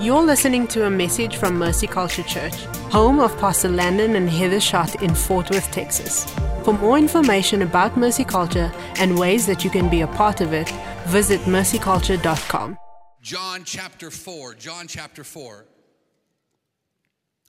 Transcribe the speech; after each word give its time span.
You're 0.00 0.22
listening 0.22 0.66
to 0.68 0.86
a 0.86 0.90
message 0.90 1.36
from 1.36 1.58
Mercy 1.58 1.86
Culture 1.86 2.22
Church, 2.22 2.54
home 2.90 3.20
of 3.20 3.36
Pastor 3.36 3.68
Landon 3.68 4.16
and 4.16 4.30
Heather 4.30 4.58
Schott 4.58 5.02
in 5.02 5.14
Fort 5.14 5.50
Worth, 5.50 5.70
Texas. 5.72 6.24
For 6.64 6.72
more 6.72 6.96
information 6.96 7.60
about 7.60 7.98
Mercy 7.98 8.24
Culture 8.24 8.72
and 8.96 9.18
ways 9.18 9.44
that 9.44 9.62
you 9.62 9.68
can 9.68 9.90
be 9.90 10.00
a 10.00 10.06
part 10.06 10.40
of 10.40 10.54
it, 10.54 10.70
visit 11.08 11.38
mercyculture.com. 11.42 12.78
John 13.20 13.64
chapter 13.64 14.10
4, 14.10 14.54
John 14.54 14.86
chapter 14.86 15.22
4, 15.22 15.66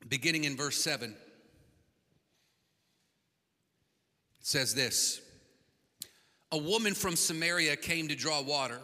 beginning 0.10 0.44
in 0.44 0.58
verse 0.58 0.76
7. 0.76 1.12
It 1.12 1.16
says 4.42 4.76
this 4.76 5.22
A 6.52 6.58
woman 6.58 6.96
from 6.96 7.16
Samaria 7.16 7.78
came 7.78 8.10
to 8.10 8.16
draw 8.16 8.42
water. 8.42 8.82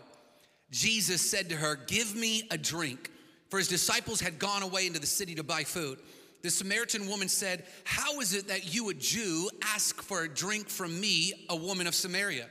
Jesus 0.72 1.30
said 1.30 1.50
to 1.50 1.58
her, 1.58 1.76
Give 1.76 2.16
me 2.16 2.48
a 2.50 2.58
drink 2.58 3.12
for 3.50 3.58
his 3.58 3.68
disciples 3.68 4.20
had 4.20 4.40
gone 4.40 4.64
away 4.64 4.88
into 4.88 5.00
the 5.00 5.08
city 5.08 5.36
to 5.36 5.44
buy 5.44 5.64
food. 5.64 6.00
The 6.42 6.50
Samaritan 6.50 7.08
woman 7.08 7.30
said, 7.30 7.64
How 7.84 8.20
is 8.20 8.34
it 8.34 8.48
that 8.48 8.74
you, 8.74 8.90
a 8.90 8.94
Jew, 8.94 9.50
ask 9.64 10.02
for 10.02 10.24
a 10.24 10.30
drink 10.30 10.70
from 10.70 11.00
me, 11.00 11.46
a 11.50 11.56
woman 11.56 11.88
of 11.88 11.96
Samaria? 11.96 12.48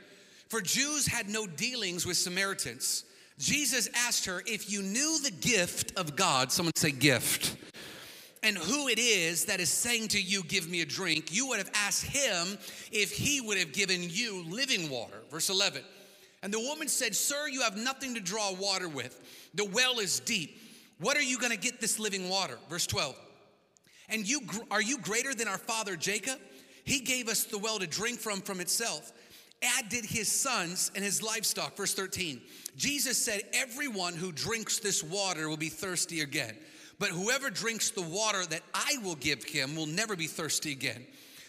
For 0.48 0.60
Jews 0.60 1.06
had 1.06 1.28
no 1.28 1.46
dealings 1.46 2.06
with 2.06 2.16
Samaritans. 2.16 3.04
Jesus 3.38 3.88
asked 3.94 4.26
her, 4.26 4.42
If 4.46 4.70
you 4.70 4.82
knew 4.82 5.18
the 5.22 5.30
gift 5.30 5.98
of 5.98 6.16
God, 6.16 6.50
someone 6.50 6.72
say 6.76 6.90
gift, 6.90 7.56
and 8.42 8.56
who 8.56 8.88
it 8.88 8.98
is 8.98 9.46
that 9.46 9.60
is 9.60 9.68
saying 9.68 10.08
to 10.08 10.20
you, 10.20 10.42
Give 10.44 10.68
me 10.68 10.80
a 10.80 10.86
drink, 10.86 11.32
you 11.32 11.48
would 11.48 11.58
have 11.58 11.70
asked 11.74 12.04
him 12.04 12.58
if 12.92 13.12
he 13.12 13.40
would 13.40 13.58
have 13.58 13.72
given 13.72 14.00
you 14.02 14.44
living 14.48 14.90
water. 14.90 15.22
Verse 15.30 15.50
11. 15.50 15.82
And 16.42 16.52
the 16.52 16.60
woman 16.60 16.88
said, 16.88 17.14
Sir, 17.14 17.48
you 17.48 17.62
have 17.62 17.76
nothing 17.76 18.14
to 18.14 18.20
draw 18.20 18.52
water 18.52 18.88
with. 18.88 19.20
The 19.54 19.64
well 19.64 19.98
is 19.98 20.20
deep. 20.20 20.60
What 20.98 21.16
are 21.16 21.22
you 21.22 21.38
going 21.38 21.52
to 21.52 21.58
get 21.58 21.80
this 21.80 21.98
living 21.98 22.28
water? 22.28 22.58
Verse 22.68 22.86
12. 22.86 23.14
And 24.08 24.28
you 24.28 24.40
are 24.70 24.82
you 24.82 24.98
greater 24.98 25.34
than 25.34 25.48
our 25.48 25.58
father 25.58 25.96
Jacob? 25.96 26.38
He 26.84 27.00
gave 27.00 27.28
us 27.28 27.44
the 27.44 27.58
well 27.58 27.78
to 27.78 27.86
drink 27.86 28.20
from 28.20 28.40
from 28.40 28.60
itself. 28.60 29.12
Add 29.62 29.88
did 29.88 30.04
his 30.04 30.30
sons 30.30 30.90
and 30.94 31.02
his 31.04 31.22
livestock. 31.22 31.76
Verse 31.76 31.94
13. 31.94 32.40
Jesus 32.76 33.18
said, 33.18 33.42
Everyone 33.52 34.14
who 34.14 34.30
drinks 34.32 34.78
this 34.78 35.02
water 35.02 35.48
will 35.48 35.56
be 35.56 35.68
thirsty 35.68 36.20
again. 36.20 36.54
But 36.98 37.10
whoever 37.10 37.50
drinks 37.50 37.90
the 37.90 38.02
water 38.02 38.46
that 38.46 38.62
I 38.74 38.96
will 39.02 39.16
give 39.16 39.44
him 39.44 39.76
will 39.76 39.86
never 39.86 40.16
be 40.16 40.26
thirsty 40.26 40.72
again. 40.72 41.06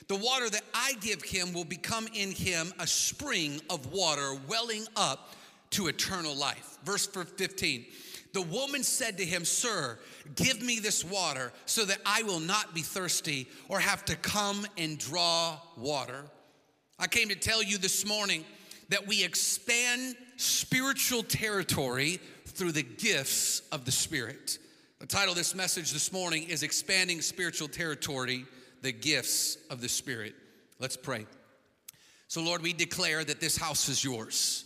The 0.08 0.16
water 0.16 0.49
that 0.49 0.64
I 0.73 0.93
give 1.02 1.21
him 1.21 1.53
will 1.53 1.66
become 1.66 2.08
in 2.14 2.31
him 2.31 2.73
a 2.80 2.88
spring 2.88 3.61
of 3.69 3.93
water 3.93 4.38
welling 4.47 4.86
up 4.95 5.33
to 5.71 5.88
eternal 5.88 6.36
life. 6.36 6.77
Verse 6.83 7.05
15. 7.05 7.86
The 8.33 8.42
woman 8.42 8.83
said 8.83 9.17
to 9.17 9.25
him, 9.25 9.45
Sir, 9.45 9.97
give 10.36 10.61
me 10.61 10.80
this 10.80 11.03
water 11.03 11.52
so 11.66 11.86
that 11.86 12.00
I 12.06 12.23
will 12.23 12.39
not 12.39 12.73
be 12.75 12.81
thirsty 12.81 13.47
or 13.70 13.80
have 13.80 14.06
to 14.06 14.16
come 14.16 14.67
and 14.78 14.97
draw 14.97 15.59
water. 15.75 16.25
I 17.00 17.08
came 17.08 17.30
to 17.30 17.36
tell 17.36 17.64
you 17.64 17.78
this 17.78 18.05
morning 18.05 18.44
that 18.89 19.08
we 19.08 19.23
expand 19.23 20.16
spiritual 20.38 21.23
territory 21.23 22.20
through 22.45 22.72
the 22.72 22.83
gifts 22.83 23.61
of 23.72 23.86
the 23.86 23.92
Spirit. 23.92 24.59
The 25.00 25.05
title 25.05 25.31
of 25.31 25.38
this 25.38 25.53
message 25.53 25.92
this 25.92 26.11
morning 26.11 26.44
is 26.44 26.64
Expanding 26.64 27.22
Spiritual 27.22 27.67
Territory, 27.67 28.45
the 28.81 28.92
Gifts 28.92 29.58
of 29.70 29.81
the 29.81 29.89
Spirit. 29.89 30.33
Let's 30.80 30.98
pray. 30.98 31.28
So, 32.28 32.42
Lord, 32.42 32.61
we 32.61 32.73
declare 32.73 33.23
that 33.23 33.39
this 33.39 33.58
house 33.58 33.89
is 33.89 34.03
yours. 34.03 34.66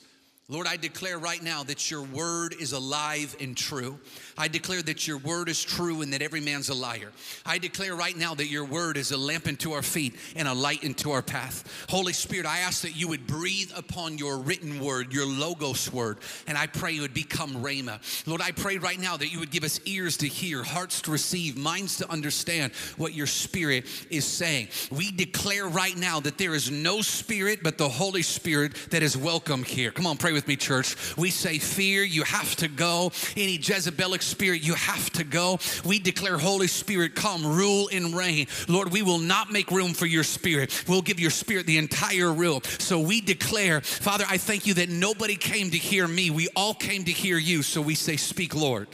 Lord, 0.51 0.67
I 0.67 0.75
declare 0.75 1.17
right 1.17 1.41
now 1.41 1.63
that 1.63 1.89
your 1.89 2.01
word 2.01 2.53
is 2.59 2.73
alive 2.73 3.37
and 3.39 3.55
true. 3.55 3.97
I 4.37 4.49
declare 4.49 4.81
that 4.81 5.07
your 5.07 5.17
word 5.17 5.47
is 5.47 5.63
true 5.63 6.01
and 6.01 6.11
that 6.11 6.21
every 6.21 6.41
man's 6.41 6.67
a 6.67 6.73
liar. 6.73 7.13
I 7.45 7.57
declare 7.57 7.95
right 7.95 8.17
now 8.17 8.35
that 8.35 8.47
your 8.47 8.65
word 8.65 8.97
is 8.97 9.13
a 9.13 9.17
lamp 9.17 9.47
unto 9.47 9.71
our 9.71 9.81
feet 9.81 10.13
and 10.35 10.49
a 10.49 10.53
light 10.53 10.83
into 10.83 11.11
our 11.11 11.21
path. 11.21 11.85
Holy 11.89 12.11
Spirit, 12.11 12.45
I 12.45 12.59
ask 12.59 12.81
that 12.81 12.97
you 12.97 13.07
would 13.07 13.27
breathe 13.27 13.71
upon 13.77 14.17
your 14.17 14.39
written 14.39 14.81
word, 14.83 15.13
your 15.13 15.25
logos 15.25 15.89
word, 15.93 16.17
and 16.47 16.57
I 16.57 16.67
pray 16.67 16.97
it 16.97 16.99
would 16.99 17.13
become 17.13 17.63
rhema. 17.63 18.01
Lord, 18.27 18.41
I 18.41 18.51
pray 18.51 18.77
right 18.77 18.99
now 18.99 19.15
that 19.15 19.31
you 19.31 19.39
would 19.39 19.51
give 19.51 19.63
us 19.63 19.79
ears 19.85 20.17
to 20.17 20.27
hear, 20.27 20.63
hearts 20.63 21.01
to 21.03 21.11
receive, 21.11 21.57
minds 21.57 21.95
to 21.99 22.11
understand 22.11 22.73
what 22.97 23.13
your 23.13 23.27
spirit 23.27 23.85
is 24.09 24.25
saying. 24.25 24.67
We 24.91 25.13
declare 25.13 25.69
right 25.69 25.95
now 25.95 26.19
that 26.19 26.37
there 26.37 26.55
is 26.55 26.69
no 26.69 27.01
spirit 27.01 27.59
but 27.63 27.77
the 27.77 27.87
Holy 27.87 28.21
Spirit 28.21 28.75
that 28.89 29.01
is 29.01 29.15
welcome 29.15 29.63
here. 29.63 29.91
Come 29.91 30.05
on, 30.05 30.17
pray 30.17 30.33
with 30.33 30.40
with 30.41 30.47
me, 30.47 30.55
church. 30.55 30.95
We 31.17 31.29
say, 31.29 31.59
Fear, 31.59 32.03
you 32.03 32.23
have 32.23 32.55
to 32.57 32.67
go. 32.67 33.11
Any 33.37 33.59
Jezebelic 33.59 34.23
spirit, 34.23 34.63
you 34.63 34.73
have 34.73 35.09
to 35.11 35.23
go. 35.23 35.59
We 35.85 35.99
declare, 35.99 36.37
Holy 36.37 36.67
Spirit, 36.67 37.13
come, 37.13 37.45
rule 37.45 37.89
and 37.93 38.15
reign. 38.15 38.47
Lord, 38.67 38.91
we 38.91 39.03
will 39.03 39.19
not 39.19 39.51
make 39.51 39.69
room 39.69 39.93
for 39.93 40.07
your 40.07 40.23
spirit. 40.23 40.83
We'll 40.87 41.03
give 41.03 41.19
your 41.19 41.29
spirit 41.29 41.67
the 41.67 41.77
entire 41.77 42.33
room. 42.33 42.61
So 42.79 42.99
we 42.99 43.21
declare, 43.21 43.81
Father, 43.81 44.25
I 44.27 44.37
thank 44.37 44.65
you 44.65 44.73
that 44.75 44.89
nobody 44.89 45.35
came 45.35 45.69
to 45.71 45.77
hear 45.77 46.07
me. 46.07 46.31
We 46.31 46.47
all 46.55 46.73
came 46.73 47.03
to 47.03 47.11
hear 47.11 47.37
you. 47.37 47.61
So 47.61 47.81
we 47.81 47.93
say, 47.93 48.17
Speak, 48.17 48.55
Lord. 48.55 48.87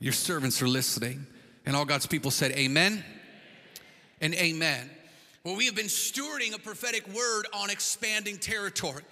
Your 0.00 0.14
servants 0.14 0.60
are 0.62 0.68
listening. 0.68 1.26
And 1.64 1.76
all 1.76 1.84
God's 1.84 2.06
people 2.06 2.32
said, 2.32 2.52
Amen 2.52 3.04
and 4.20 4.34
amen. 4.34 4.90
Well, 5.44 5.56
we 5.56 5.66
have 5.66 5.76
been 5.76 5.86
stewarding 5.86 6.54
a 6.54 6.58
prophetic 6.58 7.06
word 7.14 7.46
on 7.54 7.70
expanding 7.70 8.36
territory. 8.38 9.02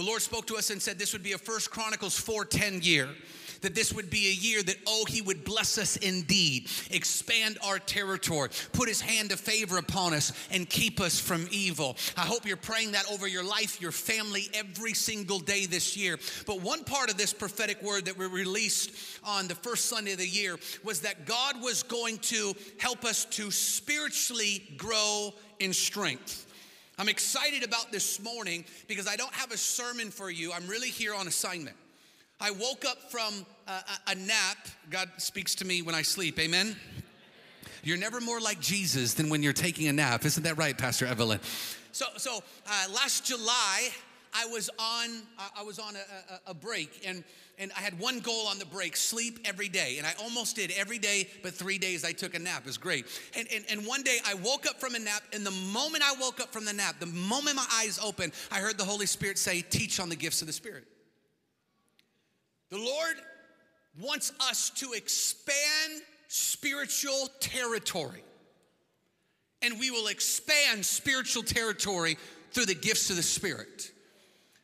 The 0.00 0.06
Lord 0.06 0.22
spoke 0.22 0.46
to 0.46 0.56
us 0.56 0.70
and 0.70 0.80
said 0.80 0.98
this 0.98 1.12
would 1.12 1.22
be 1.22 1.32
a 1.32 1.38
First 1.38 1.70
Chronicles 1.70 2.18
4:10 2.18 2.82
year. 2.82 3.14
That 3.60 3.74
this 3.74 3.92
would 3.92 4.08
be 4.08 4.28
a 4.28 4.32
year 4.32 4.62
that, 4.62 4.78
oh, 4.86 5.04
he 5.04 5.20
would 5.20 5.44
bless 5.44 5.76
us 5.76 5.98
indeed, 5.98 6.70
expand 6.90 7.58
our 7.62 7.78
territory, 7.78 8.48
put 8.72 8.88
his 8.88 9.02
hand 9.02 9.30
of 9.30 9.38
favor 9.38 9.76
upon 9.76 10.14
us, 10.14 10.32
and 10.50 10.66
keep 10.66 11.02
us 11.02 11.20
from 11.20 11.46
evil. 11.50 11.98
I 12.16 12.22
hope 12.22 12.46
you're 12.46 12.56
praying 12.56 12.92
that 12.92 13.10
over 13.10 13.28
your 13.28 13.42
life, 13.42 13.78
your 13.78 13.92
family, 13.92 14.48
every 14.54 14.94
single 14.94 15.38
day 15.38 15.66
this 15.66 15.98
year. 15.98 16.18
But 16.46 16.62
one 16.62 16.82
part 16.82 17.10
of 17.10 17.18
this 17.18 17.34
prophetic 17.34 17.82
word 17.82 18.06
that 18.06 18.16
we 18.16 18.24
released 18.24 18.92
on 19.22 19.48
the 19.48 19.54
first 19.54 19.84
Sunday 19.84 20.12
of 20.12 20.18
the 20.18 20.26
year 20.26 20.58
was 20.82 21.00
that 21.00 21.26
God 21.26 21.60
was 21.60 21.82
going 21.82 22.20
to 22.20 22.56
help 22.78 23.04
us 23.04 23.26
to 23.32 23.50
spiritually 23.50 24.66
grow 24.78 25.34
in 25.58 25.74
strength. 25.74 26.46
I'm 27.00 27.08
excited 27.08 27.64
about 27.64 27.90
this 27.90 28.22
morning 28.22 28.62
because 28.86 29.08
I 29.08 29.16
don't 29.16 29.32
have 29.32 29.52
a 29.52 29.56
sermon 29.56 30.10
for 30.10 30.30
you. 30.30 30.52
I'm 30.52 30.66
really 30.66 30.90
here 30.90 31.14
on 31.14 31.28
assignment. 31.28 31.74
I 32.38 32.50
woke 32.50 32.84
up 32.84 33.10
from 33.10 33.46
a, 33.66 33.80
a, 34.08 34.14
nap. 34.16 34.58
God 34.90 35.08
speaks 35.16 35.54
to 35.56 35.66
me 35.66 35.80
when 35.80 35.94
I 35.94 36.02
sleep. 36.02 36.38
Amen. 36.38 36.76
You're 37.82 37.96
never 37.96 38.20
more 38.20 38.38
like 38.38 38.60
Jesus 38.60 39.14
than 39.14 39.30
when 39.30 39.42
you're 39.42 39.54
taking 39.54 39.88
a 39.88 39.94
nap. 39.94 40.26
Isn't 40.26 40.42
that 40.42 40.58
right, 40.58 40.76
Pastor 40.76 41.06
Evelyn? 41.06 41.40
So, 41.92 42.04
so 42.18 42.44
uh, 42.66 42.92
last 42.92 43.24
July, 43.24 43.88
I 44.32 44.46
was 44.46 44.70
on 44.78 45.08
I 45.56 45.62
was 45.62 45.78
on 45.78 45.96
a, 45.96 45.98
a, 45.98 46.50
a 46.50 46.54
break, 46.54 47.02
and 47.06 47.24
and 47.60 47.70
I 47.76 47.80
had 47.80 47.98
one 48.00 48.20
goal 48.20 48.46
on 48.46 48.58
the 48.58 48.64
break 48.64 48.96
sleep 48.96 49.38
every 49.44 49.68
day. 49.68 49.96
And 49.98 50.06
I 50.06 50.14
almost 50.18 50.56
did 50.56 50.72
every 50.76 50.98
day, 50.98 51.28
but 51.42 51.52
three 51.52 51.76
days 51.76 52.06
I 52.06 52.12
took 52.12 52.34
a 52.34 52.38
nap. 52.38 52.60
It 52.60 52.66
was 52.66 52.78
great. 52.78 53.04
And, 53.36 53.46
and, 53.54 53.64
and 53.70 53.86
one 53.86 54.02
day 54.02 54.18
I 54.26 54.32
woke 54.32 54.66
up 54.66 54.80
from 54.80 54.94
a 54.94 54.98
nap, 54.98 55.22
and 55.34 55.44
the 55.44 55.50
moment 55.50 56.02
I 56.02 56.14
woke 56.18 56.40
up 56.40 56.54
from 56.54 56.64
the 56.64 56.72
nap, 56.72 56.96
the 57.00 57.06
moment 57.06 57.56
my 57.56 57.66
eyes 57.74 58.00
opened, 58.02 58.32
I 58.50 58.60
heard 58.60 58.78
the 58.78 58.84
Holy 58.84 59.04
Spirit 59.04 59.36
say, 59.38 59.60
Teach 59.60 60.00
on 60.00 60.08
the 60.08 60.16
gifts 60.16 60.40
of 60.40 60.46
the 60.46 60.54
Spirit. 60.54 60.84
The 62.70 62.78
Lord 62.78 63.16
wants 64.00 64.32
us 64.40 64.70
to 64.76 64.92
expand 64.94 66.02
spiritual 66.28 67.28
territory. 67.40 68.24
And 69.60 69.78
we 69.78 69.90
will 69.90 70.06
expand 70.06 70.86
spiritual 70.86 71.42
territory 71.42 72.16
through 72.52 72.66
the 72.66 72.74
gifts 72.74 73.10
of 73.10 73.16
the 73.16 73.22
Spirit. 73.22 73.90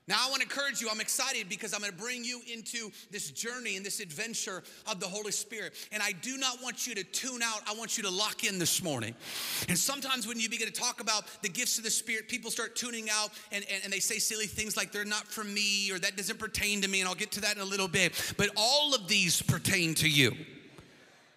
Now, 0.08 0.18
I 0.24 0.30
want 0.30 0.40
to 0.40 0.46
encourage 0.46 0.80
you. 0.80 0.88
I'm 0.88 1.00
excited 1.00 1.48
because 1.48 1.74
I'm 1.74 1.80
going 1.80 1.90
to 1.90 1.98
bring 1.98 2.24
you 2.24 2.40
into 2.52 2.92
this 3.10 3.32
journey 3.32 3.76
and 3.76 3.84
this 3.84 3.98
adventure 3.98 4.62
of 4.88 5.00
the 5.00 5.06
Holy 5.06 5.32
Spirit. 5.32 5.74
And 5.90 6.00
I 6.00 6.12
do 6.12 6.36
not 6.36 6.62
want 6.62 6.86
you 6.86 6.94
to 6.94 7.02
tune 7.02 7.42
out. 7.42 7.60
I 7.66 7.74
want 7.74 7.96
you 7.96 8.04
to 8.04 8.10
lock 8.10 8.44
in 8.44 8.60
this 8.60 8.84
morning. 8.84 9.16
And 9.68 9.76
sometimes 9.76 10.28
when 10.28 10.38
you 10.38 10.48
begin 10.48 10.68
to 10.68 10.72
talk 10.72 11.00
about 11.00 11.24
the 11.42 11.48
gifts 11.48 11.78
of 11.78 11.82
the 11.82 11.90
Spirit, 11.90 12.28
people 12.28 12.52
start 12.52 12.76
tuning 12.76 13.08
out 13.10 13.30
and, 13.50 13.64
and, 13.68 13.82
and 13.82 13.92
they 13.92 13.98
say 13.98 14.18
silly 14.18 14.46
things 14.46 14.76
like, 14.76 14.92
they're 14.92 15.04
not 15.04 15.26
for 15.26 15.42
me 15.42 15.90
or 15.90 15.98
that 15.98 16.16
doesn't 16.16 16.38
pertain 16.38 16.82
to 16.82 16.88
me. 16.88 17.00
And 17.00 17.08
I'll 17.08 17.16
get 17.16 17.32
to 17.32 17.40
that 17.40 17.56
in 17.56 17.62
a 17.62 17.64
little 17.64 17.88
bit. 17.88 18.34
But 18.36 18.50
all 18.56 18.94
of 18.94 19.08
these 19.08 19.42
pertain 19.42 19.94
to 19.96 20.08
you. 20.08 20.36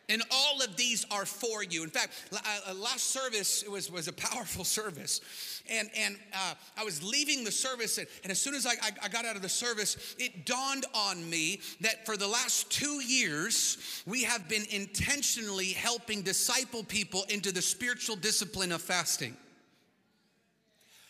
And 0.10 0.24
all 0.32 0.62
of 0.62 0.76
these 0.76 1.06
are 1.12 1.26
for 1.26 1.64
you. 1.64 1.84
In 1.84 1.90
fact, 1.90 2.14
uh, 2.34 2.74
last 2.74 3.12
service 3.12 3.64
was, 3.70 3.92
was 3.92 4.08
a 4.08 4.14
powerful 4.14 4.64
service. 4.64 5.22
And, 5.71 5.89
and 5.98 6.18
uh, 6.33 6.54
I 6.77 6.83
was 6.83 7.04
leaving 7.04 7.44
the 7.44 7.51
service, 7.51 7.98
and, 7.98 8.07
and 8.24 8.31
as 8.31 8.39
soon 8.39 8.56
as 8.56 8.66
I, 8.66 8.71
I, 8.71 8.92
I 9.04 9.07
got 9.07 9.25
out 9.25 9.36
of 9.36 9.42
the 9.42 9.50
service, 9.50 10.16
it 10.18 10.45
dawned 10.45 10.86
on 10.94 11.30
me 11.30 11.62
that 11.81 12.06
for 12.06 12.18
the 12.18 12.27
last 12.27 12.71
two 12.71 13.01
years, 13.04 14.04
we 14.06 14.24
have 14.24 14.48
been 14.48 14.66
intentionally 14.69 15.69
helping 15.69 16.21
disciple 16.21 16.83
people 16.83 17.25
into 17.30 17.51
the 17.51 17.62
spiritual 17.62 18.16
discipline 18.16 18.71
of 18.71 18.81
fasting. 18.81 19.36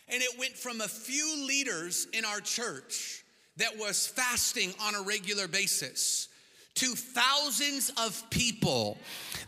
And 0.07 0.21
it 0.23 0.39
went 0.39 0.53
from 0.53 0.81
a 0.81 0.87
few 0.87 1.45
leaders 1.45 2.07
in 2.13 2.25
our 2.25 2.39
church 2.39 3.23
that 3.57 3.77
was 3.77 4.07
fasting 4.07 4.73
on 4.81 4.95
a 4.95 5.01
regular 5.01 5.47
basis 5.47 6.28
to 6.79 6.95
thousands 6.95 7.91
of 7.97 8.27
people 8.29 8.97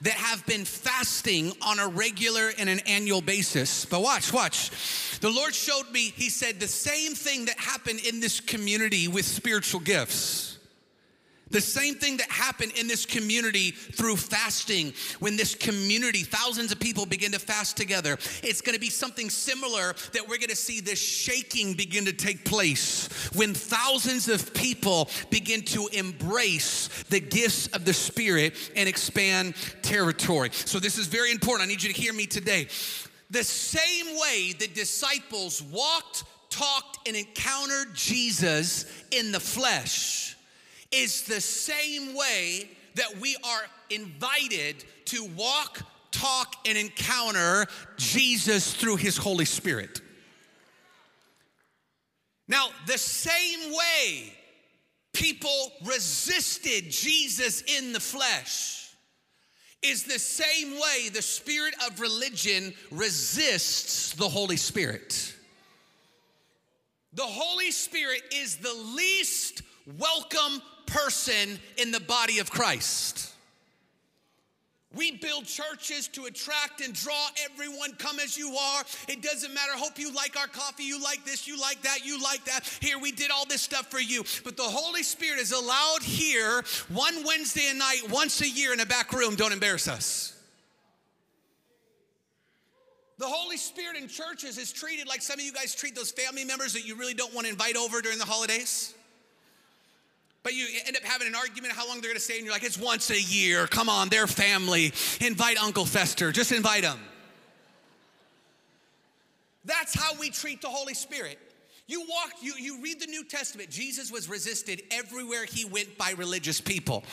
that 0.01 0.13
have 0.13 0.45
been 0.45 0.65
fasting 0.65 1.53
on 1.61 1.79
a 1.79 1.87
regular 1.87 2.51
and 2.57 2.67
an 2.67 2.79
annual 2.81 3.21
basis. 3.21 3.85
But 3.85 4.01
watch, 4.01 4.33
watch. 4.33 4.71
The 5.19 5.29
Lord 5.29 5.53
showed 5.53 5.89
me, 5.91 6.11
He 6.15 6.29
said, 6.29 6.59
the 6.59 6.67
same 6.67 7.13
thing 7.13 7.45
that 7.45 7.57
happened 7.57 8.01
in 8.05 8.19
this 8.19 8.41
community 8.41 9.07
with 9.07 9.25
spiritual 9.25 9.79
gifts. 9.79 10.50
The 11.51 11.61
same 11.61 11.95
thing 11.95 12.17
that 12.17 12.31
happened 12.31 12.73
in 12.79 12.87
this 12.87 13.05
community 13.05 13.71
through 13.71 14.15
fasting, 14.15 14.93
when 15.19 15.35
this 15.35 15.53
community, 15.53 16.19
thousands 16.19 16.71
of 16.71 16.79
people 16.79 17.05
begin 17.05 17.33
to 17.33 17.39
fast 17.39 17.75
together, 17.75 18.17
it's 18.41 18.61
gonna 18.61 18.79
be 18.79 18.89
something 18.89 19.29
similar 19.29 19.93
that 20.13 20.27
we're 20.27 20.37
gonna 20.37 20.55
see 20.55 20.79
this 20.79 20.99
shaking 20.99 21.73
begin 21.73 22.05
to 22.05 22.13
take 22.13 22.45
place 22.45 23.07
when 23.33 23.53
thousands 23.53 24.29
of 24.29 24.53
people 24.53 25.09
begin 25.29 25.61
to 25.61 25.87
embrace 25.93 26.87
the 27.09 27.19
gifts 27.19 27.67
of 27.67 27.83
the 27.85 27.93
Spirit 27.93 28.55
and 28.75 28.87
expand 28.87 29.53
territory. 29.81 30.49
So, 30.53 30.79
this 30.79 30.97
is 30.97 31.07
very 31.07 31.31
important. 31.31 31.67
I 31.67 31.71
need 31.71 31.83
you 31.83 31.93
to 31.93 31.99
hear 31.99 32.13
me 32.13 32.25
today. 32.25 32.67
The 33.29 33.43
same 33.43 34.17
way 34.19 34.53
the 34.57 34.67
disciples 34.67 35.61
walked, 35.61 36.23
talked, 36.49 37.07
and 37.07 37.15
encountered 37.15 37.93
Jesus 37.93 38.85
in 39.11 39.31
the 39.31 39.39
flesh 39.39 40.35
is 40.91 41.23
the 41.23 41.41
same 41.41 42.15
way 42.15 42.69
that 42.95 43.19
we 43.19 43.37
are 43.43 43.61
invited 43.89 44.83
to 45.05 45.25
walk, 45.37 45.81
talk, 46.11 46.55
and 46.65 46.77
encounter 46.77 47.65
Jesus 47.97 48.73
through 48.73 48.97
his 48.97 49.17
Holy 49.17 49.45
Spirit. 49.45 50.01
Now, 52.47 52.67
the 52.85 52.97
same 52.97 53.71
way 53.71 54.33
people 55.13 55.71
resisted 55.85 56.89
Jesus 56.89 57.61
in 57.61 57.93
the 57.93 57.99
flesh 57.99 58.93
is 59.81 60.03
the 60.03 60.19
same 60.19 60.73
way 60.73 61.09
the 61.09 61.21
spirit 61.21 61.73
of 61.87 61.99
religion 61.99 62.73
resists 62.91 64.13
the 64.13 64.27
Holy 64.29 64.57
Spirit. 64.57 65.35
The 67.13 67.23
Holy 67.23 67.71
Spirit 67.71 68.21
is 68.33 68.57
the 68.57 68.73
least 68.95 69.63
welcome 69.97 70.61
person 70.91 71.59
in 71.77 71.91
the 71.91 71.99
body 71.99 72.39
of 72.39 72.51
Christ. 72.51 73.31
We 74.93 75.11
build 75.11 75.45
churches 75.45 76.09
to 76.09 76.25
attract 76.25 76.81
and 76.81 76.93
draw 76.93 77.27
everyone. 77.45 77.93
Come 77.93 78.19
as 78.19 78.37
you 78.37 78.53
are. 78.53 78.83
It 79.07 79.21
doesn't 79.21 79.53
matter. 79.53 79.71
Hope 79.75 79.97
you 79.97 80.13
like 80.13 80.37
our 80.37 80.47
coffee. 80.47 80.83
You 80.83 81.01
like 81.01 81.23
this. 81.23 81.47
You 81.47 81.59
like 81.59 81.81
that. 81.83 82.05
You 82.05 82.21
like 82.21 82.43
that. 82.45 82.67
Here, 82.81 82.99
we 82.99 83.13
did 83.13 83.31
all 83.31 83.45
this 83.45 83.61
stuff 83.61 83.89
for 83.89 84.01
you. 84.01 84.23
But 84.43 84.57
the 84.57 84.63
Holy 84.63 85.03
Spirit 85.03 85.39
is 85.39 85.53
allowed 85.53 86.01
here 86.01 86.63
one 86.89 87.23
Wednesday 87.25 87.71
night, 87.73 88.01
once 88.09 88.41
a 88.41 88.49
year 88.49 88.73
in 88.73 88.81
a 88.81 88.85
back 88.85 89.13
room. 89.13 89.35
Don't 89.35 89.53
embarrass 89.53 89.87
us. 89.87 90.37
The 93.17 93.27
Holy 93.27 93.57
Spirit 93.57 93.95
in 93.95 94.09
churches 94.09 94.57
is 94.57 94.73
treated 94.73 95.07
like 95.07 95.21
some 95.21 95.39
of 95.39 95.45
you 95.45 95.53
guys 95.53 95.73
treat 95.73 95.95
those 95.95 96.11
family 96.11 96.43
members 96.43 96.73
that 96.73 96.85
you 96.85 96.95
really 96.95 97.13
don't 97.13 97.33
want 97.33 97.45
to 97.45 97.51
invite 97.53 97.77
over 97.77 98.01
during 98.01 98.17
the 98.17 98.25
holidays. 98.25 98.93
But 100.43 100.53
you 100.53 100.67
end 100.87 100.97
up 100.97 101.03
having 101.03 101.27
an 101.27 101.35
argument 101.35 101.73
how 101.73 101.87
long 101.87 102.01
they're 102.01 102.09
gonna 102.09 102.19
stay, 102.19 102.37
and 102.37 102.45
you're 102.45 102.53
like, 102.53 102.63
it's 102.63 102.77
once 102.77 103.09
a 103.11 103.21
year. 103.21 103.67
Come 103.67 103.89
on, 103.89 104.09
they're 104.09 104.27
family. 104.27 104.91
Invite 105.19 105.61
Uncle 105.61 105.85
Fester, 105.85 106.31
just 106.31 106.51
invite 106.51 106.83
him. 106.83 106.99
That's 109.65 109.93
how 109.93 110.13
we 110.19 110.31
treat 110.31 110.61
the 110.61 110.69
Holy 110.69 110.95
Spirit. 110.95 111.37
You 111.87 112.01
walk, 112.01 112.31
you, 112.41 112.53
you 112.57 112.81
read 112.81 113.01
the 113.01 113.07
New 113.07 113.25
Testament. 113.25 113.69
Jesus 113.69 114.11
was 114.11 114.29
resisted 114.29 114.81
everywhere 114.91 115.45
he 115.45 115.65
went 115.65 115.97
by 115.97 116.11
religious 116.11 116.61
people. 116.61 117.03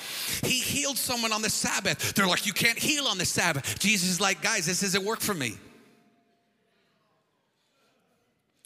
He 0.44 0.60
healed 0.60 0.96
someone 0.96 1.32
on 1.32 1.42
the 1.42 1.50
Sabbath. 1.50 2.14
They're 2.14 2.28
like, 2.28 2.46
you 2.46 2.52
can't 2.52 2.78
heal 2.78 3.06
on 3.06 3.18
the 3.18 3.24
Sabbath. 3.24 3.78
Jesus 3.80 4.08
is 4.08 4.20
like, 4.20 4.40
guys, 4.40 4.66
this 4.66 4.80
doesn't 4.82 5.04
work 5.04 5.20
for 5.20 5.34
me. 5.34 5.56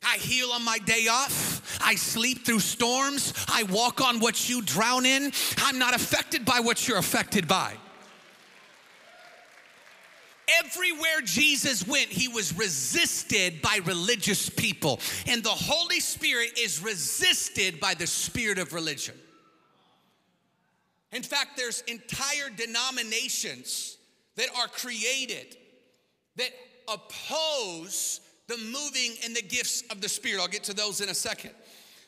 I 0.05 0.17
heal 0.17 0.51
on 0.51 0.65
my 0.65 0.79
day 0.79 1.07
off. 1.09 1.81
I 1.83 1.95
sleep 1.95 2.45
through 2.45 2.61
storms. 2.61 3.33
I 3.49 3.63
walk 3.65 4.01
on 4.01 4.21
what 4.21 4.49
you 4.49 4.63
drown 4.63 5.07
in. 5.07 5.33
I'm 5.59 5.79
not 5.79 5.95
affected 5.95 6.45
by 6.45 6.61
what 6.61 6.87
you're 6.89 6.99
affected 6.99 7.47
by. 7.47 7.77
Everywhere 10.65 11.21
Jesus 11.25 11.87
went, 11.87 12.09
he 12.09 12.29
was 12.29 12.57
resisted 12.57 13.63
by 13.63 13.81
religious 13.85 14.49
people. 14.49 15.01
And 15.27 15.43
the 15.43 15.49
Holy 15.51 16.01
Spirit 16.01 16.59
is 16.59 16.83
resisted 16.83 17.81
by 17.81 17.95
the 17.95 18.07
spirit 18.07 18.59
of 18.59 18.73
religion. 18.73 19.15
In 21.13 21.23
fact, 21.23 21.57
there's 21.57 21.83
entire 21.83 22.51
denominations 22.57 23.99
that 24.37 24.49
are 24.59 24.67
created 24.67 25.57
that 26.37 26.51
oppose 26.89 28.21
the 28.49 28.57
moving 28.59 29.17
and 29.25 29.35
the 29.35 29.43
gifts 29.43 29.83
of 29.91 30.01
the 30.01 30.09
Spirit. 30.09 30.41
I'll 30.41 30.49
get 30.49 30.65
to 30.65 30.75
those 30.75 31.01
in 31.01 31.09
a 31.09 31.15
second. 31.15 31.53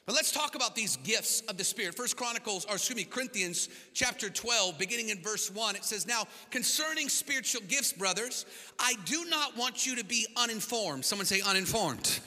But 0.06 0.14
let's 0.14 0.32
talk 0.32 0.54
about 0.54 0.74
these 0.74 0.96
gifts 0.98 1.40
of 1.42 1.56
the 1.56 1.64
Spirit. 1.64 1.94
First 1.94 2.16
Chronicles, 2.16 2.66
or 2.66 2.74
excuse 2.74 2.96
me, 2.96 3.04
Corinthians 3.04 3.70
chapter 3.94 4.28
12, 4.28 4.78
beginning 4.78 5.08
in 5.08 5.22
verse 5.22 5.50
1, 5.50 5.76
it 5.76 5.84
says, 5.84 6.06
Now, 6.06 6.24
concerning 6.50 7.08
spiritual 7.08 7.62
gifts, 7.68 7.92
brothers, 7.94 8.44
I 8.78 8.94
do 9.06 9.24
not 9.30 9.56
want 9.56 9.86
you 9.86 9.96
to 9.96 10.04
be 10.04 10.26
uninformed. 10.36 11.06
Someone 11.06 11.24
say 11.24 11.40
uninformed. 11.40 12.20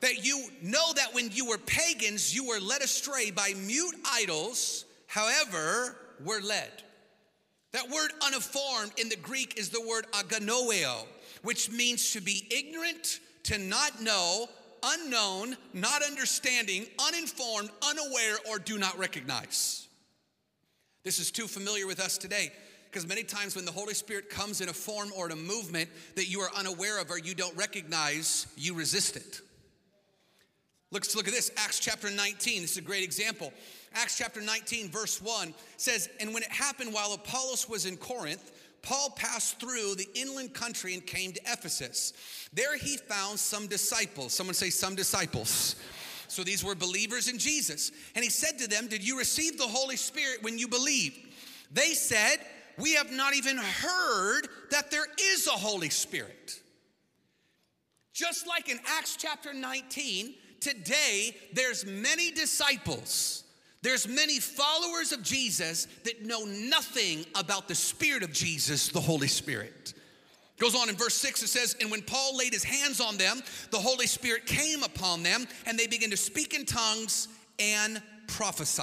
That 0.00 0.24
you 0.24 0.46
know 0.62 0.92
that 0.94 1.12
when 1.14 1.30
you 1.32 1.46
were 1.46 1.58
pagans, 1.58 2.34
you 2.34 2.46
were 2.46 2.60
led 2.60 2.82
astray 2.82 3.32
by 3.32 3.54
mute 3.56 3.96
idols, 4.12 4.84
however, 5.08 5.96
were 6.24 6.40
led. 6.42 6.70
That 7.72 7.90
word 7.90 8.12
uninformed 8.24 8.92
in 8.98 9.08
the 9.08 9.16
Greek 9.16 9.58
is 9.58 9.70
the 9.70 9.80
word 9.80 10.06
aganoeo 10.12 11.06
which 11.44 11.70
means 11.70 12.12
to 12.12 12.20
be 12.20 12.46
ignorant, 12.50 13.20
to 13.44 13.58
not 13.58 14.02
know, 14.02 14.48
unknown, 14.82 15.56
not 15.72 16.02
understanding, 16.02 16.86
uninformed, 17.06 17.70
unaware, 17.88 18.36
or 18.50 18.58
do 18.58 18.78
not 18.78 18.98
recognize. 18.98 19.86
This 21.04 21.18
is 21.18 21.30
too 21.30 21.46
familiar 21.46 21.86
with 21.86 22.00
us 22.00 22.18
today 22.18 22.50
because 22.90 23.06
many 23.06 23.22
times 23.22 23.54
when 23.54 23.66
the 23.66 23.72
Holy 23.72 23.92
Spirit 23.92 24.30
comes 24.30 24.60
in 24.60 24.68
a 24.68 24.72
form 24.72 25.10
or 25.16 25.26
in 25.26 25.32
a 25.32 25.36
movement 25.36 25.90
that 26.14 26.30
you 26.30 26.40
are 26.40 26.50
unaware 26.56 27.00
of 27.00 27.10
or 27.10 27.18
you 27.18 27.34
don't 27.34 27.56
recognize, 27.56 28.46
you 28.56 28.74
resist 28.74 29.16
it. 29.16 29.40
Let's 30.90 31.14
look 31.16 31.26
at 31.26 31.34
this 31.34 31.50
Acts 31.56 31.80
chapter 31.80 32.08
19. 32.08 32.62
This 32.62 32.72
is 32.72 32.76
a 32.78 32.80
great 32.80 33.02
example. 33.02 33.52
Acts 33.94 34.16
chapter 34.16 34.40
19, 34.40 34.90
verse 34.90 35.20
1 35.20 35.52
says, 35.76 36.08
And 36.20 36.32
when 36.32 36.42
it 36.42 36.52
happened 36.52 36.94
while 36.94 37.12
Apollos 37.12 37.68
was 37.68 37.84
in 37.84 37.96
Corinth, 37.96 38.52
Paul 38.84 39.10
passed 39.10 39.58
through 39.58 39.94
the 39.94 40.08
inland 40.14 40.52
country 40.52 40.92
and 40.92 41.04
came 41.04 41.32
to 41.32 41.40
Ephesus. 41.46 42.12
There 42.52 42.76
he 42.76 42.98
found 42.98 43.38
some 43.38 43.66
disciples. 43.66 44.34
Someone 44.34 44.54
say, 44.54 44.70
some 44.70 44.94
disciples. 44.94 45.76
So 46.28 46.44
these 46.44 46.62
were 46.62 46.74
believers 46.74 47.28
in 47.28 47.38
Jesus. 47.38 47.92
And 48.14 48.22
he 48.22 48.30
said 48.30 48.58
to 48.58 48.68
them, 48.68 48.86
Did 48.88 49.06
you 49.06 49.16
receive 49.18 49.56
the 49.56 49.64
Holy 49.64 49.96
Spirit 49.96 50.42
when 50.42 50.58
you 50.58 50.68
believed? 50.68 51.16
They 51.72 51.94
said, 51.94 52.36
We 52.78 52.94
have 52.94 53.10
not 53.10 53.34
even 53.34 53.56
heard 53.56 54.48
that 54.70 54.90
there 54.90 55.06
is 55.18 55.46
a 55.46 55.50
Holy 55.50 55.90
Spirit. 55.90 56.60
Just 58.12 58.46
like 58.46 58.68
in 58.68 58.78
Acts 58.98 59.16
chapter 59.16 59.54
19, 59.54 60.34
today 60.60 61.36
there's 61.52 61.86
many 61.86 62.30
disciples 62.30 63.43
there's 63.84 64.08
many 64.08 64.40
followers 64.40 65.12
of 65.12 65.22
Jesus 65.22 65.86
that 66.04 66.24
know 66.24 66.44
nothing 66.46 67.26
about 67.34 67.68
the 67.68 67.74
Spirit 67.74 68.22
of 68.22 68.32
Jesus, 68.32 68.88
the 68.88 69.00
Holy 69.00 69.28
Spirit. 69.28 69.92
Goes 70.58 70.74
on 70.74 70.88
in 70.88 70.96
verse 70.96 71.14
6, 71.14 71.42
it 71.42 71.48
says, 71.48 71.76
And 71.82 71.90
when 71.90 72.00
Paul 72.00 72.36
laid 72.36 72.54
his 72.54 72.64
hands 72.64 72.98
on 72.98 73.18
them, 73.18 73.42
the 73.70 73.78
Holy 73.78 74.06
Spirit 74.06 74.46
came 74.46 74.82
upon 74.82 75.22
them, 75.22 75.46
and 75.66 75.78
they 75.78 75.86
began 75.86 76.08
to 76.10 76.16
speak 76.16 76.54
in 76.54 76.64
tongues 76.64 77.28
and 77.58 78.02
prophesy. 78.26 78.82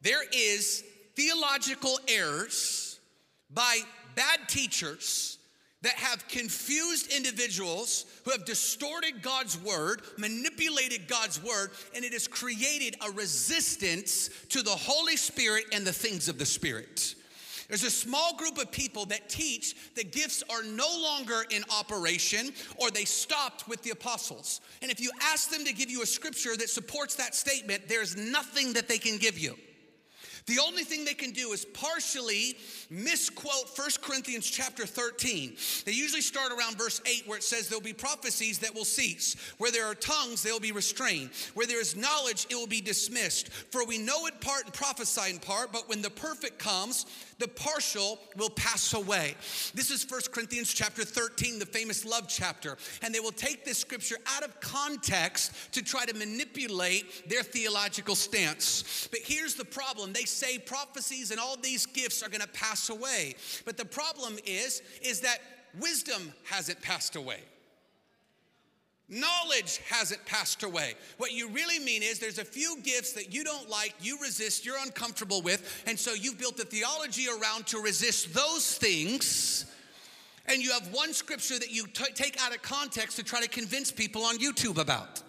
There 0.00 0.22
is 0.32 0.82
theological 1.14 1.98
errors 2.08 3.00
by 3.50 3.80
bad 4.14 4.48
teachers 4.48 5.37
that 5.82 5.94
have 5.94 6.26
confused 6.28 7.12
individuals 7.12 8.04
who 8.24 8.32
have 8.32 8.44
distorted 8.44 9.22
God's 9.22 9.60
word, 9.60 10.02
manipulated 10.16 11.06
God's 11.06 11.42
word, 11.42 11.70
and 11.94 12.04
it 12.04 12.12
has 12.12 12.26
created 12.26 12.96
a 13.06 13.10
resistance 13.12 14.28
to 14.48 14.62
the 14.62 14.70
Holy 14.70 15.16
Spirit 15.16 15.64
and 15.72 15.86
the 15.86 15.92
things 15.92 16.28
of 16.28 16.38
the 16.38 16.46
Spirit. 16.46 17.14
There's 17.68 17.84
a 17.84 17.90
small 17.90 18.34
group 18.34 18.56
of 18.56 18.72
people 18.72 19.04
that 19.06 19.28
teach 19.28 19.76
that 19.94 20.10
gifts 20.10 20.42
are 20.50 20.62
no 20.62 20.88
longer 21.00 21.44
in 21.50 21.62
operation 21.78 22.50
or 22.76 22.90
they 22.90 23.04
stopped 23.04 23.68
with 23.68 23.82
the 23.82 23.90
apostles. 23.90 24.62
And 24.80 24.90
if 24.90 25.00
you 25.00 25.10
ask 25.22 25.50
them 25.50 25.66
to 25.66 25.74
give 25.74 25.90
you 25.90 26.02
a 26.02 26.06
scripture 26.06 26.56
that 26.56 26.70
supports 26.70 27.14
that 27.16 27.34
statement, 27.34 27.82
there's 27.86 28.16
nothing 28.16 28.72
that 28.72 28.88
they 28.88 28.96
can 28.96 29.18
give 29.18 29.38
you. 29.38 29.54
The 30.48 30.58
only 30.66 30.82
thing 30.82 31.04
they 31.04 31.12
can 31.12 31.32
do 31.32 31.52
is 31.52 31.66
partially 31.66 32.56
misquote 32.88 33.70
1 33.76 33.88
Corinthians 34.00 34.48
chapter 34.48 34.86
13. 34.86 35.54
They 35.84 35.92
usually 35.92 36.22
start 36.22 36.52
around 36.52 36.78
verse 36.78 37.02
8 37.04 37.24
where 37.26 37.36
it 37.36 37.44
says 37.44 37.68
there'll 37.68 37.82
be 37.82 37.92
prophecies 37.92 38.58
that 38.60 38.74
will 38.74 38.86
cease. 38.86 39.36
Where 39.58 39.70
there 39.70 39.84
are 39.84 39.94
tongues, 39.94 40.42
they 40.42 40.50
will 40.50 40.58
be 40.58 40.72
restrained. 40.72 41.30
Where 41.52 41.66
there 41.66 41.80
is 41.80 41.96
knowledge, 41.96 42.46
it 42.48 42.54
will 42.54 42.66
be 42.66 42.80
dismissed. 42.80 43.50
For 43.52 43.84
we 43.84 43.98
know 43.98 44.24
in 44.24 44.32
part 44.40 44.64
and 44.64 44.72
prophesy 44.72 45.30
in 45.30 45.38
part, 45.38 45.70
but 45.70 45.86
when 45.86 46.00
the 46.00 46.08
perfect 46.08 46.58
comes, 46.58 47.04
the 47.38 47.48
partial 47.48 48.18
will 48.36 48.50
pass 48.50 48.94
away. 48.94 49.34
This 49.74 49.90
is 49.90 50.08
1 50.08 50.20
Corinthians 50.32 50.72
chapter 50.72 51.04
13, 51.04 51.58
the 51.58 51.66
famous 51.66 52.04
love 52.04 52.26
chapter. 52.28 52.76
And 53.02 53.14
they 53.14 53.20
will 53.20 53.32
take 53.32 53.64
this 53.64 53.78
scripture 53.78 54.16
out 54.26 54.42
of 54.42 54.60
context 54.60 55.72
to 55.72 55.82
try 55.82 56.04
to 56.04 56.14
manipulate 56.14 57.28
their 57.28 57.42
theological 57.42 58.14
stance. 58.14 59.08
But 59.10 59.20
here's 59.22 59.54
the 59.54 59.64
problem. 59.64 60.12
They 60.12 60.24
say 60.24 60.58
prophecies 60.58 61.30
and 61.30 61.40
all 61.40 61.56
these 61.56 61.86
gifts 61.86 62.22
are 62.22 62.28
going 62.28 62.40
to 62.40 62.48
pass 62.48 62.90
away. 62.90 63.36
But 63.64 63.76
the 63.76 63.84
problem 63.84 64.38
is 64.44 64.82
is 65.02 65.20
that 65.20 65.38
wisdom 65.78 66.32
hasn't 66.44 66.80
passed 66.82 67.16
away. 67.16 67.40
Knowledge 69.10 69.80
hasn't 69.88 70.24
passed 70.26 70.62
away. 70.62 70.94
What 71.16 71.32
you 71.32 71.48
really 71.48 71.78
mean 71.78 72.02
is 72.02 72.18
there's 72.18 72.38
a 72.38 72.44
few 72.44 72.76
gifts 72.82 73.12
that 73.12 73.32
you 73.32 73.42
don't 73.42 73.70
like, 73.70 73.94
you 74.00 74.18
resist, 74.20 74.66
you're 74.66 74.78
uncomfortable 74.82 75.40
with, 75.40 75.82
and 75.86 75.98
so 75.98 76.12
you've 76.12 76.38
built 76.38 76.60
a 76.60 76.64
theology 76.64 77.26
around 77.26 77.66
to 77.68 77.78
resist 77.78 78.34
those 78.34 78.76
things. 78.76 79.64
And 80.44 80.62
you 80.62 80.72
have 80.72 80.92
one 80.92 81.14
scripture 81.14 81.58
that 81.58 81.70
you 81.70 81.86
t- 81.86 82.12
take 82.14 82.42
out 82.42 82.54
of 82.54 82.60
context 82.60 83.16
to 83.16 83.22
try 83.22 83.40
to 83.40 83.48
convince 83.48 83.90
people 83.90 84.24
on 84.24 84.38
YouTube 84.38 84.78
about. 84.78 85.22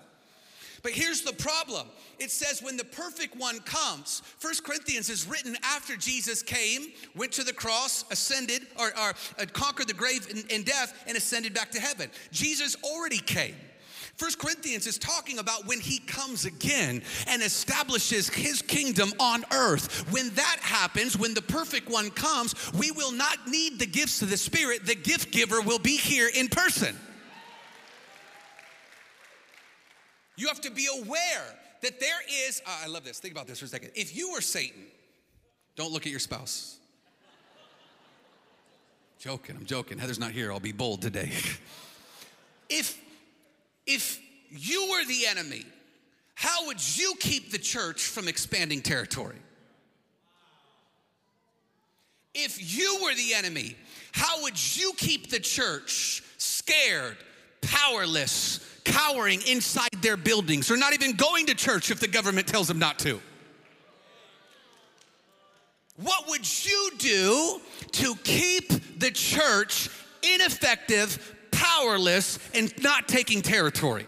But 0.82 0.92
here's 0.94 1.22
the 1.22 1.34
problem 1.34 1.88
it 2.20 2.32
says, 2.32 2.62
when 2.62 2.76
the 2.76 2.84
perfect 2.84 3.38
one 3.38 3.60
comes, 3.60 4.22
First 4.40 4.66
Corinthians 4.66 5.10
is 5.10 5.26
written 5.26 5.56
after 5.64 5.96
Jesus 5.96 6.44
came, 6.44 6.88
went 7.16 7.32
to 7.34 7.46
the 7.46 7.54
cross, 7.54 8.04
ascended, 8.12 8.68
or, 8.78 8.88
or 8.88 9.14
uh, 9.40 9.46
conquered 9.54 9.88
the 9.88 9.94
grave 9.94 10.28
and, 10.30 10.44
and 10.52 10.66
death, 10.66 11.02
and 11.08 11.16
ascended 11.16 11.54
back 11.54 11.72
to 11.72 11.80
heaven. 11.80 12.10
Jesus 12.32 12.76
already 12.84 13.20
came. 13.20 13.56
First 14.20 14.38
Corinthians 14.38 14.86
is 14.86 14.98
talking 14.98 15.40
about 15.40 15.66
when 15.66 15.80
he 15.80 16.00
comes 16.00 16.44
again 16.44 17.02
and 17.28 17.42
establishes 17.42 18.28
his 18.28 18.62
kingdom 18.62 19.14
on 19.18 19.46
earth. 19.54 20.12
When 20.12 20.30
that 20.32 20.58
happens, 20.60 21.18
when 21.18 21.34
the 21.34 21.42
perfect 21.42 21.90
one 21.90 22.10
comes, 22.10 22.54
we 22.74 22.92
will 22.92 23.14
not 23.14 23.48
need 23.48 23.80
the 23.80 23.86
gifts 23.86 24.22
of 24.22 24.30
the 24.30 24.36
Spirit. 24.36 24.86
The 24.86 24.96
gift 24.96 25.32
giver 25.32 25.62
will 25.62 25.80
be 25.80 25.96
here 25.96 26.30
in 26.36 26.50
person. 26.50 26.98
You 30.36 30.50
have 30.50 30.60
to 30.62 30.72
be 30.72 30.88
aware 31.02 31.56
that 31.82 32.02
there 32.02 32.20
is, 32.46 32.62
uh, 32.68 32.82
I 32.84 32.88
love 32.88 33.06
this, 33.06 33.20
think 33.20 33.34
about 33.34 33.48
this 33.48 33.60
for 33.60 33.66
a 33.66 33.70
second. 33.70 33.92
If 33.96 34.18
you 34.18 34.34
were 34.34 34.42
Satan, 34.42 34.84
don't 35.78 35.94
look 35.94 36.06
at 36.06 36.12
your 36.12 36.20
spouse. 36.20 36.78
joking, 39.18 39.56
I'm 39.56 39.66
joking. 39.66 39.98
Heather's 39.98 40.20
not 40.20 40.32
here, 40.32 40.52
I'll 40.52 40.60
be 40.60 40.74
bold 40.74 41.02
today. 41.02 41.32
if, 42.70 43.00
if 43.90 44.22
you 44.52 44.92
were 44.92 45.04
the 45.06 45.26
enemy, 45.26 45.66
how 46.36 46.68
would 46.68 46.98
you 46.98 47.16
keep 47.20 47.52
the 47.52 47.58
church 47.58 48.04
from 48.04 48.28
expanding 48.28 48.82
territory? 48.82 49.36
If 52.36 52.78
you 52.78 53.00
were 53.04 53.16
the 53.16 53.34
enemy, 53.34 53.76
how 54.12 54.44
would 54.44 54.78
you 54.78 54.94
keep 54.96 55.32
the 55.32 55.40
church 55.40 56.24
scared, 56.38 57.18
powerless, 57.62 58.60
cowering 58.86 59.42
inside 59.48 59.90
their 60.02 60.18
buildings 60.18 60.70
or 60.70 60.78
not 60.78 60.94
even 60.94 61.16
going 61.16 61.48
to 61.48 61.56
church 61.56 61.90
if 61.90 62.00
the 62.00 62.08
government 62.08 62.48
tells 62.48 62.68
them 62.68 62.78
not 62.78 63.00
to? 63.00 63.20
What 65.96 66.30
would 66.30 66.66
you 66.66 66.92
do 67.00 67.60
to 67.94 68.16
keep 68.24 69.00
the 69.00 69.12
church 69.12 69.90
ineffective, 70.22 71.36
powerless, 71.60 72.40
and 72.54 72.74
not 72.82 73.08
taking 73.08 73.42
territory? 73.42 74.08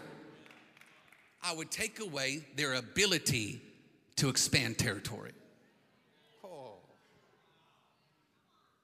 I 1.42 1.54
would 1.54 1.70
take 1.70 2.00
away 2.00 2.44
their 2.56 2.74
ability 2.74 3.60
to 4.16 4.28
expand 4.28 4.78
territory. 4.78 5.32
Oh. 6.44 6.74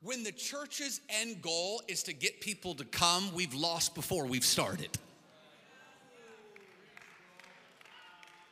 When 0.02 0.22
the 0.22 0.32
church's 0.32 1.00
end 1.08 1.40
goal 1.40 1.82
is 1.88 2.02
to 2.04 2.12
get 2.12 2.40
people 2.40 2.74
to 2.74 2.84
come, 2.84 3.32
we've 3.34 3.54
lost 3.54 3.94
before 3.94 4.26
we've 4.26 4.44
started. 4.44 4.90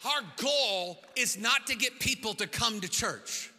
Our 0.04 0.22
goal 0.36 1.02
is 1.16 1.36
not 1.36 1.66
to 1.66 1.76
get 1.76 1.98
people 1.98 2.34
to 2.34 2.46
come 2.46 2.80
to 2.80 2.88
church. 2.88 3.50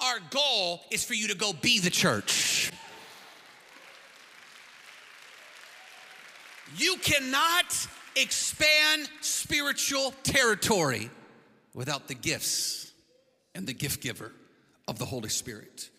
Our 0.00 0.18
goal 0.30 0.80
is 0.90 1.04
for 1.04 1.14
you 1.14 1.28
to 1.28 1.36
go 1.36 1.52
be 1.52 1.78
the 1.78 1.90
church. 1.90 2.72
You 6.76 6.96
cannot 6.96 7.88
expand 8.16 9.08
spiritual 9.20 10.14
territory 10.22 11.10
without 11.74 12.08
the 12.08 12.14
gifts 12.14 12.92
and 13.54 13.66
the 13.66 13.74
gift 13.74 14.02
giver 14.02 14.32
of 14.88 14.98
the 14.98 15.04
Holy 15.04 15.28
Spirit. 15.28 15.90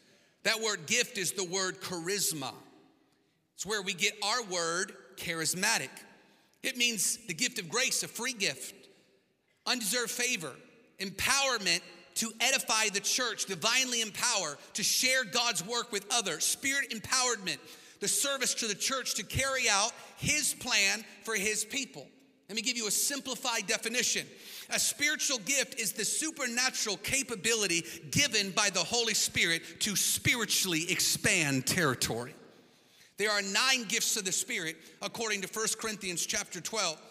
That 0.43 0.61
word 0.61 0.85
gift 0.85 1.17
is 1.17 1.31
the 1.31 1.43
word 1.43 1.81
charisma. 1.81 2.53
It's 3.55 3.65
where 3.65 3.81
we 3.81 3.93
get 3.93 4.13
our 4.23 4.43
word 4.43 4.93
charismatic. 5.15 5.89
It 6.63 6.77
means 6.77 7.17
the 7.27 7.33
gift 7.33 7.59
of 7.59 7.69
grace, 7.69 8.03
a 8.03 8.07
free 8.07 8.33
gift 8.33 8.75
undeserved 9.65 10.11
favor, 10.11 10.51
empowerment 10.99 11.81
to 12.15 12.31
edify 12.39 12.89
the 12.89 12.99
church, 12.99 13.45
divinely 13.45 14.01
empower, 14.01 14.57
to 14.73 14.83
share 14.83 15.23
God's 15.23 15.65
work 15.65 15.91
with 15.91 16.05
others, 16.13 16.43
spirit 16.43 16.91
empowerment, 16.91 17.57
the 18.03 18.07
service 18.09 18.53
to 18.55 18.67
the 18.67 18.75
church 18.75 19.13
to 19.15 19.23
carry 19.23 19.69
out 19.69 19.93
his 20.17 20.53
plan 20.55 21.05
for 21.23 21.35
his 21.35 21.63
people. 21.63 22.05
Let 22.49 22.57
me 22.57 22.61
give 22.61 22.75
you 22.75 22.85
a 22.87 22.91
simplified 22.91 23.65
definition. 23.65 24.27
A 24.71 24.77
spiritual 24.77 25.37
gift 25.37 25.79
is 25.79 25.93
the 25.93 26.03
supernatural 26.03 26.97
capability 26.97 27.85
given 28.11 28.51
by 28.51 28.69
the 28.71 28.81
Holy 28.81 29.13
Spirit 29.13 29.61
to 29.79 29.95
spiritually 29.95 30.91
expand 30.91 31.65
territory. 31.65 32.35
There 33.15 33.31
are 33.31 33.41
nine 33.41 33.85
gifts 33.85 34.17
of 34.17 34.25
the 34.25 34.33
Spirit 34.33 34.75
according 35.01 35.39
to 35.39 35.47
1 35.47 35.67
Corinthians 35.79 36.25
chapter 36.25 36.59
12 36.59 37.01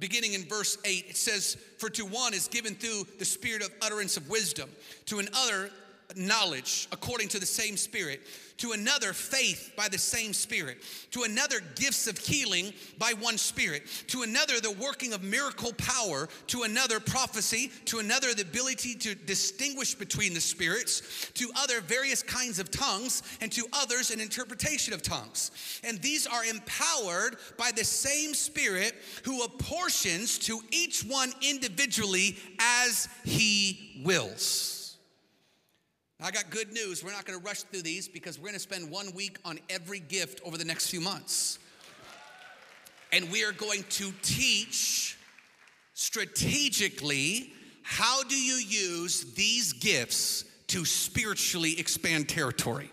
beginning 0.00 0.34
in 0.34 0.42
verse 0.44 0.78
8, 0.84 1.06
it 1.10 1.16
says, 1.16 1.56
For 1.78 1.90
to 1.90 2.04
one 2.04 2.34
is 2.34 2.48
given 2.48 2.74
through 2.74 3.06
the 3.18 3.24
spirit 3.24 3.62
of 3.62 3.70
utterance 3.82 4.16
of 4.16 4.28
wisdom, 4.28 4.70
to 5.06 5.18
another, 5.18 5.70
knowledge 6.16 6.88
according 6.92 7.28
to 7.28 7.38
the 7.38 7.46
same 7.46 7.76
spirit, 7.76 8.20
to 8.60 8.72
another, 8.72 9.14
faith 9.14 9.72
by 9.74 9.88
the 9.88 9.98
same 9.98 10.34
Spirit, 10.34 10.78
to 11.10 11.22
another, 11.22 11.60
gifts 11.76 12.06
of 12.06 12.18
healing 12.18 12.72
by 12.98 13.12
one 13.18 13.38
Spirit, 13.38 13.86
to 14.08 14.22
another, 14.22 14.60
the 14.60 14.70
working 14.70 15.14
of 15.14 15.22
miracle 15.22 15.72
power, 15.78 16.28
to 16.46 16.64
another, 16.64 17.00
prophecy, 17.00 17.72
to 17.86 18.00
another, 18.00 18.34
the 18.34 18.42
ability 18.42 18.94
to 18.94 19.14
distinguish 19.14 19.94
between 19.94 20.34
the 20.34 20.40
spirits, 20.40 21.30
to 21.32 21.50
other, 21.56 21.80
various 21.80 22.22
kinds 22.22 22.58
of 22.58 22.70
tongues, 22.70 23.22
and 23.40 23.50
to 23.50 23.64
others, 23.72 24.10
an 24.10 24.20
interpretation 24.20 24.92
of 24.92 25.02
tongues. 25.02 25.80
And 25.82 26.00
these 26.02 26.26
are 26.26 26.44
empowered 26.44 27.36
by 27.56 27.70
the 27.74 27.84
same 27.84 28.34
Spirit 28.34 28.94
who 29.24 29.42
apportions 29.42 30.38
to 30.40 30.60
each 30.70 31.02
one 31.02 31.32
individually 31.40 32.36
as 32.58 33.08
he 33.24 34.02
wills. 34.04 34.79
I 36.22 36.30
got 36.30 36.50
good 36.50 36.70
news. 36.72 37.02
We're 37.02 37.12
not 37.12 37.24
going 37.24 37.38
to 37.38 37.44
rush 37.44 37.62
through 37.62 37.80
these 37.80 38.06
because 38.06 38.38
we're 38.38 38.48
going 38.48 38.54
to 38.54 38.60
spend 38.60 38.90
one 38.90 39.14
week 39.14 39.38
on 39.42 39.58
every 39.70 40.00
gift 40.00 40.42
over 40.44 40.58
the 40.58 40.64
next 40.66 40.90
few 40.90 41.00
months. 41.00 41.58
And 43.10 43.30
we 43.30 43.42
are 43.42 43.52
going 43.52 43.84
to 43.90 44.12
teach 44.22 45.16
strategically 45.94 47.52
how 47.82 48.22
do 48.22 48.36
you 48.36 48.54
use 48.54 49.32
these 49.34 49.72
gifts 49.72 50.44
to 50.68 50.84
spiritually 50.84 51.78
expand 51.80 52.28
territory. 52.28 52.90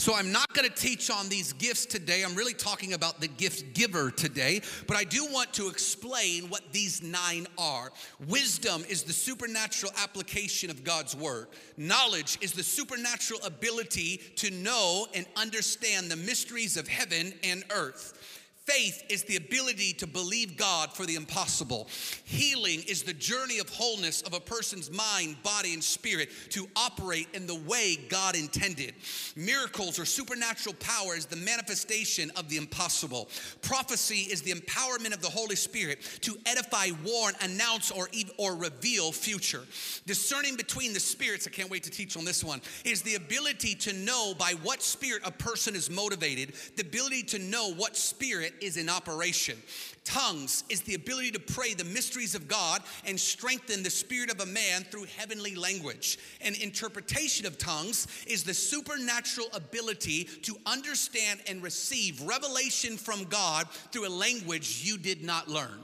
So 0.00 0.14
I'm 0.14 0.32
not 0.32 0.50
going 0.54 0.66
to 0.66 0.74
teach 0.74 1.10
on 1.10 1.28
these 1.28 1.52
gifts 1.52 1.84
today. 1.84 2.22
I'm 2.24 2.34
really 2.34 2.54
talking 2.54 2.94
about 2.94 3.20
the 3.20 3.28
gift 3.28 3.74
giver 3.74 4.10
today, 4.10 4.62
but 4.86 4.96
I 4.96 5.04
do 5.04 5.26
want 5.26 5.52
to 5.52 5.68
explain 5.68 6.48
what 6.48 6.62
these 6.72 7.02
nine 7.02 7.46
are. 7.58 7.92
Wisdom 8.26 8.82
is 8.88 9.02
the 9.02 9.12
supernatural 9.12 9.92
application 10.02 10.70
of 10.70 10.84
God's 10.84 11.14
word. 11.14 11.48
Knowledge 11.76 12.38
is 12.40 12.54
the 12.54 12.62
supernatural 12.62 13.40
ability 13.44 14.22
to 14.36 14.50
know 14.50 15.06
and 15.14 15.26
understand 15.36 16.10
the 16.10 16.16
mysteries 16.16 16.78
of 16.78 16.88
heaven 16.88 17.34
and 17.44 17.62
earth. 17.70 18.39
Faith 18.70 19.02
is 19.08 19.24
the 19.24 19.34
ability 19.34 19.92
to 19.94 20.06
believe 20.06 20.56
God 20.56 20.92
for 20.92 21.04
the 21.04 21.16
impossible. 21.16 21.88
Healing 22.24 22.84
is 22.86 23.02
the 23.02 23.12
journey 23.12 23.58
of 23.58 23.68
wholeness 23.68 24.22
of 24.22 24.32
a 24.32 24.38
person's 24.38 24.92
mind, 24.92 25.42
body, 25.42 25.74
and 25.74 25.82
spirit 25.82 26.28
to 26.50 26.68
operate 26.76 27.26
in 27.34 27.48
the 27.48 27.56
way 27.56 27.96
God 28.08 28.36
intended. 28.36 28.94
Miracles 29.34 29.98
or 29.98 30.04
supernatural 30.04 30.76
power 30.78 31.16
is 31.16 31.26
the 31.26 31.34
manifestation 31.34 32.30
of 32.36 32.48
the 32.48 32.58
impossible. 32.58 33.28
Prophecy 33.60 34.28
is 34.30 34.40
the 34.42 34.52
empowerment 34.52 35.14
of 35.14 35.20
the 35.20 35.28
Holy 35.28 35.56
Spirit 35.56 36.00
to 36.20 36.36
edify, 36.46 36.90
warn, 37.04 37.34
announce, 37.42 37.90
or, 37.90 38.08
or 38.38 38.54
reveal 38.54 39.10
future. 39.10 39.64
Discerning 40.06 40.54
between 40.54 40.92
the 40.92 41.00
spirits, 41.00 41.44
I 41.44 41.50
can't 41.50 41.70
wait 41.70 41.82
to 41.84 41.90
teach 41.90 42.16
on 42.16 42.24
this 42.24 42.44
one, 42.44 42.60
is 42.84 43.02
the 43.02 43.16
ability 43.16 43.74
to 43.76 43.92
know 43.92 44.32
by 44.38 44.52
what 44.62 44.80
spirit 44.80 45.22
a 45.24 45.32
person 45.32 45.74
is 45.74 45.90
motivated, 45.90 46.52
the 46.76 46.82
ability 46.82 47.24
to 47.24 47.40
know 47.40 47.72
what 47.74 47.96
spirit 47.96 48.54
is 48.62 48.76
in 48.76 48.88
operation. 48.88 49.56
Tongues 50.04 50.64
is 50.68 50.82
the 50.82 50.94
ability 50.94 51.30
to 51.32 51.38
pray 51.38 51.74
the 51.74 51.84
mysteries 51.84 52.34
of 52.34 52.48
God 52.48 52.82
and 53.06 53.18
strengthen 53.18 53.82
the 53.82 53.90
spirit 53.90 54.30
of 54.30 54.40
a 54.40 54.46
man 54.46 54.82
through 54.84 55.04
heavenly 55.16 55.54
language. 55.54 56.18
And 56.40 56.56
interpretation 56.56 57.46
of 57.46 57.58
tongues 57.58 58.06
is 58.26 58.42
the 58.42 58.54
supernatural 58.54 59.48
ability 59.52 60.24
to 60.42 60.56
understand 60.66 61.40
and 61.46 61.62
receive 61.62 62.20
revelation 62.22 62.96
from 62.96 63.24
God 63.24 63.68
through 63.92 64.08
a 64.08 64.10
language 64.10 64.82
you 64.84 64.98
did 64.98 65.22
not 65.22 65.48
learn. 65.48 65.80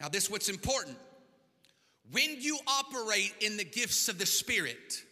Now, 0.00 0.08
this 0.08 0.24
is 0.24 0.30
what's 0.30 0.48
important. 0.48 0.96
When 2.12 2.36
you 2.40 2.58
operate 2.66 3.32
in 3.40 3.56
the 3.56 3.64
gifts 3.64 4.08
of 4.08 4.18
the 4.18 4.26
Spirit, 4.26 5.02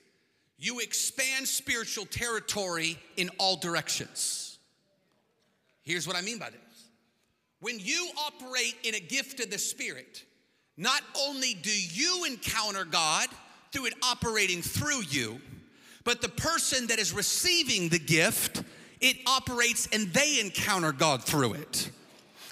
you 0.58 0.78
expand 0.78 1.48
spiritual 1.48 2.06
territory 2.06 2.98
in 3.16 3.30
all 3.38 3.56
directions. 3.56 4.58
Here's 5.82 6.06
what 6.06 6.14
I 6.14 6.20
mean 6.20 6.38
by 6.38 6.50
this 6.50 6.60
when 7.62 7.78
you 7.78 8.10
operate 8.26 8.74
in 8.82 8.96
a 8.96 9.00
gift 9.00 9.40
of 9.40 9.50
the 9.50 9.58
Spirit, 9.58 10.24
not 10.76 11.00
only 11.26 11.54
do 11.54 11.70
you 11.70 12.24
encounter 12.24 12.84
God 12.84 13.28
through 13.70 13.86
it 13.86 13.94
operating 14.02 14.60
through 14.60 15.02
you, 15.08 15.40
but 16.04 16.20
the 16.20 16.28
person 16.28 16.88
that 16.88 16.98
is 16.98 17.12
receiving 17.12 17.88
the 17.88 18.00
gift, 18.00 18.64
it 19.00 19.16
operates 19.26 19.88
and 19.92 20.08
they 20.08 20.40
encounter 20.40 20.90
God 20.90 21.22
through 21.22 21.54
it. 21.54 21.90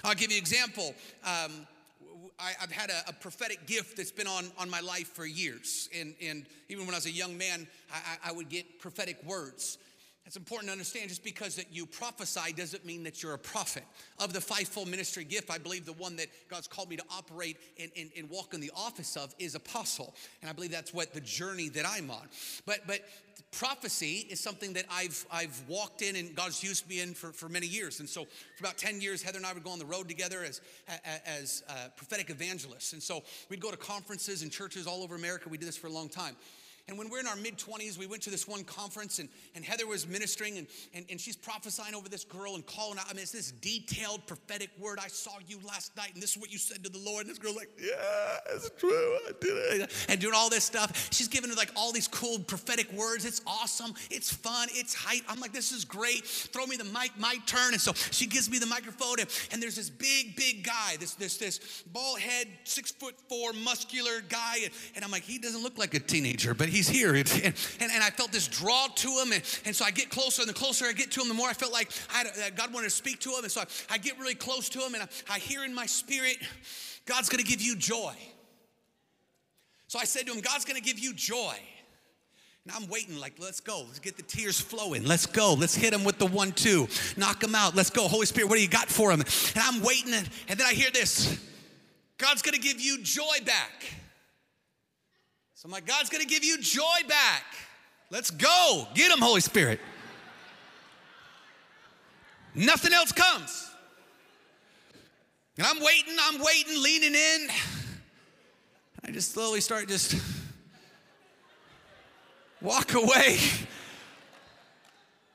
I'll 0.05 0.15
give 0.15 0.31
you 0.31 0.37
an 0.37 0.41
example. 0.41 0.95
Um, 1.25 1.67
I, 2.39 2.53
have 2.59 2.71
had 2.71 2.89
a, 2.89 3.09
a, 3.09 3.13
prophetic 3.13 3.67
gift 3.67 3.97
that's 3.97 4.11
been 4.11 4.27
on, 4.27 4.45
on 4.57 4.69
my 4.69 4.79
life 4.79 5.09
for 5.09 5.25
years. 5.25 5.89
And, 5.93 6.15
and 6.23 6.45
even 6.69 6.85
when 6.85 6.95
I 6.95 6.97
was 6.97 7.05
a 7.05 7.11
young 7.11 7.37
man, 7.37 7.67
I, 7.93 8.29
I 8.29 8.31
would 8.31 8.49
get 8.49 8.79
prophetic 8.79 9.21
words. 9.25 9.77
It's 10.31 10.37
important 10.37 10.69
to 10.69 10.71
understand 10.71 11.09
just 11.09 11.25
because 11.25 11.57
that 11.57 11.65
you 11.73 11.85
prophesy 11.85 12.53
doesn't 12.53 12.85
mean 12.85 13.03
that 13.03 13.21
you're 13.21 13.33
a 13.33 13.37
prophet. 13.37 13.83
Of 14.17 14.31
the 14.31 14.39
fivefold 14.39 14.87
ministry 14.87 15.25
gift, 15.25 15.51
I 15.51 15.57
believe 15.57 15.85
the 15.85 15.91
one 15.91 16.15
that 16.15 16.27
God's 16.47 16.67
called 16.67 16.89
me 16.89 16.95
to 16.95 17.03
operate 17.11 17.57
and, 17.77 17.91
and, 17.97 18.09
and 18.17 18.29
walk 18.29 18.53
in 18.53 18.61
the 18.61 18.71
office 18.73 19.17
of 19.17 19.35
is 19.39 19.55
apostle. 19.55 20.15
And 20.41 20.49
I 20.49 20.53
believe 20.53 20.71
that's 20.71 20.93
what 20.93 21.13
the 21.13 21.19
journey 21.19 21.67
that 21.67 21.85
I'm 21.85 22.09
on. 22.09 22.29
But 22.65 22.87
but 22.87 23.01
prophecy 23.51 24.25
is 24.29 24.39
something 24.39 24.71
that 24.71 24.85
I've 24.89 25.25
I've 25.29 25.61
walked 25.67 26.01
in 26.01 26.15
and 26.15 26.33
God's 26.33 26.63
used 26.63 26.87
me 26.87 27.01
in 27.01 27.13
for, 27.13 27.33
for 27.33 27.49
many 27.49 27.67
years. 27.67 27.99
And 27.99 28.07
so 28.07 28.23
for 28.23 28.61
about 28.61 28.77
10 28.77 29.01
years, 29.01 29.21
Heather 29.21 29.37
and 29.37 29.45
I 29.45 29.51
would 29.51 29.65
go 29.65 29.71
on 29.71 29.79
the 29.79 29.85
road 29.85 30.07
together 30.07 30.45
as, 30.45 30.61
as 31.25 31.61
uh, 31.67 31.89
prophetic 31.97 32.29
evangelists. 32.29 32.93
And 32.93 33.03
so 33.03 33.21
we'd 33.49 33.59
go 33.59 33.69
to 33.69 33.75
conferences 33.75 34.43
and 34.43 34.49
churches 34.51 34.87
all 34.87 35.03
over 35.03 35.15
America. 35.15 35.49
We 35.49 35.57
did 35.57 35.67
this 35.67 35.75
for 35.75 35.87
a 35.87 35.91
long 35.91 36.07
time. 36.07 36.37
And 36.87 36.97
when 36.97 37.09
we're 37.09 37.19
in 37.19 37.27
our 37.27 37.35
mid 37.35 37.57
20s, 37.57 37.97
we 37.97 38.07
went 38.07 38.21
to 38.23 38.29
this 38.29 38.47
one 38.47 38.63
conference 38.63 39.19
and, 39.19 39.29
and 39.55 39.63
Heather 39.63 39.87
was 39.87 40.07
ministering 40.07 40.57
and, 40.57 40.67
and, 40.93 41.05
and 41.09 41.19
she's 41.19 41.35
prophesying 41.35 41.95
over 41.95 42.09
this 42.09 42.23
girl 42.23 42.55
and 42.55 42.65
calling 42.65 42.97
out. 42.97 43.05
I 43.09 43.13
mean, 43.13 43.21
it's 43.21 43.31
this 43.31 43.51
detailed 43.51 44.25
prophetic 44.27 44.69
word. 44.79 44.99
I 45.01 45.07
saw 45.07 45.31
you 45.47 45.59
last 45.65 45.95
night 45.95 46.11
and 46.13 46.21
this 46.21 46.31
is 46.31 46.37
what 46.37 46.51
you 46.51 46.57
said 46.57 46.83
to 46.83 46.89
the 46.89 46.99
Lord. 46.99 47.21
And 47.21 47.29
this 47.29 47.39
girl's 47.39 47.55
like, 47.55 47.69
yeah, 47.79 48.55
it's 48.55 48.69
true. 48.77 49.17
I 49.27 49.31
did 49.39 49.81
it. 49.81 50.05
And 50.09 50.19
doing 50.19 50.33
all 50.35 50.49
this 50.49 50.63
stuff. 50.63 51.09
She's 51.11 51.27
giving 51.27 51.49
her 51.49 51.55
like 51.55 51.71
all 51.75 51.91
these 51.91 52.07
cool 52.07 52.39
prophetic 52.39 52.91
words. 52.93 53.25
It's 53.25 53.41
awesome. 53.45 53.93
It's 54.09 54.31
fun. 54.31 54.67
It's 54.71 54.93
hype. 54.93 55.23
I'm 55.29 55.39
like, 55.39 55.53
this 55.53 55.71
is 55.71 55.85
great. 55.85 56.25
Throw 56.25 56.65
me 56.65 56.77
the 56.77 56.85
mic, 56.85 57.11
my 57.17 57.37
turn. 57.45 57.73
And 57.73 57.81
so 57.81 57.93
she 58.11 58.25
gives 58.25 58.49
me 58.49 58.59
the 58.59 58.65
microphone 58.65 59.19
and, 59.19 59.29
and 59.51 59.61
there's 59.61 59.75
this 59.75 59.89
big, 59.89 60.35
big 60.35 60.63
guy, 60.63 60.97
this, 60.99 61.13
this, 61.13 61.37
this 61.37 61.83
bald 61.91 62.19
head, 62.19 62.47
six 62.63 62.91
foot 62.91 63.15
four, 63.29 63.53
muscular 63.53 64.21
guy. 64.27 64.57
And, 64.63 64.73
and 64.95 65.05
I'm 65.05 65.11
like, 65.11 65.23
he 65.23 65.37
doesn't 65.37 65.63
look 65.63 65.77
like 65.77 65.93
a 65.93 65.99
teenager, 65.99 66.53
but 66.53 66.69
he's 66.71 66.89
here. 66.89 67.15
And, 67.15 67.29
and, 67.43 67.53
and 67.79 68.03
I 68.03 68.09
felt 68.09 68.31
this 68.31 68.47
draw 68.47 68.87
to 68.87 69.07
him. 69.09 69.31
And, 69.31 69.43
and 69.65 69.75
so 69.75 69.85
I 69.85 69.91
get 69.91 70.09
closer, 70.09 70.41
and 70.41 70.49
the 70.49 70.53
closer 70.53 70.85
I 70.85 70.93
get 70.93 71.11
to 71.11 71.21
him, 71.21 71.27
the 71.27 71.33
more 71.33 71.49
I 71.49 71.53
felt 71.53 71.71
like 71.71 71.91
I, 72.13 72.23
uh, 72.23 72.49
God 72.55 72.73
wanted 72.73 72.85
to 72.85 72.95
speak 72.95 73.19
to 73.21 73.29
him. 73.29 73.43
And 73.43 73.51
so 73.51 73.61
I, 73.61 73.65
I 73.91 73.97
get 73.97 74.17
really 74.19 74.35
close 74.35 74.69
to 74.69 74.79
him, 74.79 74.93
and 74.93 75.03
I, 75.03 75.07
I 75.29 75.39
hear 75.39 75.63
in 75.63 75.73
my 75.73 75.85
spirit, 75.85 76.37
God's 77.05 77.29
gonna 77.29 77.43
give 77.43 77.61
you 77.61 77.75
joy. 77.75 78.13
So 79.87 79.99
I 79.99 80.05
said 80.05 80.25
to 80.27 80.33
him, 80.33 80.41
God's 80.41 80.65
gonna 80.65 80.81
give 80.81 80.99
you 80.99 81.13
joy. 81.13 81.55
And 82.63 82.75
I'm 82.75 82.87
waiting, 82.89 83.17
like, 83.17 83.33
let's 83.39 83.59
go. 83.59 83.83
Let's 83.87 83.99
get 83.99 84.17
the 84.17 84.23
tears 84.23 84.61
flowing. 84.61 85.03
Let's 85.03 85.25
go. 85.25 85.55
Let's 85.55 85.73
hit 85.73 85.93
him 85.93 86.03
with 86.03 86.19
the 86.19 86.27
one, 86.27 86.51
two. 86.51 86.87
Knock 87.17 87.43
him 87.43 87.55
out. 87.55 87.75
Let's 87.75 87.89
go. 87.89 88.07
Holy 88.07 88.27
Spirit, 88.27 88.49
what 88.49 88.57
do 88.57 88.61
you 88.61 88.67
got 88.69 88.87
for 88.87 89.11
him? 89.11 89.21
And 89.21 89.57
I'm 89.57 89.81
waiting, 89.81 90.13
and, 90.13 90.29
and 90.47 90.59
then 90.59 90.67
I 90.67 90.73
hear 90.73 90.91
this 90.91 91.39
God's 92.17 92.43
gonna 92.43 92.59
give 92.59 92.79
you 92.79 93.01
joy 93.01 93.43
back. 93.45 93.83
So 95.61 95.67
I'm 95.67 95.73
like, 95.73 95.85
God's 95.85 96.09
gonna 96.09 96.25
give 96.25 96.43
you 96.43 96.57
joy 96.57 97.07
back. 97.07 97.43
Let's 98.09 98.31
go. 98.31 98.87
Get 98.95 99.11
him, 99.11 99.19
Holy 99.19 99.41
Spirit. 99.41 99.79
Nothing 102.55 102.93
else 102.93 103.11
comes. 103.11 103.69
And 105.59 105.67
I'm 105.67 105.79
waiting, 105.79 106.15
I'm 106.19 106.41
waiting, 106.41 106.81
leaning 106.81 107.13
in. 107.13 107.47
I 109.05 109.11
just 109.11 109.33
slowly 109.33 109.61
start 109.61 109.87
just 109.87 110.15
walk 112.59 112.95
away. 112.95 113.37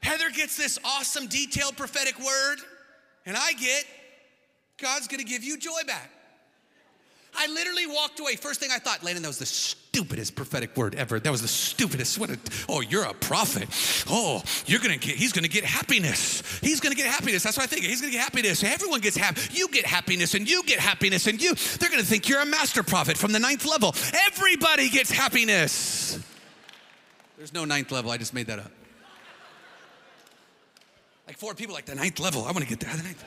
Heather 0.03 0.31
gets 0.31 0.57
this 0.57 0.77
awesome, 0.85 1.29
detailed 1.29 1.77
prophetic 1.77 2.19
word, 2.19 2.57
and 3.27 3.37
I 3.37 3.53
get 3.53 3.85
God's 4.77 5.07
gonna 5.07 5.23
give 5.23 5.45
you 5.45 5.57
joy 5.57 5.85
back. 5.87 6.11
I 7.37 7.47
literally 7.49 7.87
walked 7.87 8.19
away. 8.21 8.37
First 8.37 8.61
thing 8.61 8.71
I 8.73 8.79
thought, 8.79 9.03
Landon, 9.03 9.23
that 9.23 9.29
was 9.29 9.39
the 9.39 9.47
stupidest 9.47 10.35
prophetic 10.35 10.77
word 10.77 10.95
ever. 10.95 11.21
That 11.21 11.31
was 11.31 11.43
the 11.43 11.49
stupidest. 11.49 12.19
What 12.19 12.31
a, 12.31 12.39
oh, 12.69 12.81
you're 12.81 13.05
a 13.05 13.15
prophet. 13.15 13.69
Oh, 14.09 14.43
you're 14.67 14.81
gonna 14.81 14.97
get, 14.97 15.17
he's 15.17 15.33
gonna 15.33 15.49
get 15.49 15.65
happiness. 15.65 16.61
He's 16.61 16.81
gonna 16.81 16.95
get 16.95 17.07
happiness. 17.07 17.43
That's 17.43 17.57
what 17.57 17.65
I 17.65 17.67
think. 17.67 17.85
He's 17.85 18.01
gonna 18.01 18.13
get 18.13 18.23
happiness. 18.23 18.63
Everyone 18.63 19.01
gets 19.01 19.17
happy. 19.17 19.41
You 19.53 19.69
get 19.69 19.87
happiness 19.87 20.35
and 20.35 20.49
you 20.49 20.63
get 20.65 20.79
happiness 20.79 21.27
and 21.27 21.41
you, 21.41 21.55
they're 21.79 21.91
gonna 21.91 22.03
think 22.03 22.29
you're 22.29 22.41
a 22.41 22.47
master 22.47 22.83
prophet 22.83 23.17
from 23.17 23.33
the 23.33 23.39
ninth 23.39 23.67
level. 23.67 23.95
Everybody 24.27 24.89
gets 24.89 25.11
happiness. 25.11 26.19
There's 27.37 27.53
no 27.53 27.65
ninth 27.65 27.93
level. 27.93 28.11
I 28.11 28.17
just 28.17 28.35
made 28.35 28.47
that 28.47 28.59
up. 28.59 28.71
Like 31.27 31.39
four 31.39 31.55
people 31.55 31.75
like 31.75 31.87
the 31.87 31.95
ninth 31.95 32.21
level. 32.21 32.45
I 32.45 32.53
wanna 32.53 32.67
get 32.67 32.81
there. 32.81 32.95
The 32.95 33.03
ninth. 33.03 33.25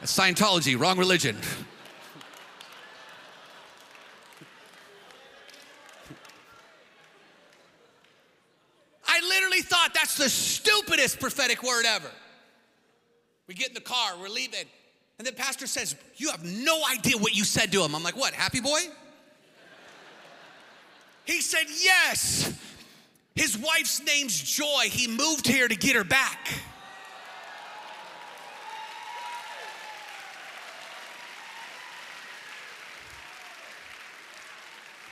That's 0.00 0.16
Scientology, 0.16 0.78
wrong 0.78 0.98
religion. 0.98 1.36
I 9.18 9.28
literally 9.28 9.62
thought 9.62 9.90
that's 9.94 10.16
the 10.16 10.28
stupidest 10.28 11.18
prophetic 11.18 11.62
word 11.62 11.84
ever. 11.86 12.10
We 13.48 13.54
get 13.54 13.68
in 13.68 13.74
the 13.74 13.80
car, 13.80 14.12
we're 14.20 14.28
leaving, 14.28 14.66
and 15.18 15.26
the 15.26 15.32
pastor 15.32 15.66
says, 15.66 15.96
You 16.16 16.30
have 16.30 16.44
no 16.44 16.80
idea 16.90 17.16
what 17.16 17.34
you 17.34 17.44
said 17.44 17.72
to 17.72 17.82
him. 17.82 17.94
I'm 17.94 18.02
like, 18.02 18.16
What, 18.16 18.32
happy 18.32 18.60
boy? 18.60 18.78
He 21.24 21.40
said, 21.40 21.64
Yes. 21.82 22.52
His 23.34 23.56
wife's 23.56 24.04
name's 24.04 24.40
Joy. 24.40 24.88
He 24.90 25.06
moved 25.06 25.46
here 25.46 25.68
to 25.68 25.76
get 25.76 25.94
her 25.94 26.04
back. 26.04 26.48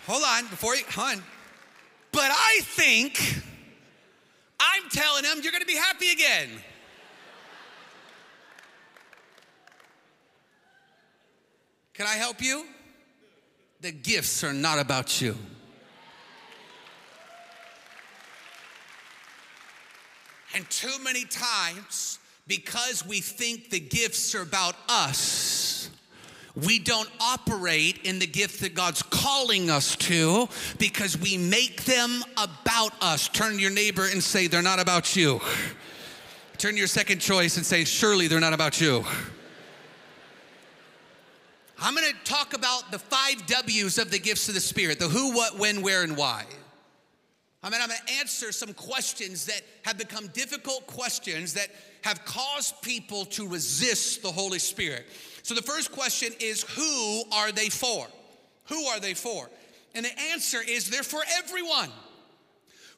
Hold 0.07 0.23
on, 0.25 0.47
before 0.49 0.77
you, 0.77 0.85
hun. 0.89 1.23
But 2.13 2.31
I 2.33 2.61
think 2.63 3.43
I'm 4.59 4.89
telling 4.91 5.25
him, 5.25 5.41
you're 5.43 5.53
gonna 5.53 5.65
be 5.65 5.77
happy 5.77 6.11
again. 6.11 6.49
Can 11.95 12.07
I 12.07 12.15
help 12.15 12.43
you? 12.43 12.67
The 13.81 13.93
gifts 13.93 14.45
are 14.45 14.53
not 14.53 14.79
about 14.79 15.21
you. 15.21 15.37
And 20.55 20.69
too 20.71 20.95
many 21.03 21.25
times, 21.25 22.19
because 22.47 23.07
we 23.07 23.21
think 23.21 23.71
the 23.71 23.81
gifts 23.81 24.35
are 24.35 24.43
about 24.43 24.75
us, 24.89 25.91
we 26.57 26.79
don't 26.79 27.11
operate 27.21 28.01
in 28.05 28.19
the 28.19 28.27
gift 28.27 28.61
that 28.61 28.75
God's 28.75 29.03
calling 29.03 29.69
us 29.69 29.95
to 29.97 30.49
because 30.79 31.19
we 31.19 31.37
make 31.37 31.85
them 31.85 32.25
about 32.39 32.93
us. 33.03 33.29
Turn 33.29 33.59
your 33.59 33.71
neighbor 33.71 34.07
and 34.11 34.23
say, 34.23 34.47
They're 34.47 34.63
not 34.63 34.81
about 34.81 35.15
you. 35.15 35.41
Turn 36.57 36.77
your 36.77 36.87
second 36.87 37.19
choice 37.19 37.59
and 37.59 37.67
say, 37.67 37.85
Surely 37.85 38.27
they're 38.27 38.41
not 38.41 38.55
about 38.55 38.81
you. 38.81 39.05
I'm 41.79 41.95
gonna 41.95 42.07
talk 42.25 42.55
about 42.55 42.91
the 42.91 42.99
five 42.99 43.47
W's 43.47 43.99
of 43.99 44.11
the 44.11 44.19
gifts 44.19 44.49
of 44.49 44.55
the 44.55 44.61
Spirit 44.61 44.99
the 44.99 45.09
who, 45.09 45.35
what, 45.35 45.59
when, 45.59 45.83
where, 45.83 46.03
and 46.03 46.17
why. 46.17 46.47
I 47.63 47.69
mean, 47.69 47.83
I'm 47.83 47.89
gonna 47.89 48.19
answer 48.19 48.51
some 48.51 48.73
questions 48.73 49.45
that 49.47 49.61
have 49.83 49.99
become 49.99 50.29
difficult 50.29 50.87
questions 50.87 51.53
that 51.53 51.69
have 52.03 52.25
caused 52.25 52.81
people 52.81 53.27
to 53.27 53.47
resist 53.47 54.23
the 54.23 54.33
Holy 54.33 54.59
Spirit. 54.59 55.05
So 55.47 55.55
the 55.55 55.63
first 55.63 55.93
question 55.93 56.33
is 56.41 56.63
who 56.63 57.23
are 57.33 57.53
they 57.53 57.69
for? 57.69 58.09
Who 58.65 58.87
are 58.87 58.99
they 58.99 59.15
for? 59.15 59.49
And 59.95 60.05
the 60.05 60.21
answer 60.33 60.59
is 60.61 60.91
they're 60.91 61.05
for 61.05 61.23
everyone. 61.39 61.89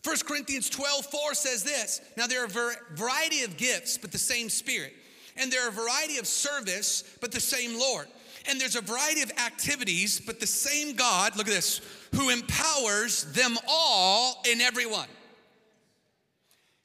1 0.02 0.16
Corinthians 0.26 0.70
12, 0.70 1.04
4 1.04 1.34
says 1.34 1.62
this 1.62 2.00
Now 2.16 2.26
there 2.26 2.42
are 2.42 2.46
a 2.46 2.96
variety 2.96 3.42
of 3.42 3.58
gifts, 3.58 3.98
but 3.98 4.12
the 4.12 4.18
same 4.18 4.48
Spirit. 4.48 4.94
And 5.37 5.52
there 5.52 5.66
are 5.66 5.68
a 5.68 5.72
variety 5.72 6.16
of 6.16 6.26
service, 6.26 7.04
but 7.20 7.32
the 7.32 7.40
same 7.40 7.78
Lord. 7.78 8.06
And 8.48 8.58
there's 8.58 8.76
a 8.76 8.80
variety 8.80 9.20
of 9.20 9.30
activities, 9.32 10.18
but 10.18 10.40
the 10.40 10.46
same 10.46 10.96
God, 10.96 11.37
look 11.37 11.48
at 11.48 11.52
this, 11.52 11.82
who 12.14 12.30
empowers 12.30 13.24
them 13.34 13.58
all 13.68 14.42
in 14.50 14.62
everyone. 14.62 15.08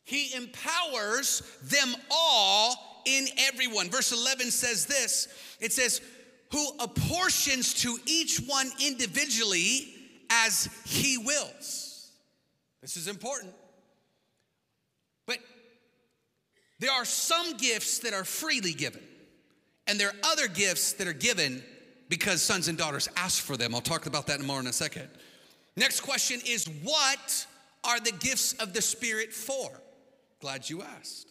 He 0.04 0.36
empowers 0.36 1.42
them 1.64 1.96
all 2.12 2.94
in 3.06 3.28
everyone. 3.38 3.90
Verse 3.90 4.12
11 4.12 4.52
says 4.52 4.86
this 4.86 5.28
it 5.64 5.74
says, 5.74 6.02
Who 6.52 6.68
apportions 6.80 7.74
to 7.76 7.98
each 8.06 8.40
one 8.46 8.70
individually 8.86 9.94
as 10.30 10.70
he 10.86 11.18
wills. 11.18 12.12
This 12.82 12.98
is 12.98 13.08
important. 13.08 13.54
But 15.26 15.38
there 16.80 16.92
are 16.92 17.06
some 17.06 17.56
gifts 17.58 18.00
that 18.00 18.14
are 18.14 18.24
freely 18.24 18.74
given, 18.74 19.02
and 19.88 20.00
there 20.00 20.10
are 20.10 20.16
other 20.24 20.48
gifts 20.48 20.94
that 20.94 21.08
are 21.08 21.14
given 21.14 21.64
because 22.10 22.42
sons 22.42 22.68
and 22.68 22.78
daughters 22.78 23.08
ask 23.16 23.42
for 23.42 23.56
them. 23.56 23.74
I'll 23.74 23.82
talk 23.82 24.06
about 24.06 24.28
that 24.28 24.42
more 24.42 24.60
in 24.60 24.68
a 24.68 24.74
second. 24.74 25.08
Next 25.76 26.02
question 26.02 26.40
is 26.46 26.68
what 26.84 27.48
are 27.84 28.00
the 28.00 28.12
gifts 28.12 28.54
of 28.54 28.74
the 28.74 28.82
Spirit 28.82 29.34
for? 29.34 29.72
Glad 30.42 30.70
you 30.70 30.82
asked. 30.82 31.30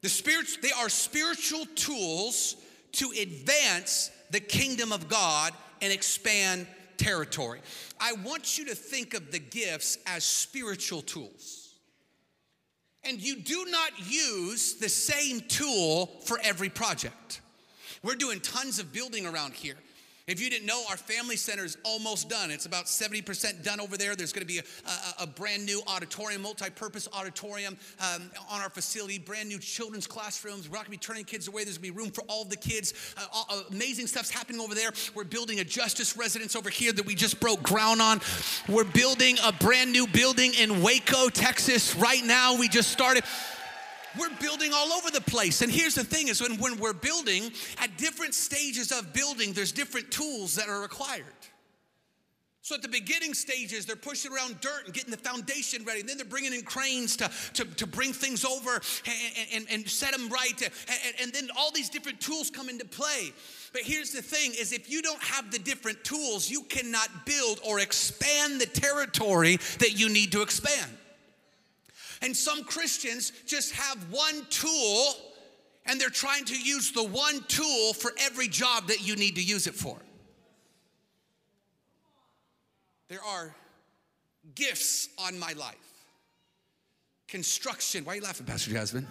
The 0.00 0.08
spirits, 0.08 0.56
they 0.56 0.72
are 0.72 0.88
spiritual 0.88 1.64
tools 1.76 2.56
to 2.92 3.10
advance 3.20 4.10
the 4.30 4.40
kingdom 4.40 4.92
of 4.92 5.08
God 5.08 5.52
and 5.80 5.92
expand 5.92 6.66
territory. 6.96 7.60
I 8.00 8.12
want 8.24 8.58
you 8.58 8.66
to 8.66 8.74
think 8.74 9.14
of 9.14 9.32
the 9.32 9.38
gifts 9.38 9.98
as 10.06 10.24
spiritual 10.24 11.02
tools. 11.02 11.74
And 13.04 13.20
you 13.20 13.36
do 13.36 13.66
not 13.68 13.90
use 14.08 14.74
the 14.74 14.88
same 14.88 15.40
tool 15.40 16.06
for 16.24 16.38
every 16.42 16.68
project. 16.68 17.40
We're 18.02 18.14
doing 18.14 18.40
tons 18.40 18.78
of 18.78 18.92
building 18.92 19.26
around 19.26 19.54
here. 19.54 19.76
If 20.28 20.40
you 20.40 20.48
didn't 20.50 20.66
know, 20.66 20.80
our 20.88 20.96
family 20.96 21.36
center 21.36 21.64
is 21.64 21.76
almost 21.82 22.28
done. 22.28 22.52
It's 22.52 22.66
about 22.66 22.84
70% 22.84 23.64
done 23.64 23.80
over 23.80 23.96
there. 23.96 24.14
There's 24.14 24.32
going 24.32 24.46
to 24.46 24.52
be 24.52 24.58
a, 24.58 24.62
a, 25.20 25.24
a 25.24 25.26
brand 25.26 25.66
new 25.66 25.82
auditorium, 25.88 26.42
multi 26.42 26.70
purpose 26.70 27.08
auditorium 27.12 27.76
um, 27.98 28.30
on 28.48 28.60
our 28.60 28.70
facility, 28.70 29.18
brand 29.18 29.48
new 29.48 29.58
children's 29.58 30.06
classrooms. 30.06 30.68
We're 30.68 30.76
not 30.76 30.86
going 30.86 30.98
to 30.98 31.00
be 31.00 31.06
turning 31.06 31.24
kids 31.24 31.48
away. 31.48 31.64
There's 31.64 31.76
going 31.76 31.88
to 31.88 31.94
be 31.94 31.98
room 31.98 32.12
for 32.12 32.22
all 32.28 32.44
the 32.44 32.56
kids. 32.56 32.94
Uh, 33.16 33.26
all, 33.32 33.46
uh, 33.50 33.62
amazing 33.72 34.06
stuff's 34.06 34.30
happening 34.30 34.60
over 34.60 34.76
there. 34.76 34.92
We're 35.12 35.24
building 35.24 35.58
a 35.58 35.64
justice 35.64 36.16
residence 36.16 36.54
over 36.54 36.70
here 36.70 36.92
that 36.92 37.04
we 37.04 37.16
just 37.16 37.40
broke 37.40 37.62
ground 37.64 38.00
on. 38.00 38.20
We're 38.68 38.84
building 38.84 39.38
a 39.44 39.52
brand 39.52 39.90
new 39.90 40.06
building 40.06 40.54
in 40.54 40.82
Waco, 40.82 41.30
Texas, 41.30 41.96
right 41.96 42.24
now. 42.24 42.56
We 42.56 42.68
just 42.68 42.92
started. 42.92 43.24
We're 44.18 44.34
building 44.40 44.72
all 44.74 44.92
over 44.92 45.10
the 45.10 45.20
place. 45.20 45.62
And 45.62 45.72
here's 45.72 45.94
the 45.94 46.04
thing 46.04 46.28
is 46.28 46.40
when, 46.40 46.58
when 46.58 46.78
we're 46.78 46.92
building, 46.92 47.50
at 47.78 47.96
different 47.96 48.34
stages 48.34 48.92
of 48.92 49.12
building, 49.12 49.52
there's 49.52 49.72
different 49.72 50.10
tools 50.10 50.54
that 50.56 50.68
are 50.68 50.80
required. 50.80 51.24
So 52.64 52.76
at 52.76 52.82
the 52.82 52.88
beginning 52.88 53.34
stages, 53.34 53.86
they're 53.86 53.96
pushing 53.96 54.32
around 54.32 54.60
dirt 54.60 54.84
and 54.84 54.94
getting 54.94 55.10
the 55.10 55.16
foundation 55.16 55.84
ready. 55.84 55.98
And 55.98 56.08
then 56.08 56.16
they're 56.16 56.24
bringing 56.24 56.54
in 56.54 56.62
cranes 56.62 57.16
to, 57.16 57.28
to, 57.54 57.64
to 57.64 57.86
bring 57.88 58.12
things 58.12 58.44
over 58.44 58.74
and, 58.74 59.48
and, 59.52 59.66
and 59.68 59.90
set 59.90 60.12
them 60.12 60.28
right. 60.28 60.62
And, 60.62 60.72
and 61.20 61.32
then 61.32 61.48
all 61.58 61.72
these 61.72 61.88
different 61.88 62.20
tools 62.20 62.50
come 62.50 62.68
into 62.68 62.84
play. 62.84 63.32
But 63.72 63.82
here's 63.82 64.12
the 64.12 64.22
thing 64.22 64.52
is 64.52 64.72
if 64.72 64.88
you 64.88 65.02
don't 65.02 65.22
have 65.24 65.50
the 65.50 65.58
different 65.58 66.04
tools, 66.04 66.48
you 66.48 66.62
cannot 66.62 67.08
build 67.26 67.58
or 67.66 67.80
expand 67.80 68.60
the 68.60 68.66
territory 68.66 69.56
that 69.80 69.98
you 69.98 70.08
need 70.08 70.30
to 70.30 70.42
expand. 70.42 70.90
And 72.22 72.36
some 72.36 72.62
Christians 72.64 73.32
just 73.46 73.72
have 73.72 73.98
one 74.10 74.46
tool 74.48 75.14
and 75.86 76.00
they're 76.00 76.08
trying 76.08 76.44
to 76.44 76.58
use 76.58 76.92
the 76.92 77.02
one 77.02 77.42
tool 77.48 77.92
for 77.92 78.12
every 78.20 78.46
job 78.46 78.86
that 78.86 79.06
you 79.06 79.16
need 79.16 79.34
to 79.34 79.42
use 79.42 79.66
it 79.66 79.74
for. 79.74 79.98
There 83.08 83.22
are 83.22 83.54
gifts 84.54 85.08
on 85.18 85.38
my 85.38 85.52
life. 85.54 85.76
Construction. 87.26 88.04
Why 88.04 88.12
are 88.12 88.16
you 88.16 88.22
laughing, 88.22 88.46
Pastor 88.46 88.70
Jasmine? 88.70 89.06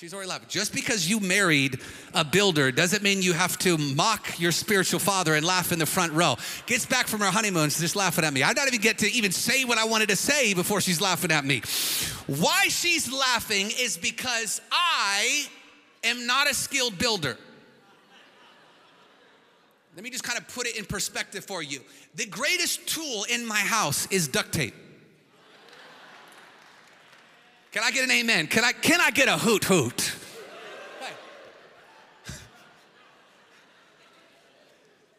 She's 0.00 0.14
already 0.14 0.30
laughing. 0.30 0.48
Just 0.48 0.72
because 0.72 1.10
you 1.10 1.20
married 1.20 1.78
a 2.14 2.24
builder 2.24 2.72
doesn't 2.72 3.02
mean 3.02 3.20
you 3.20 3.34
have 3.34 3.58
to 3.58 3.76
mock 3.76 4.40
your 4.40 4.50
spiritual 4.50 4.98
father 4.98 5.34
and 5.34 5.44
laugh 5.44 5.72
in 5.72 5.78
the 5.78 5.84
front 5.84 6.14
row. 6.14 6.38
Gets 6.64 6.86
back 6.86 7.06
from 7.06 7.20
her 7.20 7.26
honeymoon, 7.26 7.68
she's 7.68 7.80
just 7.80 7.96
laughing 7.96 8.24
at 8.24 8.32
me. 8.32 8.42
I 8.42 8.54
don't 8.54 8.66
even 8.66 8.80
get 8.80 8.96
to 9.00 9.12
even 9.12 9.30
say 9.30 9.66
what 9.66 9.76
I 9.76 9.84
wanted 9.84 10.08
to 10.08 10.16
say 10.16 10.54
before 10.54 10.80
she's 10.80 11.02
laughing 11.02 11.30
at 11.30 11.44
me. 11.44 11.60
Why 12.28 12.68
she's 12.68 13.12
laughing 13.12 13.70
is 13.78 13.98
because 13.98 14.62
I 14.72 15.44
am 16.02 16.26
not 16.26 16.50
a 16.50 16.54
skilled 16.54 16.96
builder. 16.96 17.36
Let 19.96 20.02
me 20.02 20.08
just 20.08 20.24
kind 20.24 20.38
of 20.38 20.48
put 20.48 20.66
it 20.66 20.78
in 20.78 20.86
perspective 20.86 21.44
for 21.44 21.62
you. 21.62 21.80
The 22.14 22.24
greatest 22.24 22.86
tool 22.86 23.26
in 23.28 23.44
my 23.44 23.58
house 23.58 24.10
is 24.10 24.28
duct 24.28 24.50
tape. 24.50 24.72
Can 27.70 27.84
I 27.84 27.90
get 27.90 28.04
an 28.04 28.10
amen? 28.10 28.48
Can 28.48 28.64
I, 28.64 28.72
can 28.72 29.00
I 29.00 29.10
get 29.10 29.28
a 29.28 29.38
hoot 29.38 29.64
hoot? 29.64 30.16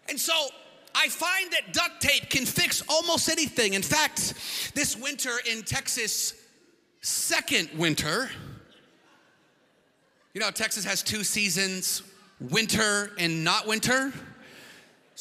And 0.09 0.19
so 0.19 0.33
I 0.93 1.07
find 1.07 1.49
that 1.51 1.71
duct 1.71 2.01
tape 2.01 2.29
can 2.29 2.45
fix 2.45 2.83
almost 2.89 3.29
anything. 3.29 3.75
In 3.75 3.81
fact, 3.81 4.33
this 4.75 4.97
winter 4.97 5.37
in 5.49 5.63
Texas, 5.63 6.33
second 6.99 7.69
winter, 7.77 8.29
you 10.33 10.41
know, 10.41 10.51
Texas 10.51 10.83
has 10.83 11.01
two 11.01 11.23
seasons 11.23 12.03
winter 12.41 13.11
and 13.17 13.43
not 13.43 13.67
winter. 13.67 14.11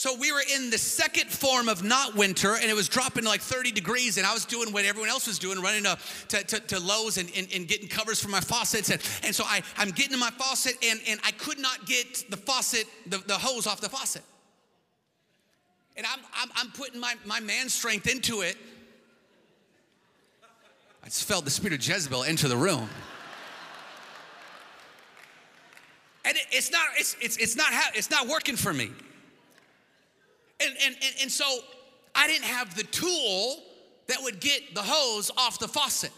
So 0.01 0.17
we 0.17 0.33
were 0.33 0.41
in 0.57 0.71
the 0.71 0.79
second 0.79 1.29
form 1.31 1.69
of 1.69 1.85
not 1.85 2.15
winter, 2.15 2.55
and 2.55 2.71
it 2.71 2.75
was 2.75 2.89
dropping 2.89 3.25
to 3.25 3.29
like 3.29 3.43
30 3.43 3.71
degrees, 3.71 4.17
and 4.17 4.27
I 4.27 4.33
was 4.33 4.47
doing 4.47 4.73
what 4.73 4.87
everyone 4.87 5.11
else 5.11 5.27
was 5.27 5.39
doing, 5.39 5.61
running 5.61 5.83
to, 5.83 5.99
to, 6.29 6.43
to, 6.43 6.61
to 6.61 6.81
Lowe's 6.81 7.19
and, 7.19 7.31
and, 7.37 7.47
and, 7.55 7.69
getting 7.69 7.87
covers 7.87 8.19
for 8.19 8.31
my 8.31 8.41
faucets. 8.41 8.89
And, 8.89 9.03
and 9.25 9.35
so 9.35 9.45
I, 9.45 9.61
I'm 9.77 9.91
getting 9.91 10.13
to 10.13 10.17
my 10.17 10.31
faucet, 10.31 10.79
and, 10.83 10.99
and 11.07 11.21
I 11.23 11.33
could 11.33 11.59
not 11.59 11.85
get 11.85 12.25
the 12.31 12.39
faucet, 12.39 12.87
the, 13.09 13.19
the 13.19 13.35
hose 13.35 13.67
off 13.67 13.83
the 13.83 13.91
faucet. 13.91 14.23
And 15.99 16.07
I'm, 16.07 16.21
I'm, 16.33 16.49
I'm 16.57 16.71
putting 16.71 16.99
my, 16.99 17.13
my 17.27 17.41
man 17.41 17.69
strength 17.69 18.09
into 18.09 18.41
it. 18.41 18.57
I 21.05 21.09
just 21.09 21.25
felt 21.25 21.45
the 21.45 21.51
spirit 21.51 21.75
of 21.75 21.87
Jezebel 21.87 22.25
enter 22.25 22.49
the 22.49 22.57
room. 22.57 22.89
And 26.25 26.39
it, 26.39 26.47
it's 26.53 26.73
not, 26.73 26.87
it's, 26.97 27.17
it's, 27.21 27.37
it's, 27.37 27.55
not 27.55 27.67
it's 27.95 28.11
not 28.11 28.29
working 28.29 28.57
for 28.57 28.73
me. 28.73 28.93
And, 30.61 30.77
and, 30.85 30.95
and, 30.95 31.15
and 31.23 31.33
so 31.33 31.45
I 32.15 32.27
didn't 32.27 32.45
have 32.45 32.77
the 32.77 32.85
tool 32.85 33.63
that 34.09 34.19
would 34.23 34.41
get 34.41 34.75
the 34.75 34.83
hose 34.83 35.31
off 35.37 35.59
the 35.59 35.69
faucet. 35.69 36.13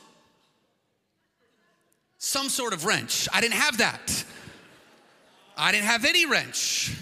Some 2.18 2.48
sort 2.48 2.72
of 2.72 2.85
wrench. 2.85 3.28
I 3.33 3.40
didn't 3.40 3.55
have 3.55 3.78
that. 3.78 4.24
I 5.57 5.72
didn't 5.72 5.87
have 5.87 6.05
any 6.05 6.24
wrench. 6.26 6.96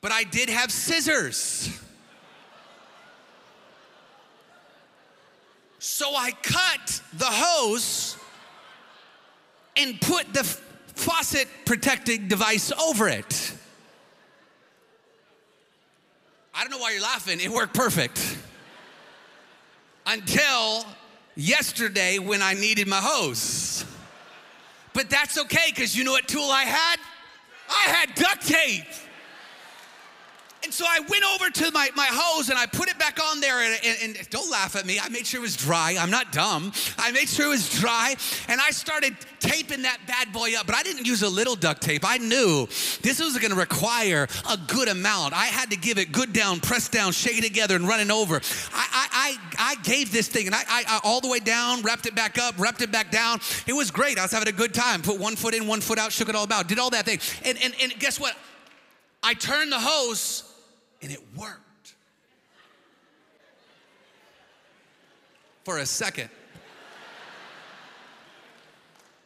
But 0.00 0.12
I 0.12 0.24
did 0.24 0.48
have 0.48 0.70
scissors. 0.70 1.78
So 5.78 6.14
I 6.14 6.30
cut 6.42 7.02
the 7.14 7.26
hose 7.26 8.16
and 9.76 10.00
put 10.00 10.32
the 10.32 10.44
faucet 10.94 11.48
protecting 11.64 12.28
device 12.28 12.70
over 12.72 13.08
it. 13.08 13.54
I 16.54 16.62
don't 16.62 16.70
know 16.70 16.78
why 16.78 16.92
you're 16.92 17.02
laughing. 17.02 17.40
It 17.40 17.50
worked 17.50 17.74
perfect. 17.74 18.38
Until 20.06 20.84
yesterday 21.34 22.18
when 22.18 22.42
I 22.42 22.54
needed 22.54 22.86
my 22.88 23.00
hose. 23.00 23.84
But 24.92 25.08
that's 25.08 25.38
okay 25.38 25.66
because 25.68 25.96
you 25.96 26.04
know 26.04 26.12
what 26.12 26.28
tool 26.28 26.50
I 26.50 26.64
had? 26.64 26.98
I 27.68 27.90
had 27.90 28.14
duct 28.14 28.46
tape. 28.46 28.84
And 30.64 30.72
so 30.72 30.84
I 30.88 31.00
went 31.00 31.24
over 31.24 31.50
to 31.50 31.72
my, 31.72 31.90
my 31.96 32.06
hose 32.10 32.48
and 32.48 32.58
I 32.58 32.66
put 32.66 32.88
it 32.88 32.98
back 32.98 33.18
on 33.20 33.40
there. 33.40 33.60
And, 33.60 33.78
and, 33.84 34.16
and, 34.16 34.30
don't 34.30 34.50
laugh 34.50 34.76
at 34.76 34.86
me. 34.86 35.00
I 35.00 35.08
made 35.08 35.26
sure 35.26 35.40
it 35.40 35.42
was 35.42 35.56
dry. 35.56 35.96
I'm 35.98 36.10
not 36.10 36.30
dumb. 36.30 36.72
I 36.98 37.10
made 37.10 37.28
sure 37.28 37.46
it 37.46 37.50
was 37.50 37.68
dry. 37.80 38.14
And 38.48 38.60
I 38.60 38.70
started 38.70 39.16
taping 39.40 39.82
that 39.82 39.98
bad 40.06 40.32
boy 40.32 40.54
up. 40.56 40.66
But 40.66 40.76
I 40.76 40.82
didn't 40.82 41.06
use 41.06 41.22
a 41.22 41.28
little 41.28 41.56
duct 41.56 41.82
tape. 41.82 42.02
I 42.04 42.18
knew 42.18 42.66
this 43.02 43.20
was 43.20 43.36
going 43.38 43.50
to 43.50 43.56
require 43.56 44.28
a 44.48 44.56
good 44.68 44.88
amount. 44.88 45.34
I 45.34 45.46
had 45.46 45.70
to 45.70 45.76
give 45.76 45.98
it 45.98 46.12
good 46.12 46.32
down, 46.32 46.60
press 46.60 46.88
down, 46.88 47.12
shake 47.12 47.38
it 47.38 47.44
together, 47.44 47.74
and 47.74 47.88
running 47.88 48.10
over. 48.10 48.36
I, 48.72 48.88
I, 48.92 49.08
I, 49.58 49.72
I 49.72 49.74
gave 49.82 50.12
this 50.12 50.28
thing 50.28 50.46
and 50.46 50.54
I, 50.54 50.62
I, 50.68 50.84
I 50.86 51.00
all 51.02 51.20
the 51.20 51.28
way 51.28 51.40
down, 51.40 51.82
wrapped 51.82 52.06
it 52.06 52.14
back 52.14 52.38
up, 52.38 52.54
wrapped 52.58 52.82
it 52.82 52.92
back 52.92 53.10
down. 53.10 53.40
It 53.66 53.72
was 53.72 53.90
great. 53.90 54.16
I 54.18 54.22
was 54.22 54.30
having 54.30 54.48
a 54.48 54.56
good 54.56 54.72
time. 54.72 55.02
Put 55.02 55.18
one 55.18 55.34
foot 55.34 55.54
in, 55.54 55.66
one 55.66 55.80
foot 55.80 55.98
out, 55.98 56.12
shook 56.12 56.28
it 56.28 56.36
all 56.36 56.44
about, 56.44 56.68
did 56.68 56.78
all 56.78 56.90
that 56.90 57.04
thing. 57.04 57.18
And, 57.44 57.58
and, 57.62 57.74
and 57.82 57.92
guess 57.98 58.20
what? 58.20 58.36
I 59.24 59.34
turned 59.34 59.72
the 59.72 59.80
hose 59.80 60.51
and 61.02 61.10
it 61.10 61.20
worked. 61.36 61.94
For 65.64 65.78
a 65.78 65.86
second. 65.86 66.28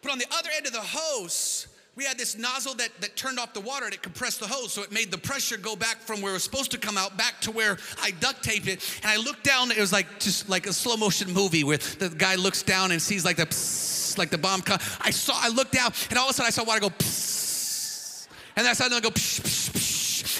But 0.02 0.12
on 0.12 0.18
the 0.18 0.26
other 0.32 0.50
end 0.54 0.66
of 0.66 0.72
the 0.72 0.80
hose, 0.80 1.66
we 1.96 2.04
had 2.04 2.18
this 2.18 2.36
nozzle 2.36 2.74
that, 2.74 2.90
that 3.00 3.16
turned 3.16 3.38
off 3.38 3.54
the 3.54 3.60
water 3.60 3.86
and 3.86 3.94
it 3.94 4.02
compressed 4.02 4.40
the 4.40 4.46
hose. 4.46 4.72
So 4.72 4.82
it 4.82 4.92
made 4.92 5.10
the 5.10 5.18
pressure 5.18 5.56
go 5.56 5.74
back 5.74 5.96
from 5.96 6.20
where 6.20 6.32
it 6.32 6.34
was 6.34 6.44
supposed 6.44 6.70
to 6.72 6.78
come 6.78 6.98
out 6.98 7.16
back 7.16 7.40
to 7.40 7.50
where 7.50 7.78
I 8.02 8.10
duct 8.10 8.44
taped 8.44 8.68
it. 8.68 9.00
And 9.02 9.10
I 9.10 9.16
looked 9.16 9.44
down, 9.44 9.70
it 9.70 9.78
was 9.78 9.92
like 9.92 10.20
just 10.20 10.48
like 10.48 10.66
a 10.66 10.74
slow 10.74 10.96
motion 10.96 11.32
movie 11.32 11.64
where 11.64 11.78
the 11.78 12.10
guy 12.10 12.34
looks 12.34 12.62
down 12.62 12.92
and 12.92 13.00
sees 13.00 13.24
like 13.24 13.38
the 13.38 13.46
psst, 13.46 14.18
like 14.18 14.28
the 14.28 14.38
bomb 14.38 14.60
come. 14.60 14.78
I 15.00 15.10
saw, 15.10 15.32
I 15.36 15.48
looked 15.48 15.72
down 15.72 15.90
and 16.10 16.18
all 16.18 16.26
of 16.26 16.32
a 16.32 16.34
sudden 16.34 16.48
I 16.48 16.50
saw 16.50 16.64
water 16.64 16.80
go 16.80 16.90
psst. 16.90 18.28
And 18.56 18.64
then 18.64 18.70
I 18.70 18.74
saw 18.74 18.86
it 18.86 19.02
go 19.02 19.10
psh, 19.10 19.40
psh. 19.40 19.75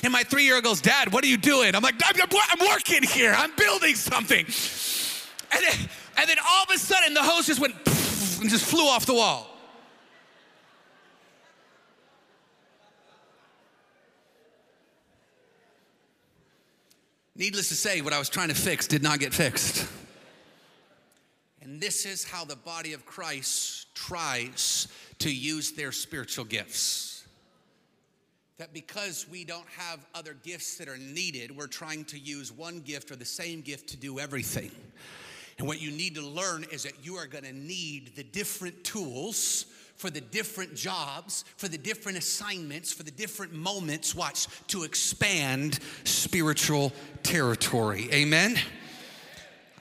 And 0.06 0.12
my 0.12 0.22
three 0.22 0.44
year 0.44 0.54
old 0.54 0.62
goes, 0.62 0.80
Dad, 0.80 1.12
what 1.12 1.24
are 1.24 1.26
you 1.26 1.36
doing? 1.36 1.74
I'm 1.74 1.82
like, 1.82 2.00
I'm, 2.04 2.14
I'm 2.20 2.68
working 2.68 3.02
here. 3.02 3.34
I'm 3.36 3.50
building 3.56 3.96
something. 3.96 4.46
And 5.50 5.64
then, 5.64 5.88
and 6.16 6.28
then 6.28 6.36
all 6.48 6.62
of 6.62 6.70
a 6.72 6.78
sudden 6.78 7.12
the 7.12 7.24
hose 7.24 7.46
just 7.46 7.60
went 7.60 7.74
and 8.40 8.48
just 8.48 8.64
flew 8.66 8.86
off 8.86 9.04
the 9.04 9.14
wall. 9.14 9.50
Needless 17.34 17.68
to 17.70 17.74
say, 17.74 18.00
what 18.00 18.12
I 18.12 18.20
was 18.20 18.28
trying 18.28 18.50
to 18.50 18.54
fix 18.54 18.86
did 18.86 19.02
not 19.02 19.18
get 19.18 19.34
fixed. 19.34 19.88
And 21.60 21.80
this 21.80 22.06
is 22.06 22.22
how 22.22 22.44
the 22.44 22.54
body 22.54 22.92
of 22.92 23.04
Christ 23.06 23.92
tries 23.96 24.86
to 25.18 25.34
use 25.34 25.72
their 25.72 25.90
spiritual 25.90 26.44
gifts. 26.44 27.15
That 28.58 28.72
because 28.72 29.26
we 29.30 29.44
don't 29.44 29.68
have 29.76 30.06
other 30.14 30.34
gifts 30.42 30.78
that 30.78 30.88
are 30.88 30.96
needed, 30.96 31.54
we're 31.54 31.66
trying 31.66 32.04
to 32.06 32.18
use 32.18 32.50
one 32.50 32.80
gift 32.80 33.10
or 33.10 33.16
the 33.16 33.24
same 33.24 33.60
gift 33.60 33.88
to 33.90 33.96
do 33.96 34.18
everything. 34.18 34.70
And 35.58 35.66
what 35.66 35.80
you 35.80 35.90
need 35.90 36.14
to 36.14 36.22
learn 36.22 36.64
is 36.72 36.82
that 36.84 37.04
you 37.04 37.16
are 37.16 37.26
gonna 37.26 37.52
need 37.52 38.14
the 38.16 38.24
different 38.24 38.82
tools 38.82 39.66
for 39.96 40.10
the 40.10 40.20
different 40.20 40.74
jobs, 40.74 41.44
for 41.56 41.68
the 41.68 41.78
different 41.78 42.18
assignments, 42.18 42.92
for 42.92 43.02
the 43.02 43.10
different 43.10 43.52
moments, 43.52 44.14
watch, 44.14 44.46
to 44.68 44.84
expand 44.84 45.78
spiritual 46.04 46.92
territory. 47.22 48.08
Amen? 48.12 48.58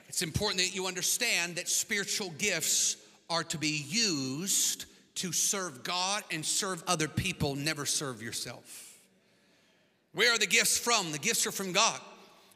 It's 0.08 0.22
important 0.22 0.60
that 0.60 0.74
you 0.74 0.86
understand 0.86 1.56
that 1.56 1.68
spiritual 1.68 2.30
gifts 2.38 2.96
are 3.28 3.44
to 3.44 3.58
be 3.58 3.84
used 3.88 4.86
to 5.16 5.32
serve 5.32 5.82
God 5.82 6.22
and 6.30 6.44
serve 6.44 6.82
other 6.86 7.08
people, 7.08 7.54
never 7.54 7.84
serve 7.84 8.22
yourself. 8.22 8.98
Where 10.12 10.32
are 10.34 10.38
the 10.38 10.46
gifts 10.46 10.78
from? 10.78 11.12
The 11.12 11.18
gifts 11.18 11.46
are 11.46 11.52
from 11.52 11.72
God. 11.72 12.00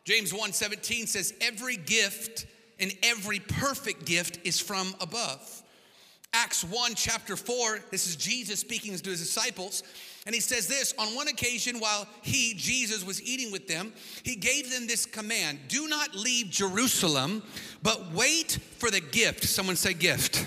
James 0.05 0.33
1:17 0.33 1.07
says 1.07 1.35
every 1.41 1.77
gift 1.77 2.47
and 2.79 2.97
every 3.03 3.39
perfect 3.39 4.07
gift 4.07 4.39
is 4.45 4.59
from 4.59 4.95
above. 5.01 5.63
Acts 6.33 6.63
1, 6.63 6.95
chapter 6.95 7.35
4, 7.35 7.81
this 7.91 8.07
is 8.07 8.15
Jesus 8.15 8.61
speaking 8.61 8.97
to 8.97 9.11
his 9.11 9.21
disciples. 9.21 9.83
And 10.27 10.35
he 10.35 10.41
says 10.41 10.69
this 10.69 10.95
on 10.97 11.09
one 11.17 11.29
occasion, 11.29 11.81
while 11.81 12.07
he, 12.23 12.55
Jesus, 12.55 13.05
was 13.05 13.21
eating 13.23 13.51
with 13.51 13.67
them, 13.67 13.93
he 14.23 14.37
gave 14.37 14.71
them 14.71 14.87
this 14.87 15.07
command 15.07 15.59
Do 15.69 15.89
not 15.89 16.15
leave 16.15 16.51
Jerusalem, 16.51 17.43
but 17.83 18.13
wait 18.13 18.59
for 18.79 18.91
the 18.91 19.01
gift. 19.01 19.45
Someone 19.45 19.77
say, 19.77 19.93
gift. 19.93 20.47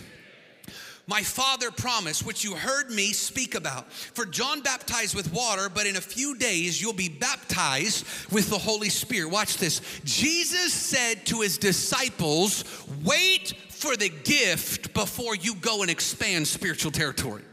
My 1.06 1.22
father 1.22 1.70
promised, 1.70 2.26
which 2.26 2.44
you 2.44 2.56
heard 2.56 2.89
me 2.89 3.12
speak 3.12 3.56
about. 3.56 3.92
For 3.92 4.26
John 4.26 4.62
baptized 4.62 5.16
with 5.16 5.34
water, 5.34 5.70
but 5.70 5.86
in 5.86 5.98
a 5.98 6.02
few 6.02 6.36
days 6.36 6.82
you'll 6.82 6.94
be 6.94 7.10
baptized 7.10 8.06
with 8.32 8.50
the 8.50 8.58
Holy 8.58 8.89
Spirit. 8.89 9.30
Watch 9.30 9.58
this. 9.58 9.82
Jesus 10.06 10.74
said 10.74 11.26
to 11.26 11.42
his 11.42 11.58
disciples, 11.58 12.63
Wait 13.04 13.54
for 13.70 13.98
the 13.98 14.10
gift 14.10 14.94
before 14.94 15.36
you 15.36 15.56
go 15.56 15.82
and 15.82 15.92
expand 15.92 16.48
spiritual 16.48 16.92
territory. 16.92 17.44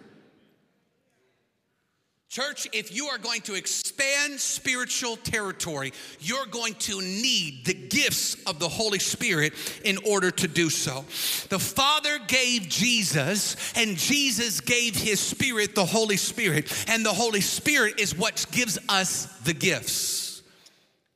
Church, 2.31 2.69
if 2.73 2.95
you 2.95 3.07
are 3.07 3.19
going 3.19 3.41
to 3.41 3.55
expand 3.55 4.39
spiritual 4.39 5.17
territory, 5.17 5.93
you're 6.21 6.47
going 6.47 6.75
to 6.75 7.01
need 7.01 7.67
the 7.67 7.75
gifts 7.75 8.37
of 8.47 8.61
the 8.61 8.69
Holy 8.69 9.01
Spirit 9.01 9.53
in 9.85 9.99
order 10.09 10.31
to 10.31 10.47
do 10.47 10.71
so. 10.71 11.05
The 11.49 11.59
Father 11.59 12.21
gave 12.29 12.69
Jesus, 12.69 13.57
and 13.75 13.97
Jesus 13.97 14.61
gave 14.61 14.95
His 14.95 15.19
Spirit, 15.19 15.75
the 15.75 15.85
Holy 15.85 16.17
Spirit, 16.17 16.73
and 16.87 17.05
the 17.05 17.13
Holy 17.13 17.41
Spirit 17.41 17.99
is 17.99 18.17
what 18.17 18.47
gives 18.53 18.79
us 18.89 19.27
the 19.41 19.53
gifts. 19.53 20.45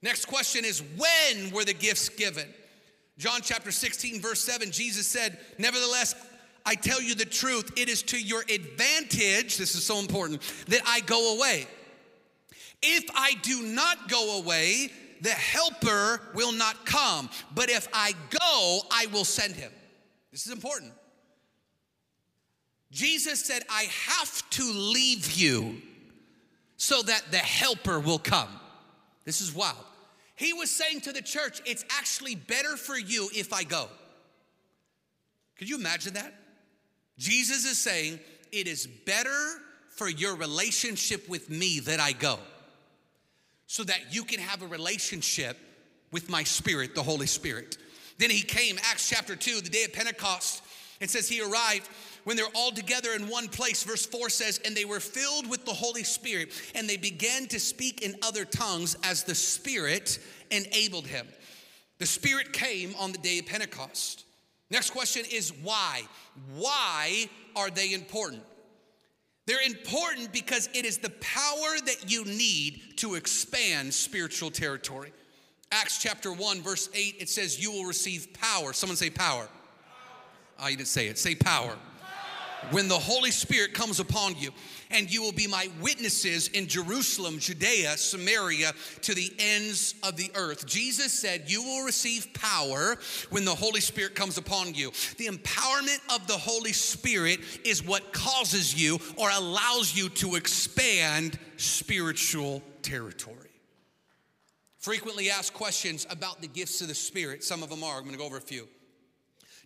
Next 0.03 0.24
question 0.24 0.64
is 0.64 0.83
when 0.96 1.53
were 1.53 1.64
the 1.64 1.74
gifts 1.74 2.09
given? 2.09 2.48
John 3.18 3.38
chapter 3.40 3.70
16, 3.70 4.20
verse 4.20 4.40
7, 4.40 4.72
Jesus 4.72 5.07
said, 5.07 5.38
Nevertheless, 5.59 6.16
I 6.66 6.74
tell 6.74 7.00
you 7.00 7.14
the 7.14 7.24
truth, 7.24 7.72
it 7.77 7.88
is 7.88 8.03
to 8.05 8.20
your 8.20 8.42
advantage, 8.42 9.59
this 9.59 9.74
is 9.74 9.85
so 9.85 9.98
important, 9.98 10.40
that 10.68 10.81
I 10.87 11.00
go 11.00 11.37
away. 11.37 11.66
If 12.83 13.05
I 13.14 13.35
do 13.42 13.62
not 13.62 14.09
go 14.09 14.38
away, 14.38 14.90
the 15.20 15.31
helper 15.31 16.20
will 16.35 16.53
not 16.53 16.85
come. 16.85 17.31
But 17.55 17.70
if 17.70 17.88
I 17.92 18.12
go, 18.31 18.81
I 18.90 19.07
will 19.12 19.24
send 19.24 19.55
him. 19.55 19.72
This 20.33 20.46
is 20.46 20.53
important. 20.53 20.92
Jesus 22.90 23.44
said, 23.44 23.62
I 23.68 23.88
have 24.09 24.48
to 24.50 24.64
leave 24.64 25.33
you 25.33 25.81
so 26.77 27.03
that 27.03 27.22
the 27.31 27.38
helper 27.38 27.98
will 27.98 28.18
come. 28.18 28.48
This 29.24 29.40
is 29.40 29.55
wild. 29.55 29.85
He 30.37 30.53
was 30.53 30.70
saying 30.70 31.00
to 31.03 31.12
the 31.12 31.22
church, 31.22 31.62
It's 31.64 31.85
actually 31.90 32.35
better 32.35 32.77
for 32.77 32.98
you 32.98 33.29
if 33.35 33.53
I 33.53 33.64
go. 33.64 33.88
Could 35.57 35.68
you 35.68 35.77
imagine 35.77 36.14
that? 36.14 36.35
Jesus 37.18 37.64
is 37.64 37.79
saying, 37.79 38.18
It 38.53 38.66
is 38.66 38.87
better 38.87 39.61
for 39.90 40.09
your 40.09 40.37
relationship 40.37 41.29
with 41.29 41.50
me 41.50 41.81
that 41.81 42.00
I 42.00 42.12
go, 42.12 42.38
so 43.66 43.85
that 43.85 44.14
you 44.14 44.24
can 44.24 44.40
have 44.40 44.62
a 44.62 44.66
relationship 44.66 45.57
with 46.11 46.29
my 46.29 46.44
spirit, 46.44 46.94
the 46.94 47.03
Holy 47.03 47.27
Spirit. 47.27 47.79
Then 48.18 48.31
he 48.31 48.42
came, 48.42 48.79
Acts 48.90 49.09
chapter 49.09 49.35
2, 49.37 49.61
the 49.61 49.70
day 49.70 49.85
of 49.85 49.92
Pentecost. 49.92 50.62
It 51.00 51.11
says 51.11 51.29
he 51.29 51.42
arrived 51.42 51.88
when 52.22 52.37
they're 52.37 52.46
all 52.55 52.70
together 52.70 53.11
in 53.12 53.29
one 53.29 53.48
place. 53.48 53.83
Verse 53.83 54.07
4 54.07 54.29
says, 54.31 54.61
And 54.64 54.77
they 54.77 54.85
were 54.85 55.00
filled 55.00 55.48
with 55.48 55.64
the 55.64 55.72
Holy 55.72 56.05
Spirit, 56.05 56.50
and 56.74 56.88
they 56.88 56.96
began 56.96 57.46
to 57.48 57.61
speak 57.61 58.03
in 58.03 58.14
other 58.22 58.44
tongues 58.44 58.96
as 59.03 59.24
the 59.24 59.35
Spirit 59.35 60.18
enabled 60.50 61.07
him. 61.07 61.27
The 61.98 62.07
Spirit 62.07 62.53
came 62.53 62.94
on 62.98 63.12
the 63.12 63.18
day 63.18 63.38
of 63.38 63.46
Pentecost. 63.46 64.24
Next 64.70 64.90
question 64.90 65.24
is 65.31 65.53
why? 65.62 66.03
Why 66.57 67.29
are 67.55 67.70
they 67.70 67.92
important? 67.92 68.42
They're 69.46 69.66
important 69.66 70.33
because 70.33 70.68
it 70.72 70.87
is 70.87 70.98
the 70.98 71.11
power 71.11 71.77
that 71.85 72.05
you 72.11 72.24
need 72.24 72.96
to 72.96 73.14
expand 73.14 73.92
spiritual 73.92 74.50
territory. 74.50 75.12
Acts 75.70 75.98
chapter 75.98 76.33
1, 76.33 76.62
verse 76.62 76.88
8, 76.94 77.16
it 77.18 77.29
says, 77.29 77.62
You 77.62 77.72
will 77.72 77.85
receive 77.85 78.29
power. 78.33 78.72
Someone 78.72 78.96
say 78.96 79.11
power. 79.11 79.48
Oh, 80.59 80.68
you 80.68 80.77
didn't 80.77 80.88
say 80.88 81.09
it. 81.09 81.18
Say 81.18 81.35
power 81.35 81.77
when 82.70 82.88
the 82.88 82.98
Holy 82.98 83.31
Spirit 83.31 83.74
comes 83.74 84.00
upon 84.00 84.37
you, 84.37 84.50
and 84.90 85.12
you 85.12 85.22
will 85.22 85.33
be 85.33 85.46
my 85.46 85.68
witnesses 85.81 86.48
in 86.48 86.66
Jerusalem, 86.66 87.38
Judea, 87.38 87.96
Samaria, 87.96 88.72
to 89.03 89.14
the 89.14 89.33
ends 89.38 89.94
of 90.03 90.16
the 90.16 90.31
earth. 90.35 90.66
Jesus 90.66 91.12
said, 91.12 91.44
You 91.46 91.62
will 91.62 91.85
receive 91.85 92.33
power 92.35 92.96
when 93.31 93.44
the 93.44 93.55
Holy 93.55 93.81
Spirit 93.81 94.14
comes 94.14 94.38
upon 94.38 94.74
you. 94.74 94.90
The 95.18 95.27
empowerment 95.27 96.00
of 96.14 96.27
the 96.27 96.38
Holy 96.38 96.72
Spirit 96.72 97.40
is 97.64 97.85
what 97.85 98.12
causes 98.12 98.81
you 98.81 98.98
or 99.16 99.31
allows 99.31 99.96
you 99.96 100.09
to 100.11 100.37
expand 100.37 101.38
spiritual 101.57 102.62
territory. 102.83 103.50
Frequently 104.79 105.31
asked 105.31 105.55
questions 105.55 106.07
about 106.11 106.42
the 106.42 106.46
gifts 106.46 106.83
of 106.83 106.88
the 106.88 106.94
Spirit. 106.94 107.42
Some 107.42 107.62
of 107.62 107.70
them 107.70 107.83
are. 107.83 107.98
I'm 107.98 108.11
to 108.11 108.16
go 108.16 108.27
over 108.27 108.37
a 108.37 108.40
few. 108.42 108.68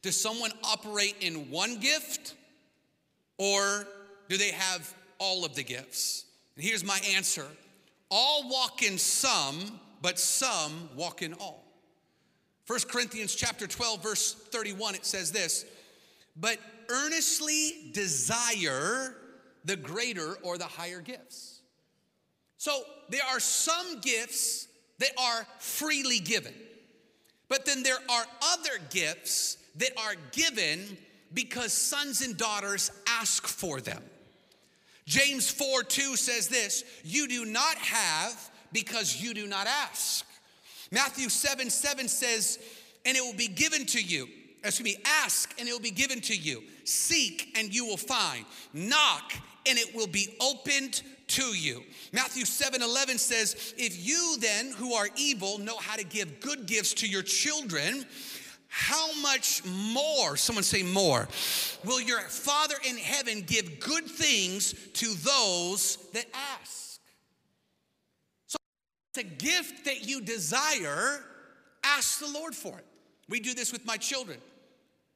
Does 0.00 0.20
someone 0.20 0.52
operate 0.62 1.16
in 1.20 1.50
one 1.50 1.78
gift? 1.80 2.34
Or 3.38 3.87
do 4.29 4.37
they 4.37 4.51
have 4.51 4.92
all 5.18 5.44
of 5.44 5.55
the 5.55 5.62
gifts? 5.62 6.24
And 6.57 6.64
here's 6.64 6.85
my 6.85 7.01
answer 7.14 7.46
All 8.11 8.48
walk 8.48 8.83
in 8.83 8.98
some, 8.98 9.81
but 10.03 10.18
some 10.18 10.90
walk 10.96 11.22
in 11.22 11.35
all. 11.35 11.64
1 12.66 12.81
Corinthians 12.90 13.35
chapter 13.35 13.66
12 13.66 14.03
verse 14.03 14.35
31 14.35 14.94
it 14.94 15.07
says 15.07 15.33
this, 15.33 15.64
but 16.37 16.59
earnestly 16.90 17.90
desire 17.92 19.16
the 19.64 19.77
greater 19.77 20.35
or 20.42 20.59
the 20.59 20.64
higher 20.64 21.01
gifts. 21.01 21.61
So 22.59 22.83
there 23.09 23.22
are 23.31 23.40
some 23.40 24.01
gifts 24.01 24.68
that 24.98 25.11
are 25.18 25.46
freely 25.59 26.18
given. 26.18 26.55
But 27.48 27.64
then 27.64 27.83
there 27.83 27.98
are 28.11 28.24
other 28.53 28.79
gifts 28.90 29.57
that 29.77 29.92
are 29.96 30.14
given 30.33 30.98
because 31.34 31.72
sons 31.72 32.22
and 32.22 32.36
daughters 32.36 32.90
ask 33.06 33.46
for 33.46 33.80
them. 33.80 34.02
James 35.06 35.50
4 35.50 35.82
2 35.84 36.16
says 36.16 36.48
this 36.48 36.84
You 37.04 37.28
do 37.28 37.44
not 37.44 37.76
have 37.76 38.50
because 38.72 39.20
you 39.22 39.34
do 39.34 39.46
not 39.46 39.66
ask. 39.66 40.26
Matthew 40.90 41.28
7 41.28 41.70
7 41.70 42.08
says, 42.08 42.58
And 43.04 43.16
it 43.16 43.22
will 43.22 43.34
be 43.34 43.48
given 43.48 43.86
to 43.86 44.02
you. 44.02 44.28
Excuse 44.64 44.84
me, 44.84 45.02
ask 45.04 45.54
and 45.58 45.68
it 45.68 45.72
will 45.72 45.80
be 45.80 45.90
given 45.90 46.20
to 46.22 46.36
you. 46.36 46.62
Seek 46.84 47.56
and 47.56 47.72
you 47.74 47.86
will 47.86 47.96
find. 47.96 48.44
Knock 48.72 49.32
and 49.66 49.78
it 49.78 49.94
will 49.94 50.06
be 50.06 50.36
opened 50.40 51.02
to 51.28 51.42
you. 51.42 51.82
Matthew 52.12 52.44
7 52.44 52.82
11 52.82 53.18
says, 53.18 53.74
If 53.76 54.06
you 54.06 54.36
then, 54.40 54.72
who 54.72 54.94
are 54.94 55.08
evil, 55.16 55.58
know 55.58 55.76
how 55.76 55.96
to 55.96 56.04
give 56.04 56.40
good 56.40 56.66
gifts 56.66 56.94
to 56.94 57.08
your 57.08 57.22
children, 57.22 58.04
how 58.68 59.12
much 59.22 59.62
more, 59.64 60.37
someone 60.37 60.62
say 60.62 60.83
more, 60.83 61.26
will 61.85 62.00
your 62.00 62.20
Father 62.20 62.74
in 62.88 62.96
heaven 62.96 63.42
give 63.46 63.81
good 63.81 64.04
things 64.04 64.74
to 64.94 65.07
those 65.14 65.96
that 66.12 66.26
ask? 66.61 67.00
So 68.46 68.59
it's 69.11 69.26
a 69.26 69.35
gift 69.42 69.87
that 69.87 70.07
you 70.07 70.20
desire, 70.20 71.24
ask 71.83 72.20
the 72.20 72.28
Lord 72.28 72.54
for 72.54 72.78
it. 72.78 72.85
We 73.28 73.40
do 73.40 73.54
this 73.54 73.72
with 73.72 73.85
my 73.87 73.96
children. 73.96 74.38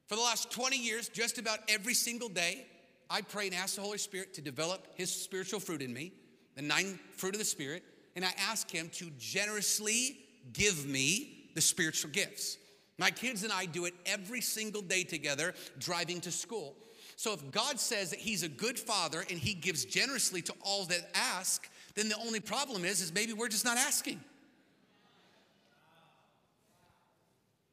For 0.08 0.16
the 0.16 0.22
last 0.22 0.50
20 0.50 0.76
years, 0.76 1.08
just 1.08 1.38
about 1.38 1.60
every 1.68 1.94
single 1.94 2.28
day, 2.28 2.66
I 3.08 3.20
pray 3.20 3.46
and 3.46 3.54
ask 3.54 3.76
the 3.76 3.82
Holy 3.82 3.98
Spirit 3.98 4.34
to 4.34 4.40
develop 4.40 4.86
His 4.94 5.14
spiritual 5.14 5.60
fruit 5.60 5.82
in 5.82 5.92
me, 5.92 6.12
the 6.56 6.62
nine 6.62 6.98
fruit 7.16 7.34
of 7.34 7.38
the 7.38 7.44
Spirit, 7.44 7.82
and 8.16 8.24
I 8.24 8.32
ask 8.38 8.70
Him 8.70 8.90
to 8.94 9.10
generously 9.18 10.18
give 10.52 10.86
me 10.86 11.50
the 11.54 11.60
spiritual 11.60 12.10
gifts. 12.10 12.58
My 12.98 13.10
kids 13.10 13.42
and 13.42 13.52
I 13.52 13.66
do 13.66 13.84
it 13.86 13.94
every 14.06 14.40
single 14.40 14.82
day 14.82 15.04
together 15.04 15.54
driving 15.78 16.20
to 16.22 16.30
school. 16.30 16.74
So 17.16 17.32
if 17.32 17.50
God 17.50 17.78
says 17.78 18.10
that 18.10 18.18
He's 18.18 18.42
a 18.42 18.48
good 18.48 18.78
Father 18.78 19.24
and 19.28 19.38
He 19.38 19.54
gives 19.54 19.84
generously 19.84 20.42
to 20.42 20.54
all 20.64 20.84
that 20.86 21.10
ask, 21.14 21.68
then 21.94 22.08
the 22.08 22.16
only 22.16 22.40
problem 22.40 22.84
is, 22.84 23.00
is 23.00 23.12
maybe 23.12 23.32
we're 23.32 23.48
just 23.48 23.64
not 23.64 23.76
asking. 23.76 24.20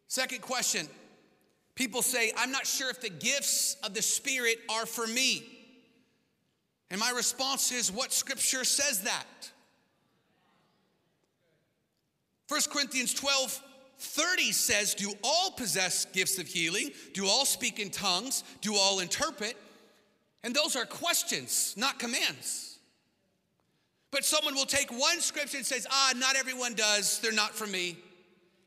Second 0.08 0.42
question 0.42 0.88
People 1.80 2.02
say, 2.02 2.34
I'm 2.36 2.52
not 2.52 2.68
sure 2.68 2.90
if 2.90 3.00
the 3.00 3.10
gifts 3.10 3.78
of 3.84 3.94
the 3.94 4.02
Spirit 4.02 4.58
are 4.70 4.86
for 4.86 5.08
me. 5.08 5.46
And 6.92 7.00
my 7.00 7.12
response 7.12 7.72
is, 7.72 7.90
what 7.90 8.12
scripture 8.12 8.66
says 8.66 9.04
that? 9.04 9.52
1 12.50 12.62
Corinthians 12.74 13.14
12 13.14 13.64
30 14.00 14.52
says, 14.52 14.96
Do 14.96 15.14
all 15.24 15.52
possess 15.52 16.06
gifts 16.06 16.40
of 16.40 16.48
healing? 16.48 16.92
Do 17.14 17.28
all 17.28 17.46
speak 17.46 17.80
in 17.80 17.90
tongues? 17.90 18.44
Do 18.62 18.76
all 18.76 19.00
interpret? 19.00 19.56
And 20.44 20.56
those 20.56 20.76
are 20.76 20.86
questions, 20.86 21.74
not 21.78 22.00
commands. 22.00 22.80
But 24.12 24.26
someone 24.26 24.56
will 24.56 24.66
take 24.66 24.92
one 24.92 25.20
scripture 25.20 25.58
and 25.58 25.66
says, 25.66 25.86
Ah, 25.90 26.14
not 26.16 26.36
everyone 26.36 26.74
does, 26.74 27.20
they're 27.20 27.32
not 27.32 27.54
for 27.54 27.68
me 27.68 27.98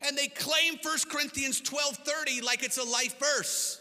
and 0.02 0.16
they 0.16 0.28
claim 0.28 0.78
1 0.82 0.96
Corinthians 1.08 1.60
12 1.60 1.96
30 1.98 2.40
like 2.42 2.62
it's 2.62 2.78
a 2.78 2.84
life 2.84 3.18
verse. 3.18 3.80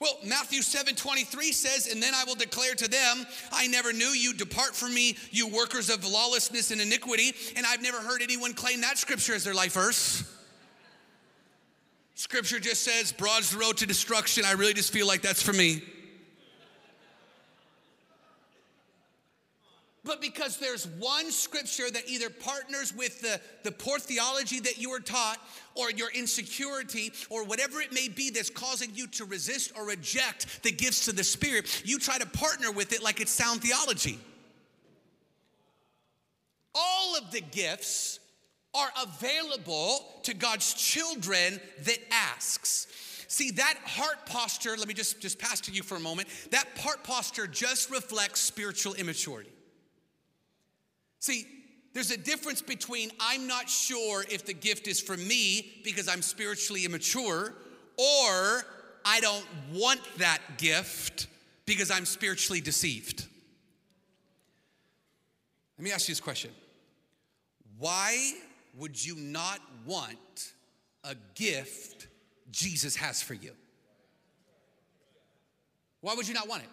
Well, 0.00 0.16
Matthew 0.24 0.62
7 0.62 0.94
23 0.94 1.52
says, 1.52 1.92
And 1.92 2.02
then 2.02 2.14
I 2.14 2.24
will 2.24 2.36
declare 2.36 2.74
to 2.74 2.88
them, 2.88 3.26
I 3.52 3.66
never 3.66 3.92
knew 3.92 4.10
you. 4.10 4.32
Depart 4.32 4.76
from 4.76 4.94
me, 4.94 5.16
you 5.30 5.48
workers 5.48 5.90
of 5.90 6.06
lawlessness 6.06 6.70
and 6.70 6.80
iniquity. 6.80 7.32
And 7.56 7.66
I've 7.66 7.82
never 7.82 7.98
heard 7.98 8.22
anyone 8.22 8.54
claim 8.54 8.80
that 8.82 8.98
scripture 8.98 9.34
as 9.34 9.42
their 9.42 9.54
life 9.54 9.72
verse. 9.72 10.22
Scripture 12.14 12.60
just 12.60 12.82
says, 12.82 13.12
Broad's 13.12 13.50
the 13.50 13.58
road 13.58 13.76
to 13.78 13.86
destruction. 13.86 14.44
I 14.44 14.52
really 14.52 14.74
just 14.74 14.92
feel 14.92 15.06
like 15.06 15.22
that's 15.22 15.42
for 15.42 15.52
me. 15.52 15.82
But 20.08 20.22
because 20.22 20.56
there's 20.56 20.86
one 20.98 21.30
scripture 21.30 21.90
that 21.90 22.08
either 22.08 22.30
partners 22.30 22.94
with 22.96 23.20
the, 23.20 23.38
the 23.62 23.70
poor 23.70 23.98
theology 23.98 24.58
that 24.58 24.78
you 24.78 24.88
were 24.88 25.00
taught 25.00 25.38
or 25.74 25.90
your 25.90 26.10
insecurity 26.12 27.12
or 27.28 27.44
whatever 27.44 27.82
it 27.82 27.92
may 27.92 28.08
be 28.08 28.30
that's 28.30 28.48
causing 28.48 28.90
you 28.94 29.06
to 29.06 29.26
resist 29.26 29.70
or 29.76 29.86
reject 29.86 30.62
the 30.62 30.72
gifts 30.72 31.08
of 31.08 31.16
the 31.16 31.22
Spirit, 31.22 31.82
you 31.84 31.98
try 31.98 32.16
to 32.16 32.24
partner 32.24 32.72
with 32.72 32.94
it 32.94 33.02
like 33.02 33.20
it's 33.20 33.30
sound 33.30 33.60
theology. 33.60 34.18
All 36.74 37.18
of 37.18 37.30
the 37.30 37.42
gifts 37.42 38.18
are 38.74 38.88
available 39.02 40.06
to 40.22 40.32
God's 40.32 40.72
children 40.72 41.60
that 41.84 41.98
asks. 42.10 42.86
See, 43.28 43.50
that 43.50 43.74
heart 43.84 44.24
posture, 44.24 44.74
let 44.78 44.88
me 44.88 44.94
just, 44.94 45.20
just 45.20 45.38
pass 45.38 45.60
to 45.60 45.70
you 45.70 45.82
for 45.82 45.96
a 45.96 46.00
moment. 46.00 46.28
That 46.50 46.66
heart 46.78 47.04
posture 47.04 47.46
just 47.46 47.90
reflects 47.90 48.40
spiritual 48.40 48.94
immaturity. 48.94 49.50
See, 51.20 51.46
there's 51.94 52.10
a 52.10 52.16
difference 52.16 52.62
between 52.62 53.10
I'm 53.18 53.46
not 53.46 53.68
sure 53.68 54.24
if 54.30 54.44
the 54.44 54.54
gift 54.54 54.86
is 54.86 55.00
for 55.00 55.16
me 55.16 55.80
because 55.84 56.08
I'm 56.08 56.22
spiritually 56.22 56.84
immature, 56.84 57.54
or 57.96 58.64
I 59.04 59.20
don't 59.20 59.46
want 59.72 60.00
that 60.18 60.38
gift 60.58 61.26
because 61.66 61.90
I'm 61.90 62.04
spiritually 62.04 62.60
deceived. 62.60 63.26
Let 65.76 65.84
me 65.84 65.92
ask 65.92 66.08
you 66.08 66.12
this 66.12 66.20
question 66.20 66.50
Why 67.78 68.32
would 68.76 69.04
you 69.04 69.16
not 69.16 69.60
want 69.86 70.52
a 71.04 71.14
gift 71.34 72.06
Jesus 72.50 72.96
has 72.96 73.22
for 73.22 73.34
you? 73.34 73.52
Why 76.00 76.14
would 76.14 76.28
you 76.28 76.34
not 76.34 76.48
want 76.48 76.62
it? 76.62 76.68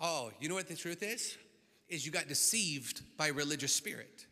Oh, 0.00 0.30
you 0.40 0.48
know 0.48 0.54
what 0.54 0.68
the 0.68 0.76
truth 0.76 1.02
is? 1.02 1.36
Is 1.90 2.06
you 2.06 2.12
got 2.12 2.28
deceived 2.28 3.02
by 3.16 3.28
a 3.28 3.32
religious 3.32 3.72
spirit. 3.72 4.26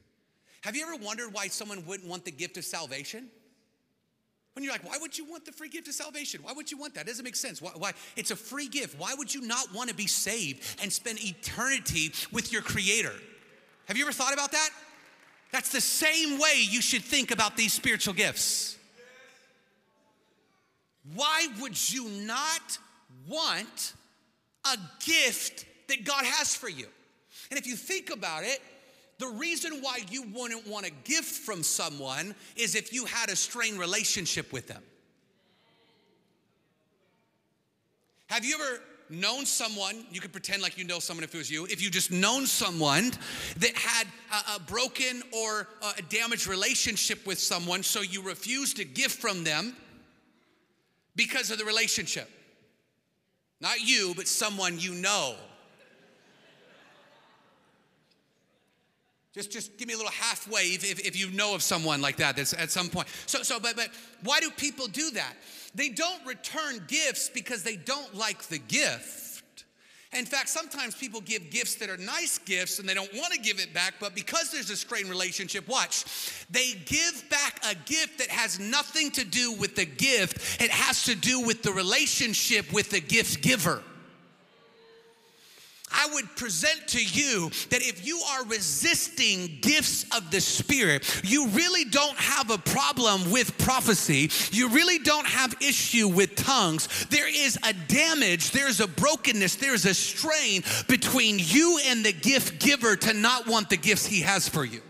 Have 0.63 0.77
you 0.77 0.83
ever 0.83 0.97
wondered 1.05 1.33
why 1.33 1.49
someone 1.49 1.85
wouldn't 1.87 2.09
want 2.09 2.25
the 2.25 2.31
gift 2.31 2.57
of 2.57 2.65
salvation? 2.65 3.29
When 4.55 4.65
you're 4.65 4.73
like, 4.73 4.85
why 4.85 4.99
would 5.01 5.17
you 5.17 5.25
want 5.25 5.45
the 5.45 5.53
free 5.53 5.69
gift 5.69 5.87
of 5.87 5.95
salvation? 5.95 6.43
Why 6.43 6.53
would 6.53 6.71
you 6.71 6.79
want 6.79 6.95
that? 6.95 7.03
It 7.03 7.07
doesn't 7.07 7.25
make 7.25 7.37
sense. 7.37 7.63
Why, 7.63 7.71
why? 7.77 7.93
It's 8.17 8.33
a 8.33 8.37
free 8.37 8.67
gift. 8.67 8.99
Why 8.99 9.15
would 9.17 9.33
you 9.33 9.41
not 9.41 9.73
want 9.73 9.89
to 9.89 9.95
be 9.95 10.09
saved 10.09 10.65
and 10.83 10.93
spend 10.93 11.23
eternity 11.25 12.13
with 12.33 12.53
your 12.53 12.63
Creator? 12.63 13.15
Have 13.87 13.97
you 13.97 14.03
ever 14.03 14.13
thought 14.13 14.33
about 14.33 14.51
that? 14.53 14.71
That's 15.53 15.71
the 15.71 15.81
same 15.81 16.39
way 16.39 16.55
you 16.57 16.83
should 16.83 17.03
think 17.03 17.31
about 17.31 17.57
these 17.57 17.73
spiritual 17.73 18.15
gifts. 18.15 18.77
Why 21.15 21.47
would 21.61 21.91
you 21.91 22.09
not 22.09 22.79
want 23.29 23.95
a 24.65 24.77
gift 25.05 25.67
that 25.89 26.05
God 26.05 26.25
has 26.25 26.55
for 26.55 26.69
you? 26.69 26.87
And 27.51 27.59
if 27.59 27.67
you 27.67 27.77
think 27.77 28.11
about 28.11 28.45
it, 28.45 28.61
the 29.19 29.29
reason 29.29 29.81
why 29.81 29.99
you 30.11 30.23
wouldn't 30.33 30.67
want 30.67 30.87
a 30.87 30.93
gift 31.05 31.45
from 31.45 31.63
someone 31.63 32.35
is 32.57 32.75
if 32.75 32.93
you 32.93 33.05
had 33.05 33.31
a 33.31 33.37
strained 33.37 33.79
relationship 33.79 34.53
with 34.53 34.69
them. 34.69 34.83
Have 38.29 38.45
you 38.45 38.55
ever 38.55 38.81
known 39.11 39.47
someone, 39.47 40.05
you 40.11 40.21
could 40.21 40.33
pretend 40.33 40.63
like 40.63 40.77
you 40.77 40.85
know 40.85 40.99
someone 40.99 41.25
if 41.25 41.35
it 41.35 41.39
was 41.39 41.51
you, 41.51 41.65
if 41.67 41.83
you 41.83 41.91
just 41.91 42.11
known 42.11 42.47
someone 42.47 43.11
that 43.57 43.75
had 43.75 44.07
a, 44.31 44.57
a 44.57 44.61
broken 44.61 45.23
or 45.33 45.67
a 45.99 46.03
damaged 46.03 46.47
relationship 46.47 47.27
with 47.27 47.39
someone, 47.39 47.83
so 47.83 48.03
you 48.03 48.23
refused 48.23 48.79
a 48.81 48.85
gift 48.85 49.21
from 49.21 49.45
them 49.45 49.75
because 51.17 51.51
of 51.51 51.59
the 51.59 51.65
relationship? 51.65 52.31
Not 53.61 53.81
you, 53.81 54.13
but 54.15 54.29
someone 54.29 54.79
you 54.79 54.95
know. 54.95 55.35
Just, 59.35 59.53
just 59.53 59.77
give 59.77 59.87
me 59.87 59.95
a 59.95 59.97
little 59.97 60.13
half 60.13 60.49
wave 60.49 60.85
if, 60.85 61.01
if 61.07 61.19
you 61.19 61.31
know 61.31 61.55
of 61.55 61.63
someone 61.63 62.01
like 62.01 62.17
that 62.17 62.37
that's 62.37 62.55
at 62.55 62.71
some 62.71 62.89
point. 62.89 63.09
So, 63.27 63.43
so 63.43 63.61
but, 63.61 63.77
but 63.77 63.91
why 64.23 64.41
do 64.41 64.51
people 64.51 64.87
do 64.87 65.11
that? 65.13 65.35
They 65.75 65.91
don't 65.91 66.25
return 66.27 66.83
gifts 66.89 67.29
because 67.29 67.63
they 67.63 67.77
don't 67.77 68.15
like 68.15 68.43
the 68.45 68.59
gift. 68.59 69.29
In 70.15 70.25
fact, 70.25 70.49
sometimes 70.49 70.95
people 70.95 71.21
give 71.21 71.51
gifts 71.51 71.75
that 71.77 71.91
are 71.91 71.99
nice 71.99 72.39
gifts 72.39 72.79
and 72.79 72.89
they 72.89 72.95
don't 72.95 73.13
want 73.15 73.35
to 73.35 73.39
give 73.41 73.61
it 73.61 73.75
back, 73.75 73.95
but 74.01 74.15
because 74.15 74.51
there's 74.51 74.71
a 74.71 74.77
strained 74.77 75.11
relationship, 75.11 75.69
watch, 75.69 76.05
they 76.51 76.73
give 76.87 77.25
back 77.29 77.61
a 77.71 77.75
gift 77.75 78.19
that 78.19 78.29
has 78.29 78.59
nothing 78.59 79.11
to 79.11 79.25
do 79.25 79.53
with 79.53 79.77
the 79.77 79.85
gift, 79.85 80.63
it 80.63 80.71
has 80.71 81.03
to 81.05 81.15
do 81.15 81.43
with 81.43 81.63
the 81.63 81.73
relationship 81.73 82.73
with 82.73 82.89
the 82.89 83.01
gift 83.01 83.43
giver. 83.43 83.83
I 85.91 86.09
would 86.15 86.35
present 86.37 86.87
to 86.89 87.03
you 87.03 87.51
that 87.71 87.83
if 87.83 88.07
you 88.07 88.21
are 88.31 88.45
resisting 88.47 89.59
gifts 89.61 90.05
of 90.17 90.31
the 90.31 90.41
Spirit, 90.41 91.23
you 91.25 91.49
really 91.49 91.85
don't 91.85 92.17
have 92.17 92.51
a 92.51 92.59
problem 92.59 93.31
with 93.31 93.57
prophecy. 93.59 94.31
You 94.51 94.69
really 94.69 94.99
don't 94.99 95.27
have 95.27 95.55
issue 95.61 96.09
with 96.09 96.35
tongues. 96.37 97.07
There 97.07 97.29
is 97.29 97.59
a 97.65 97.73
damage, 97.73 98.51
there's 98.51 98.81
a 98.81 98.87
brokenness, 98.87 99.57
there's 99.57 99.85
a 99.85 99.95
strain 99.95 100.63
between 100.89 101.39
you 101.39 101.81
and 101.87 102.05
the 102.05 102.13
gift 102.13 102.61
giver 102.61 102.97
to 102.97 103.15
not 103.15 103.47
want 103.47 103.71
the 103.71 103.77
gifts 103.77 104.07
he 104.07 104.21
has 104.21 104.49
for 104.49 104.65
you. 104.65 104.83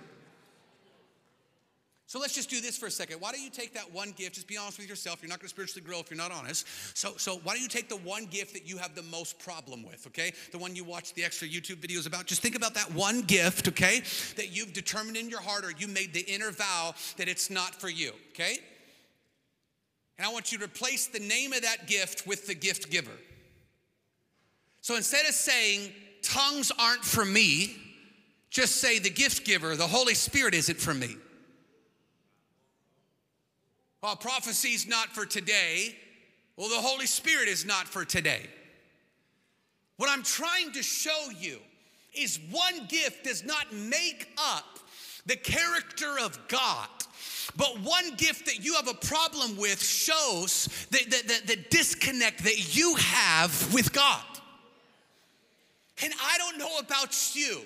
So 2.09 2.19
let's 2.19 2.35
just 2.35 2.49
do 2.49 2.63
this 2.63 2.79
for 2.79 2.87
a 2.87 2.91
second. 2.91 3.21
Why 3.21 3.33
don't 3.33 3.43
you 3.43 3.51
take 3.51 3.75
that 3.75 3.93
one 3.93 4.13
gift? 4.13 4.37
Just 4.37 4.49
be 4.49 4.57
honest 4.57 4.79
with 4.79 4.89
yourself. 4.89 5.19
You're 5.21 5.29
not 5.29 5.41
going 5.41 5.49
to 5.49 5.51
spiritually 5.51 5.87
grow 5.87 6.01
if 6.01 6.11
you're 6.11 6.17
not 6.17 6.33
honest. 6.33 6.67
So, 6.97 7.13
so 7.19 7.37
why 7.45 7.53
don't 7.53 7.61
you 7.63 7.69
take 7.69 7.91
the 7.91 7.99
one 7.99 8.25
gift 8.25 8.55
that 8.55 8.67
you 8.67 8.79
have 8.79 8.95
the 8.95 9.03
most 9.03 9.39
problem 9.39 9.83
with? 9.83 10.07
Okay, 10.07 10.33
the 10.51 10.57
one 10.57 10.75
you 10.75 10.85
watch 10.85 11.13
the 11.13 11.23
extra 11.23 11.47
YouTube 11.47 11.77
videos 11.87 12.07
about. 12.07 12.25
Just 12.25 12.41
think 12.41 12.57
about 12.57 12.73
that 12.73 12.91
one 12.95 13.21
gift. 13.21 13.69
Okay, 13.69 14.01
that 14.37 14.57
you've 14.57 14.73
determined 14.73 15.19
in 15.19 15.29
your 15.29 15.43
heart, 15.43 15.67
or 15.67 15.73
you 15.77 15.87
made 15.87 16.15
the 16.15 16.23
inner 16.23 16.51
vow 16.51 16.95
that 17.19 17.29
it's 17.29 17.51
not 17.51 17.79
for 17.79 17.91
you. 17.91 18.13
Okay, 18.31 18.57
and 20.17 20.27
I 20.27 20.33
want 20.33 20.51
you 20.51 20.57
to 20.57 20.65
replace 20.65 21.09
the 21.09 21.21
name 21.21 21.53
of 21.53 21.61
that 21.61 21.87
gift 21.89 22.27
with 22.27 22.47
the 22.47 22.55
gift 22.55 22.91
giver. 22.91 23.19
So 24.81 24.97
instead 24.97 25.27
of 25.27 25.35
saying 25.35 25.93
tongues 26.23 26.73
aren't 26.79 27.05
for 27.05 27.27
me, 27.27 27.77
just 28.49 28.77
say 28.77 28.99
the 28.99 29.11
gift 29.11 29.45
giver, 29.45 29.77
the 29.77 29.87
Holy 29.87 30.15
Spirit 30.15 30.55
isn't 30.55 30.79
for 30.79 30.95
me. 30.95 31.17
Well, 34.03 34.17
prophecy's 34.17 34.87
not 34.87 35.09
for 35.09 35.27
today. 35.27 35.97
Well, 36.57 36.69
the 36.69 36.77
Holy 36.77 37.07
Spirit 37.07 37.49
is 37.49 37.65
not 37.65 37.89
for 37.89 38.05
today. 38.05 38.43
What 39.97 40.09
I'm 40.09 40.23
trying 40.23 40.73
to 40.73 40.83
show 40.83 41.31
you 41.39 41.59
is 42.15 42.39
one 42.51 42.87
gift 42.89 43.25
does 43.25 43.45
not 43.45 43.73
make 43.73 44.29
up 44.39 44.79
the 45.27 45.37
character 45.37 46.17
of 46.21 46.39
God. 46.49 46.89
But 47.57 47.81
one 47.81 48.15
gift 48.17 48.47
that 48.47 48.65
you 48.65 48.75
have 48.75 48.89
a 48.89 48.95
problem 48.95 49.57
with 49.57 49.83
shows 49.83 50.69
the, 50.91 50.99
the, 50.99 51.23
the, 51.27 51.57
the 51.57 51.63
disconnect 51.71 52.45
that 52.45 52.77
you 52.77 52.95
have 52.97 53.75
with 53.75 53.93
God. 53.93 54.23
And 56.03 56.13
I 56.23 56.39
don't 56.39 56.59
know 56.59 56.79
about 56.79 57.35
you, 57.35 57.61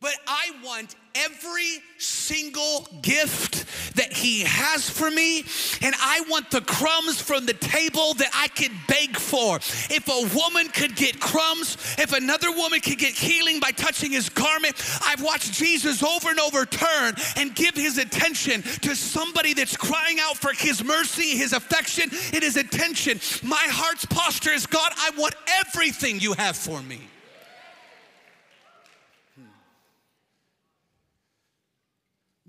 but 0.00 0.14
I 0.26 0.52
want 0.64 0.94
every 1.14 1.78
single 1.98 2.86
gift 3.02 3.66
that 3.96 4.12
He 4.12 4.40
has 4.40 4.88
for 4.88 5.10
me, 5.10 5.44
and 5.82 5.94
I 5.98 6.22
want 6.28 6.50
the 6.50 6.60
crumbs 6.62 7.20
from 7.20 7.46
the 7.46 7.52
table 7.54 8.14
that 8.14 8.30
I 8.34 8.48
could 8.48 8.72
beg 8.88 9.16
for. 9.16 9.56
If 9.56 10.08
a 10.08 10.36
woman 10.36 10.68
could 10.68 10.96
get 10.96 11.20
crumbs, 11.20 11.76
if 11.98 12.12
another 12.12 12.50
woman 12.52 12.80
could 12.80 12.98
get 12.98 13.12
healing 13.12 13.60
by 13.60 13.70
touching 13.72 14.12
His 14.12 14.28
garment, 14.28 14.76
I've 15.04 15.22
watched 15.22 15.52
Jesus 15.52 16.02
over 16.02 16.30
and 16.30 16.40
over 16.40 16.64
turn 16.64 17.14
and 17.36 17.54
give 17.54 17.74
His 17.74 17.98
attention 17.98 18.62
to 18.62 18.94
somebody 18.94 19.54
that's 19.54 19.76
crying 19.76 20.18
out 20.20 20.36
for 20.36 20.52
His 20.52 20.82
mercy, 20.84 21.36
His 21.36 21.52
affection, 21.52 22.10
and 22.32 22.42
His 22.42 22.56
attention. 22.56 23.20
My 23.46 23.66
heart's 23.70 24.06
posture 24.06 24.52
is 24.52 24.66
God, 24.66 24.92
I 24.96 25.10
want 25.18 25.34
everything 25.60 26.20
you 26.20 26.32
have 26.34 26.56
for 26.56 26.80
me. 26.82 27.09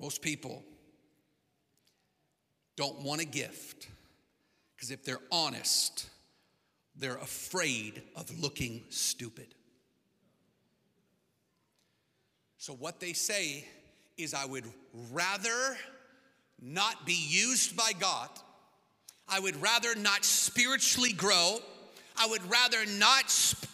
Most 0.02 0.24
people 0.24 0.64
don't 2.76 3.04
want 3.04 3.22
a 3.22 3.26
gift 3.26 3.88
because 4.76 4.90
if 4.90 5.06
they're 5.06 5.22
honest, 5.32 6.10
they're 6.96 7.18
afraid 7.18 8.02
of 8.16 8.40
looking 8.42 8.82
stupid. 8.90 9.54
So, 12.58 12.74
what 12.74 13.00
they 13.00 13.14
say 13.14 13.68
is, 14.18 14.34
I 14.34 14.46
would 14.46 14.66
rather 15.12 15.78
not 16.60 17.06
be 17.06 17.18
used 17.28 17.78
by 17.78 17.92
God. 18.00 18.30
I 19.28 19.40
would 19.40 19.62
rather 19.62 19.94
not 19.96 20.26
spiritually 20.26 21.14
grow. 21.14 21.60
I 22.18 22.28
would 22.28 22.48
rather 22.50 22.86
not 22.98 23.26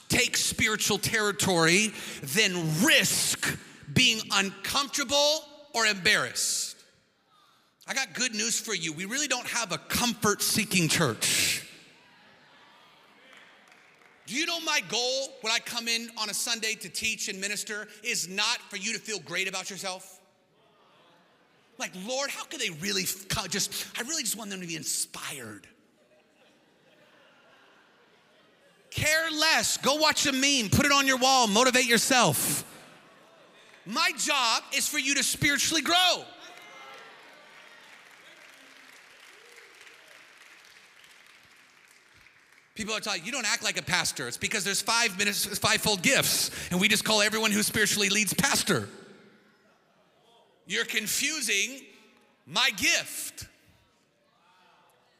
take 0.10 0.36
spiritual 0.36 0.98
territory 0.98 1.94
than 2.22 2.84
risk 2.84 3.58
being 3.94 4.22
uncomfortable 4.32 5.44
or 5.78 5.86
embarrassed. 5.86 6.76
I 7.88 7.94
got 7.94 8.14
good 8.14 8.34
news 8.34 8.60
for 8.60 8.74
you. 8.74 8.92
We 8.92 9.06
really 9.06 9.28
don't 9.28 9.46
have 9.48 9.72
a 9.72 9.78
comfort 9.78 10.42
seeking 10.42 10.90
church. 10.90 11.64
Do 14.26 14.36
you 14.36 14.46
know 14.46 14.60
my 14.60 14.82
goal 14.90 15.30
when 15.42 15.54
I 15.54 15.60
come 15.60 15.88
in 15.88 16.10
on 16.18 16.30
a 16.30 16.34
Sunday 16.34 16.74
to 16.74 16.90
teach 16.90 17.30
and 17.30 17.40
minister 17.40 17.88
is 18.04 18.28
not 18.28 18.58
for 18.70 18.76
you 18.76 18.92
to 18.94 19.00
feel 19.00 19.20
great 19.20 19.48
about 19.48 19.70
yourself? 19.70 20.20
Like, 21.78 21.92
Lord, 22.08 22.32
how 22.32 22.44
can 22.44 22.60
they 22.60 22.72
really 22.82 23.04
just, 23.04 23.88
I 23.98 24.02
really 24.02 24.24
just 24.24 24.36
want 24.36 24.50
them 24.50 24.60
to 24.60 24.68
be 24.68 24.76
inspired. 24.76 25.68
Care 28.90 29.30
less. 29.32 29.78
Go 29.78 29.96
watch 29.96 30.26
a 30.26 30.32
meme, 30.32 30.72
put 30.72 30.88
it 30.88 30.92
on 30.92 31.06
your 31.06 31.18
wall, 31.18 31.48
motivate 31.48 31.86
yourself. 31.86 32.64
My 33.88 34.12
job 34.18 34.64
is 34.76 34.86
for 34.86 35.00
you 35.00 35.16
to 35.16 35.24
spiritually 35.24 35.82
grow. 35.82 36.26
People 42.76 42.94
are 42.94 43.00
telling 43.00 43.24
you, 43.26 43.32
don't 43.32 43.48
act 43.48 43.64
like 43.64 43.80
a 43.80 43.82
pastor. 43.82 44.28
It's 44.28 44.38
because 44.38 44.66
there's 44.66 44.82
five 44.82 45.18
minutes, 45.18 45.58
fivefold 45.58 46.04
gifts, 46.04 46.52
and 46.70 46.80
we 46.80 46.90
just 46.90 47.06
call 47.06 47.22
everyone 47.22 47.52
who 47.52 47.64
spiritually 47.64 48.10
leads 48.10 48.34
pastor. 48.34 48.90
You're 50.68 50.86
confusing 50.86 51.82
my 52.46 52.70
gift. 52.76 53.48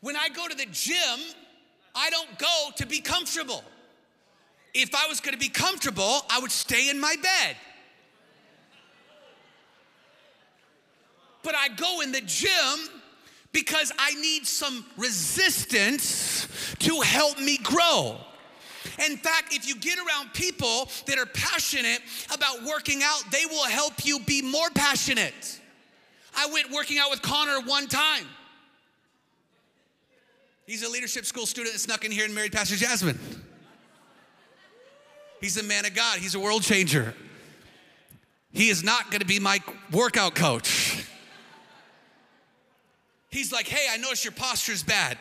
When 0.02 0.18
I 0.18 0.28
go 0.28 0.48
to 0.48 0.56
the 0.56 0.68
gym, 0.72 1.20
I 1.96 2.10
don't 2.10 2.38
go 2.38 2.70
to 2.76 2.86
be 2.86 3.00
comfortable. 3.00 3.64
If 4.74 4.94
I 4.94 5.08
was 5.08 5.22
gonna 5.22 5.38
be 5.38 5.50
comfortable, 5.50 6.22
I 6.30 6.40
would 6.40 6.52
stay 6.52 6.90
in 6.90 7.00
my 7.00 7.16
bed. 7.16 7.56
But 11.48 11.56
I 11.56 11.70
go 11.70 12.02
in 12.02 12.12
the 12.12 12.20
gym 12.20 12.90
because 13.54 13.94
I 13.98 14.14
need 14.16 14.46
some 14.46 14.84
resistance 14.98 16.46
to 16.80 17.00
help 17.00 17.40
me 17.40 17.58
grow. 17.60 18.18
In 19.10 19.16
fact, 19.16 19.56
if 19.56 19.66
you 19.66 19.78
get 19.78 19.98
around 19.98 20.34
people 20.34 20.90
that 21.06 21.18
are 21.18 21.26
passionate 21.26 22.02
about 22.34 22.64
working 22.66 23.00
out, 23.02 23.24
they 23.32 23.46
will 23.46 23.64
help 23.64 24.06
you 24.06 24.20
be 24.20 24.42
more 24.42 24.70
passionate. 24.76 25.62
I 26.36 26.48
went 26.52 26.70
working 26.70 27.00
out 27.00 27.12
with 27.12 27.22
Connor 27.22 27.62
one 27.62 27.88
time. 27.88 28.26
He's 30.66 30.84
a 30.84 30.90
leadership 30.90 31.26
school 31.26 31.46
student 31.46 31.74
that 31.76 31.80
snuck 31.80 32.04
in 32.04 32.12
here 32.12 32.26
and 32.26 32.36
married 32.36 32.52
Pastor 32.52 32.76
Jasmine. 32.76 33.18
He's 35.40 35.56
a 35.56 35.64
man 35.64 35.86
of 35.86 35.96
God, 35.96 36.20
he's 36.20 36.36
a 36.36 36.42
world 36.42 36.64
changer. 36.64 37.14
He 38.52 38.68
is 38.68 38.84
not 38.84 39.12
gonna 39.12 39.24
be 39.24 39.40
my 39.40 39.62
workout 39.94 40.36
coach. 40.36 41.06
He's 43.30 43.52
like, 43.52 43.68
hey, 43.68 43.88
I 43.92 43.98
notice 43.98 44.24
your 44.24 44.32
posture's 44.34 44.84
bad. 44.84 45.18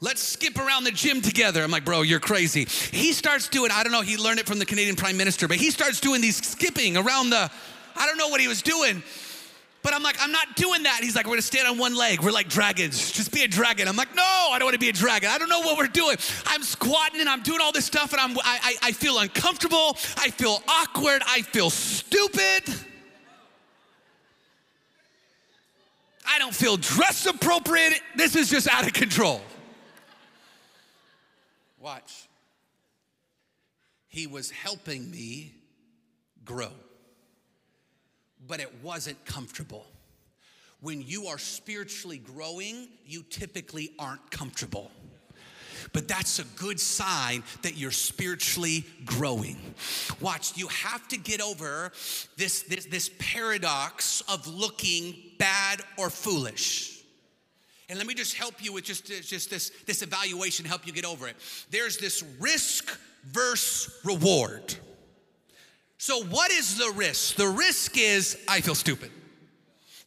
Let's 0.00 0.22
skip 0.22 0.58
around 0.58 0.84
the 0.84 0.90
gym 0.90 1.20
together. 1.20 1.62
I'm 1.62 1.70
like, 1.70 1.84
bro, 1.84 2.02
you're 2.02 2.20
crazy. 2.20 2.64
He 2.64 3.12
starts 3.12 3.48
doing, 3.48 3.70
I 3.72 3.82
don't 3.82 3.92
know, 3.92 4.02
he 4.02 4.16
learned 4.16 4.38
it 4.38 4.46
from 4.46 4.58
the 4.58 4.66
Canadian 4.66 4.96
Prime 4.96 5.16
Minister, 5.16 5.48
but 5.48 5.56
he 5.56 5.70
starts 5.70 6.00
doing 6.00 6.20
these 6.20 6.36
skipping 6.36 6.96
around 6.96 7.30
the, 7.30 7.50
I 7.96 8.06
don't 8.06 8.18
know 8.18 8.28
what 8.28 8.40
he 8.40 8.48
was 8.48 8.60
doing. 8.60 9.02
But 9.82 9.92
I'm 9.92 10.02
like, 10.02 10.16
I'm 10.18 10.32
not 10.32 10.56
doing 10.56 10.82
that. 10.84 11.00
He's 11.02 11.14
like, 11.14 11.26
we're 11.26 11.32
gonna 11.32 11.42
stand 11.42 11.68
on 11.68 11.76
one 11.76 11.94
leg. 11.94 12.22
We're 12.22 12.32
like 12.32 12.48
dragons. 12.48 13.12
Just 13.12 13.32
be 13.32 13.42
a 13.44 13.48
dragon. 13.48 13.86
I'm 13.86 13.96
like, 13.96 14.14
no, 14.14 14.22
I 14.22 14.56
don't 14.58 14.66
wanna 14.66 14.78
be 14.78 14.88
a 14.88 14.94
dragon. 14.94 15.28
I 15.30 15.36
don't 15.36 15.50
know 15.50 15.60
what 15.60 15.76
we're 15.76 15.86
doing. 15.86 16.16
I'm 16.46 16.62
squatting 16.62 17.20
and 17.20 17.28
I'm 17.28 17.42
doing 17.42 17.60
all 17.60 17.70
this 17.70 17.84
stuff 17.84 18.12
and 18.12 18.20
I'm, 18.20 18.38
I, 18.38 18.58
I, 18.62 18.88
I 18.88 18.92
feel 18.92 19.18
uncomfortable. 19.18 19.98
I 20.16 20.30
feel 20.30 20.62
awkward. 20.68 21.22
I 21.26 21.42
feel 21.42 21.68
stupid. 21.68 22.62
I 26.26 26.38
don't 26.38 26.54
feel 26.54 26.76
dress 26.76 27.26
appropriate. 27.26 28.00
This 28.16 28.36
is 28.36 28.48
just 28.48 28.68
out 28.68 28.86
of 28.86 28.92
control. 28.92 29.40
Watch. 31.78 32.28
He 34.08 34.26
was 34.26 34.50
helping 34.50 35.10
me 35.10 35.52
grow, 36.44 36.72
but 38.46 38.60
it 38.60 38.72
wasn't 38.82 39.22
comfortable. 39.24 39.86
When 40.80 41.02
you 41.02 41.26
are 41.26 41.38
spiritually 41.38 42.18
growing, 42.18 42.88
you 43.06 43.22
typically 43.28 43.92
aren't 43.98 44.30
comfortable 44.30 44.90
but 45.92 46.08
that's 46.08 46.38
a 46.38 46.44
good 46.56 46.80
sign 46.80 47.42
that 47.62 47.76
you're 47.76 47.90
spiritually 47.90 48.84
growing. 49.04 49.56
Watch, 50.20 50.56
you 50.56 50.68
have 50.68 51.06
to 51.08 51.18
get 51.18 51.40
over 51.40 51.92
this, 52.36 52.62
this, 52.62 52.86
this 52.86 53.10
paradox 53.18 54.22
of 54.22 54.46
looking 54.46 55.16
bad 55.38 55.80
or 55.98 56.10
foolish. 56.10 57.02
And 57.88 57.98
let 57.98 58.06
me 58.06 58.14
just 58.14 58.34
help 58.34 58.64
you 58.64 58.72
with 58.72 58.84
just, 58.84 59.06
just 59.06 59.50
this, 59.50 59.70
this 59.86 60.02
evaluation, 60.02 60.64
help 60.64 60.86
you 60.86 60.92
get 60.92 61.04
over 61.04 61.28
it. 61.28 61.36
There's 61.70 61.98
this 61.98 62.24
risk 62.40 62.98
versus 63.26 63.94
reward. 64.04 64.74
So, 65.98 66.22
what 66.24 66.50
is 66.50 66.76
the 66.76 66.92
risk? 66.96 67.36
The 67.36 67.48
risk 67.48 67.96
is 67.98 68.38
I 68.48 68.60
feel 68.60 68.74
stupid. 68.74 69.10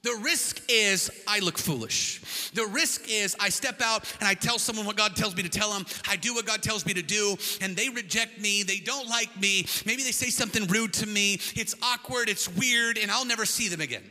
The 0.04 0.14
risk 0.22 0.62
is 0.70 1.10
I 1.28 1.40
look 1.40 1.58
foolish. 1.58 2.52
The 2.54 2.66
risk 2.66 3.10
is 3.10 3.36
I 3.40 3.50
step 3.50 3.82
out 3.82 4.04
and 4.20 4.28
I 4.28 4.36
tell 4.36 4.60
someone 4.60 4.86
what 4.86 4.96
God 4.96 5.16
tells 5.16 5.36
me 5.36 5.44
to 5.44 5.50
tell 5.50 5.74
them. 5.74 5.86
I 6.08 6.16
do 6.16 6.34
what 6.34 6.46
God 6.46 6.62
tells 6.62 6.86
me 6.86 6.94
to 6.94 7.02
do, 7.02 7.36
and 7.62 7.76
they 7.76 7.90
reject 7.90 8.40
me. 8.40 8.64
They 8.64 8.78
don't 8.78 9.10
like 9.10 9.36
me. 9.40 9.66
Maybe 9.86 10.04
they 10.04 10.12
say 10.12 10.30
something 10.30 10.68
rude 10.68 10.94
to 10.94 11.08
me. 11.08 11.40
It's 11.56 11.76
awkward, 11.82 12.30
it's 12.30 12.48
weird, 12.48 12.98
and 12.98 13.10
I'll 13.10 13.26
never 13.26 13.46
see 13.46 13.68
them 13.70 13.82
again. 13.82 14.04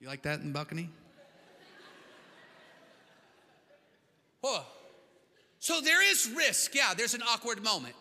You 0.00 0.08
like 0.08 0.22
that 0.22 0.40
in 0.40 0.48
the 0.48 0.52
balcony? 0.52 0.90
Oh. 4.44 4.64
So 5.58 5.80
there 5.80 6.08
is 6.08 6.30
risk. 6.36 6.76
Yeah, 6.76 6.94
there's 6.96 7.14
an 7.14 7.22
awkward 7.28 7.64
moment. 7.64 7.96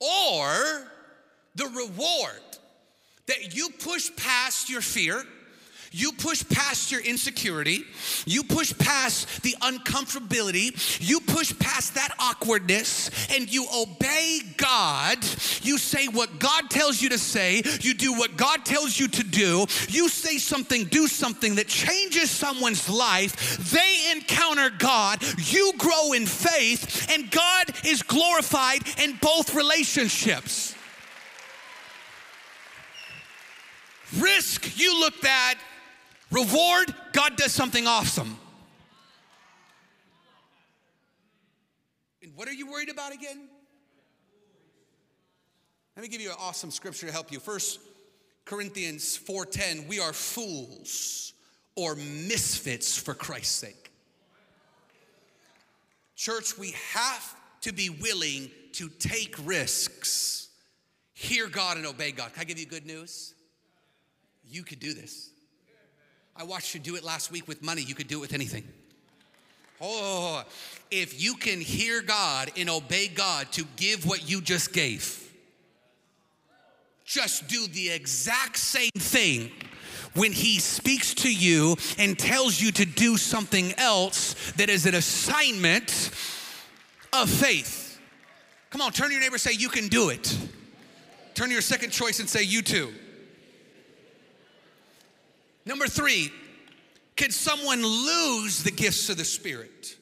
Or 0.00 0.90
the 1.54 1.66
reward 1.66 2.40
that 3.26 3.54
you 3.56 3.70
push 3.70 4.10
past 4.16 4.68
your 4.68 4.80
fear, 4.80 5.24
you 5.96 6.10
push 6.10 6.44
past 6.48 6.90
your 6.90 7.00
insecurity, 7.00 7.84
you 8.26 8.42
push 8.42 8.76
past 8.78 9.42
the 9.42 9.54
uncomfortability, 9.60 10.72
you 11.00 11.20
push 11.20 11.56
past 11.60 11.94
that 11.94 12.12
awkwardness, 12.18 13.10
and 13.32 13.52
you 13.52 13.64
obey 13.72 14.40
God. 14.56 15.18
You 15.62 15.78
say 15.78 16.08
what 16.08 16.40
God 16.40 16.68
tells 16.68 17.00
you 17.00 17.10
to 17.10 17.18
say, 17.18 17.62
you 17.80 17.94
do 17.94 18.12
what 18.14 18.36
God 18.36 18.64
tells 18.64 18.98
you 18.98 19.06
to 19.06 19.22
do, 19.22 19.66
you 19.88 20.08
say 20.08 20.38
something, 20.38 20.86
do 20.86 21.06
something 21.06 21.54
that 21.54 21.68
changes 21.68 22.28
someone's 22.28 22.88
life. 22.88 23.58
They 23.70 24.10
encounter 24.16 24.70
God, 24.76 25.22
you 25.38 25.74
grow 25.78 26.12
in 26.12 26.26
faith, 26.26 27.08
and 27.12 27.30
God 27.30 27.66
is 27.86 28.02
glorified 28.02 28.82
in 28.98 29.16
both 29.22 29.54
relationships. 29.54 30.74
Risk, 34.18 34.78
you 34.78 35.00
look 35.00 35.20
bad. 35.20 35.56
Reward, 36.30 36.94
God 37.12 37.36
does 37.36 37.52
something 37.52 37.86
awesome. 37.86 38.38
And 42.22 42.34
what 42.34 42.48
are 42.48 42.52
you 42.52 42.70
worried 42.70 42.88
about 42.88 43.12
again? 43.12 43.48
Let 45.96 46.02
me 46.02 46.08
give 46.08 46.20
you 46.20 46.30
an 46.30 46.36
awesome 46.40 46.70
scripture 46.70 47.06
to 47.06 47.12
help 47.12 47.30
you. 47.30 47.38
First 47.38 47.78
Corinthians 48.44 49.16
4:10, 49.16 49.86
we 49.86 50.00
are 50.00 50.12
fools 50.12 51.32
or 51.76 51.94
misfits 51.94 52.96
for 52.96 53.14
Christ's 53.14 53.54
sake. 53.54 53.90
Church, 56.16 56.56
we 56.58 56.72
have 56.92 57.36
to 57.62 57.72
be 57.72 57.90
willing 57.90 58.50
to 58.72 58.88
take 58.88 59.34
risks, 59.44 60.48
hear 61.12 61.48
God 61.48 61.76
and 61.76 61.86
obey 61.86 62.12
God. 62.12 62.32
Can 62.32 62.40
I 62.40 62.44
give 62.44 62.58
you 62.58 62.66
good 62.66 62.86
news? 62.86 63.33
You 64.48 64.62
could 64.62 64.80
do 64.80 64.94
this. 64.94 65.30
I 66.36 66.44
watched 66.44 66.74
you 66.74 66.80
do 66.80 66.96
it 66.96 67.04
last 67.04 67.30
week 67.30 67.46
with 67.46 67.62
money. 67.62 67.82
You 67.82 67.94
could 67.94 68.08
do 68.08 68.18
it 68.18 68.20
with 68.20 68.32
anything. 68.32 68.64
Oh, 69.80 70.42
if 70.90 71.22
you 71.22 71.34
can 71.34 71.60
hear 71.60 72.00
God 72.00 72.50
and 72.56 72.70
obey 72.70 73.08
God 73.08 73.50
to 73.52 73.64
give 73.76 74.06
what 74.06 74.28
you 74.28 74.40
just 74.40 74.72
gave, 74.72 75.20
just 77.04 77.48
do 77.48 77.66
the 77.68 77.90
exact 77.90 78.56
same 78.56 78.90
thing 78.96 79.50
when 80.14 80.32
He 80.32 80.58
speaks 80.58 81.12
to 81.14 81.32
you 81.32 81.76
and 81.98 82.18
tells 82.18 82.60
you 82.60 82.72
to 82.72 82.84
do 82.84 83.16
something 83.16 83.74
else 83.76 84.52
that 84.52 84.70
is 84.70 84.86
an 84.86 84.94
assignment 84.94 86.10
of 87.12 87.28
faith. 87.28 88.00
Come 88.70 88.80
on, 88.80 88.92
turn 88.92 89.08
to 89.08 89.12
your 89.12 89.22
neighbor 89.22 89.38
say, 89.38 89.52
You 89.52 89.68
can 89.68 89.88
do 89.88 90.08
it. 90.08 90.36
Turn 91.34 91.48
to 91.48 91.52
your 91.52 91.62
second 91.62 91.90
choice 91.90 92.20
and 92.20 92.28
say, 92.28 92.42
You 92.42 92.62
too. 92.62 92.92
Number 95.66 95.86
three, 95.86 96.30
can 97.16 97.30
someone 97.30 97.82
lose 97.82 98.62
the 98.62 98.70
gifts 98.70 99.08
of 99.08 99.16
the 99.16 99.24
Spirit? 99.24 99.96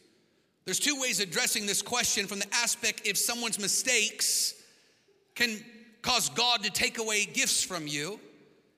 There's 0.64 0.78
two 0.78 1.00
ways 1.00 1.20
addressing 1.20 1.66
this 1.66 1.82
question 1.82 2.26
from 2.26 2.38
the 2.38 2.54
aspect 2.54 3.02
if 3.04 3.16
someone's 3.16 3.58
mistakes 3.58 4.54
can 5.34 5.62
cause 6.02 6.28
God 6.28 6.62
to 6.64 6.70
take 6.70 6.98
away 6.98 7.24
gifts 7.24 7.62
from 7.62 7.86
you. 7.86 8.18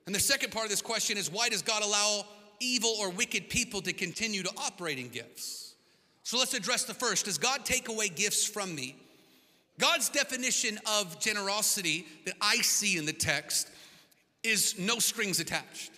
And 0.07 0.15
the 0.15 0.21
second 0.21 0.53
part 0.53 0.65
of 0.65 0.71
this 0.71 0.83
question 0.83 1.17
is 1.17 1.31
why 1.31 1.49
does 1.49 1.63
God 1.63 1.83
allow 1.83 2.27
evil 2.61 2.95
or 2.99 3.11
wicked 3.11 3.49
people 3.49 3.81
to 3.83 3.93
continue 3.93 4.43
to 4.43 4.51
operate 4.57 4.99
in 4.99 5.09
gifts? 5.09 5.75
So 6.23 6.39
let's 6.39 6.55
address 6.55 6.85
the 6.85 6.95
first. 6.95 7.27
Does 7.27 7.39
God 7.39 7.65
take 7.65 7.89
away 7.89 8.09
gifts 8.09 8.47
from 8.47 8.75
me? 8.75 8.97
God's 9.79 10.09
definition 10.09 10.79
of 10.87 11.19
generosity 11.21 12.07
that 12.25 12.35
I 12.41 12.57
see 12.57 12.97
in 12.97 13.07
the 13.07 13.13
text 13.13 13.69
is 14.43 14.79
no 14.79 14.99
strings 14.99 15.41
attached. 15.41 15.91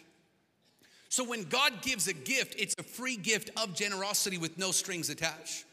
So 1.17 1.25
when 1.25 1.45
God 1.45 1.81
gives 1.81 2.09
a 2.09 2.12
gift, 2.12 2.57
it's 2.59 2.75
a 2.79 2.83
free 2.83 3.17
gift 3.17 3.49
of 3.57 3.75
generosity 3.75 4.37
with 4.37 4.59
no 4.59 4.71
strings 4.71 5.09
attached. 5.09 5.64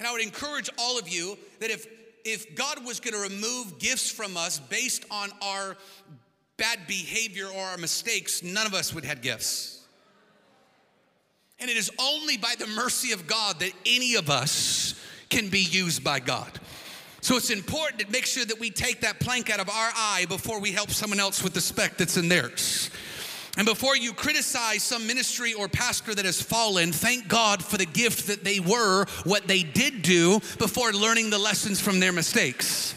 And 0.00 0.08
I 0.08 0.10
would 0.10 0.20
encourage 0.20 0.68
all 0.78 0.98
of 0.98 1.08
you 1.08 1.38
that 1.60 1.70
if 1.70 1.86
if 2.24 2.56
God 2.56 2.84
was 2.84 2.98
going 2.98 3.14
to 3.14 3.20
remove 3.20 3.78
gifts 3.78 4.10
from 4.10 4.36
us 4.36 4.58
based 4.58 5.04
on 5.08 5.30
our 5.40 5.76
bad 6.56 6.88
behavior 6.88 7.46
or 7.46 7.62
our 7.62 7.76
mistakes, 7.76 8.42
none 8.42 8.66
of 8.66 8.74
us 8.74 8.92
would 8.92 9.04
have 9.04 9.22
gifts. 9.22 9.80
And 11.60 11.70
it 11.70 11.76
is 11.76 11.92
only 12.00 12.36
by 12.36 12.54
the 12.58 12.66
mercy 12.66 13.12
of 13.12 13.28
God 13.28 13.60
that 13.60 13.70
any 13.86 14.16
of 14.16 14.28
us 14.28 15.00
can 15.28 15.50
be 15.50 15.60
used 15.60 16.02
by 16.02 16.18
God. 16.18 16.50
So 17.20 17.36
it's 17.36 17.50
important 17.50 18.00
to 18.00 18.10
make 18.10 18.26
sure 18.26 18.44
that 18.44 18.58
we 18.58 18.70
take 18.70 19.02
that 19.02 19.20
plank 19.20 19.50
out 19.50 19.60
of 19.60 19.68
our 19.68 19.90
eye 19.94 20.26
before 20.28 20.58
we 20.58 20.72
help 20.72 20.90
someone 20.90 21.20
else 21.20 21.44
with 21.44 21.54
the 21.54 21.60
speck 21.60 21.96
that's 21.96 22.16
in 22.16 22.28
theirs. 22.28 22.90
And 23.56 23.66
before 23.66 23.96
you 23.96 24.12
criticize 24.12 24.82
some 24.82 25.06
ministry 25.06 25.54
or 25.54 25.68
pastor 25.68 26.14
that 26.14 26.24
has 26.24 26.40
fallen, 26.40 26.92
thank 26.92 27.28
God 27.28 27.64
for 27.64 27.76
the 27.76 27.86
gift 27.86 28.28
that 28.28 28.44
they 28.44 28.60
were, 28.60 29.06
what 29.24 29.48
they 29.48 29.62
did 29.62 30.02
do 30.02 30.40
before 30.58 30.92
learning 30.92 31.30
the 31.30 31.38
lessons 31.38 31.80
from 31.80 32.00
their 32.00 32.12
mistakes. 32.12 32.94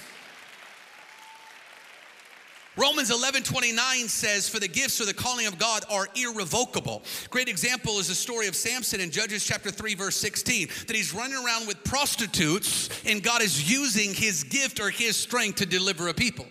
Romans 2.76 3.12
11 3.12 3.44
29 3.44 4.08
says, 4.08 4.50
For 4.50 4.60
the 4.60 4.68
gifts 4.68 5.00
or 5.00 5.06
the 5.06 5.14
calling 5.14 5.46
of 5.46 5.60
God 5.60 5.86
are 5.92 6.08
irrevocable. 6.16 7.04
Great 7.30 7.48
example 7.48 8.00
is 8.00 8.08
the 8.08 8.16
story 8.16 8.48
of 8.48 8.56
Samson 8.56 9.00
in 9.00 9.12
Judges 9.12 9.46
chapter 9.46 9.70
3, 9.70 9.94
verse 9.94 10.16
16, 10.16 10.70
that 10.88 10.96
he's 10.96 11.14
running 11.14 11.38
around 11.44 11.68
with 11.68 11.84
prostitutes 11.84 12.90
and 13.06 13.22
God 13.22 13.44
is 13.44 13.72
using 13.72 14.14
his 14.14 14.44
gift 14.44 14.80
or 14.80 14.90
his 14.90 15.16
strength 15.16 15.58
to 15.58 15.66
deliver 15.68 16.08
a 16.08 16.14
people. 16.14 16.46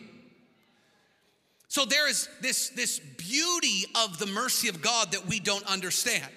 So 1.72 1.86
there 1.86 2.06
is 2.06 2.28
this, 2.42 2.68
this 2.68 2.98
beauty 2.98 3.86
of 3.94 4.18
the 4.18 4.26
mercy 4.26 4.68
of 4.68 4.82
God 4.82 5.12
that 5.12 5.26
we 5.26 5.40
don't 5.40 5.64
understand. 5.64 6.30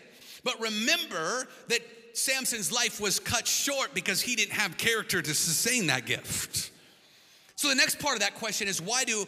But 0.45 0.61
remember 0.61 1.49
that 1.67 1.81
Samson's 2.13 2.71
life 2.71 3.01
was 3.01 3.19
cut 3.19 3.45
short 3.45 3.93
because 3.93 4.21
he 4.21 4.37
didn't 4.37 4.53
have 4.53 4.77
character 4.77 5.21
to 5.21 5.33
sustain 5.33 5.87
that 5.87 6.05
gift. 6.05 6.71
So 7.57 7.67
the 7.67 7.75
next 7.75 7.99
part 7.99 8.15
of 8.15 8.21
that 8.21 8.35
question 8.35 8.69
is 8.69 8.81
why 8.81 9.03
do 9.03 9.25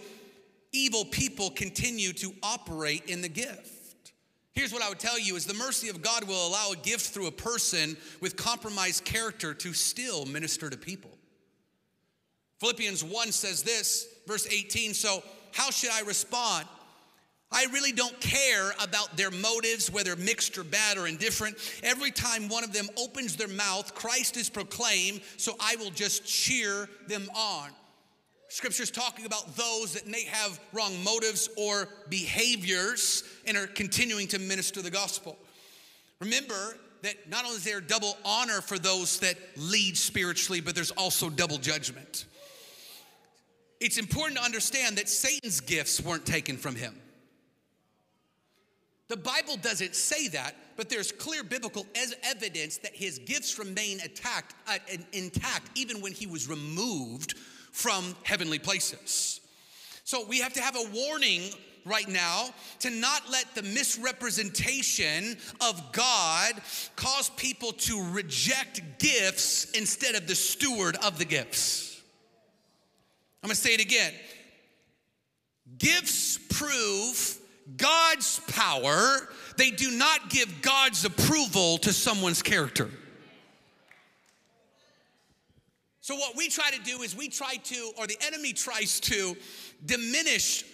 evil 0.71 1.03
people 1.03 1.49
continue 1.49 2.13
to 2.13 2.33
operate 2.41 3.03
in 3.07 3.21
the 3.21 3.27
gift? 3.27 4.13
Here's 4.53 4.71
what 4.71 4.81
I 4.81 4.87
would 4.87 4.99
tell 4.99 5.19
you 5.19 5.35
is 5.35 5.45
the 5.45 5.55
mercy 5.55 5.89
of 5.89 6.01
God 6.01 6.23
will 6.23 6.47
allow 6.47 6.71
a 6.71 6.77
gift 6.77 7.07
through 7.07 7.27
a 7.27 7.31
person 7.31 7.97
with 8.21 8.37
compromised 8.37 9.03
character 9.03 9.53
to 9.55 9.73
still 9.73 10.25
minister 10.25 10.69
to 10.69 10.77
people. 10.77 11.11
Philippians 12.61 13.03
1 13.03 13.33
says 13.33 13.61
this, 13.61 14.07
verse 14.25 14.47
18, 14.47 14.93
so 14.93 15.21
how 15.57 15.71
should 15.71 15.89
I 15.89 16.01
respond? 16.01 16.67
I 17.51 17.65
really 17.73 17.91
don't 17.91 18.19
care 18.21 18.73
about 18.79 19.17
their 19.17 19.31
motives, 19.31 19.89
whether 19.91 20.15
mixed 20.15 20.55
or 20.55 20.63
bad 20.63 20.99
or 20.99 21.07
indifferent. 21.07 21.57
Every 21.81 22.11
time 22.11 22.47
one 22.47 22.63
of 22.63 22.73
them 22.73 22.87
opens 22.95 23.35
their 23.35 23.47
mouth, 23.47 23.95
Christ 23.95 24.37
is 24.37 24.51
proclaimed, 24.51 25.21
so 25.37 25.55
I 25.59 25.75
will 25.77 25.89
just 25.89 26.27
cheer 26.27 26.87
them 27.07 27.27
on. 27.35 27.71
Scripture's 28.49 28.91
talking 28.91 29.25
about 29.25 29.55
those 29.55 29.93
that 29.93 30.05
may 30.05 30.25
have 30.25 30.59
wrong 30.73 30.93
motives 31.03 31.49
or 31.57 31.89
behaviors 32.07 33.23
and 33.47 33.57
are 33.57 33.65
continuing 33.65 34.27
to 34.27 34.37
minister 34.37 34.83
the 34.83 34.91
gospel. 34.91 35.39
Remember 36.19 36.77
that 37.01 37.27
not 37.27 37.45
only 37.45 37.57
is 37.57 37.63
there 37.63 37.81
double 37.81 38.15
honor 38.23 38.61
for 38.61 38.77
those 38.77 39.19
that 39.21 39.37
lead 39.55 39.97
spiritually, 39.97 40.61
but 40.61 40.75
there's 40.75 40.91
also 40.91 41.31
double 41.31 41.57
judgment 41.57 42.25
it's 43.79 43.97
important 43.97 44.39
to 44.39 44.43
understand 44.43 44.97
that 44.97 45.09
Satan's 45.09 45.59
gifts 45.59 46.01
weren't 46.01 46.25
taken 46.25 46.57
from 46.57 46.75
him. 46.75 46.95
The 49.07 49.17
Bible 49.17 49.55
doesn't 49.57 49.95
say 49.95 50.27
that, 50.29 50.55
but 50.75 50.89
there's 50.89 51.11
clear 51.11 51.43
biblical 51.43 51.85
evidence 52.23 52.77
that 52.79 52.93
his 52.93 53.19
gifts 53.19 53.57
remain 53.57 54.01
attacked, 54.01 54.53
uh, 54.67 54.79
intact 55.13 55.69
even 55.75 56.01
when 56.01 56.11
he 56.11 56.27
was 56.27 56.49
removed 56.49 57.37
from 57.71 58.15
heavenly 58.23 58.59
places. 58.59 59.39
So 60.03 60.25
we 60.25 60.39
have 60.39 60.53
to 60.53 60.61
have 60.61 60.75
a 60.75 60.89
warning 60.93 61.51
right 61.85 62.07
now 62.09 62.49
to 62.79 62.89
not 62.89 63.29
let 63.31 63.55
the 63.55 63.63
misrepresentation 63.63 65.37
of 65.61 65.91
God 65.93 66.53
cause 66.97 67.29
people 67.31 67.71
to 67.73 68.03
reject 68.11 68.81
gifts 68.99 69.71
instead 69.71 70.15
of 70.15 70.27
the 70.27 70.35
steward 70.35 70.97
of 71.03 71.17
the 71.17 71.25
gifts. 71.25 71.86
I'm 73.47 73.51
gonna 73.51 73.55
say 73.55 73.75
it 73.75 73.79
again. 73.79 74.11
Gifts 75.77 76.37
prove 76.49 77.39
God's 77.77 78.41
power, 78.49 79.29
they 79.55 79.71
do 79.71 79.89
not 79.89 80.29
give 80.29 80.61
God's 80.61 81.05
approval 81.05 81.77
to 81.77 81.93
someone's 81.93 82.41
character. 82.41 82.89
So, 86.01 86.17
what 86.17 86.35
we 86.35 86.49
try 86.49 86.71
to 86.71 86.81
do 86.81 87.03
is 87.03 87.15
we 87.15 87.29
try 87.29 87.55
to, 87.55 87.91
or 87.97 88.05
the 88.05 88.17
enemy 88.27 88.51
tries 88.51 88.99
to, 88.99 89.37
diminish 89.85 90.65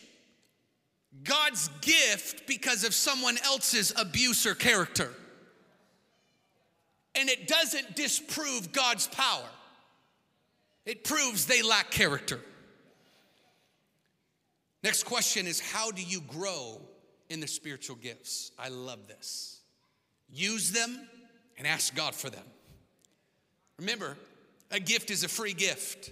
God's 1.23 1.69
gift 1.81 2.47
because 2.47 2.83
of 2.83 2.95
someone 2.95 3.37
else's 3.45 3.93
abuse 3.95 4.47
or 4.47 4.55
character. 4.55 5.11
And 7.13 7.29
it 7.29 7.47
doesn't 7.47 7.95
disprove 7.95 8.71
God's 8.71 9.05
power, 9.05 9.49
it 10.87 11.03
proves 11.03 11.45
they 11.45 11.61
lack 11.61 11.91
character. 11.91 12.39
Next 14.83 15.03
question 15.03 15.47
is 15.47 15.59
how 15.59 15.91
do 15.91 16.01
you 16.01 16.21
grow 16.21 16.81
in 17.29 17.39
the 17.39 17.47
spiritual 17.47 17.95
gifts? 17.95 18.51
I 18.59 18.69
love 18.69 19.07
this. 19.07 19.61
Use 20.29 20.71
them 20.71 21.07
and 21.57 21.65
ask 21.65 21.95
God 21.95 22.13
for 22.13 22.29
them. 22.29 22.43
Remember, 23.79 24.17
a 24.71 24.79
gift 24.79 25.09
is 25.09 25.23
a 25.23 25.27
free 25.27 25.53
gift. 25.53 26.11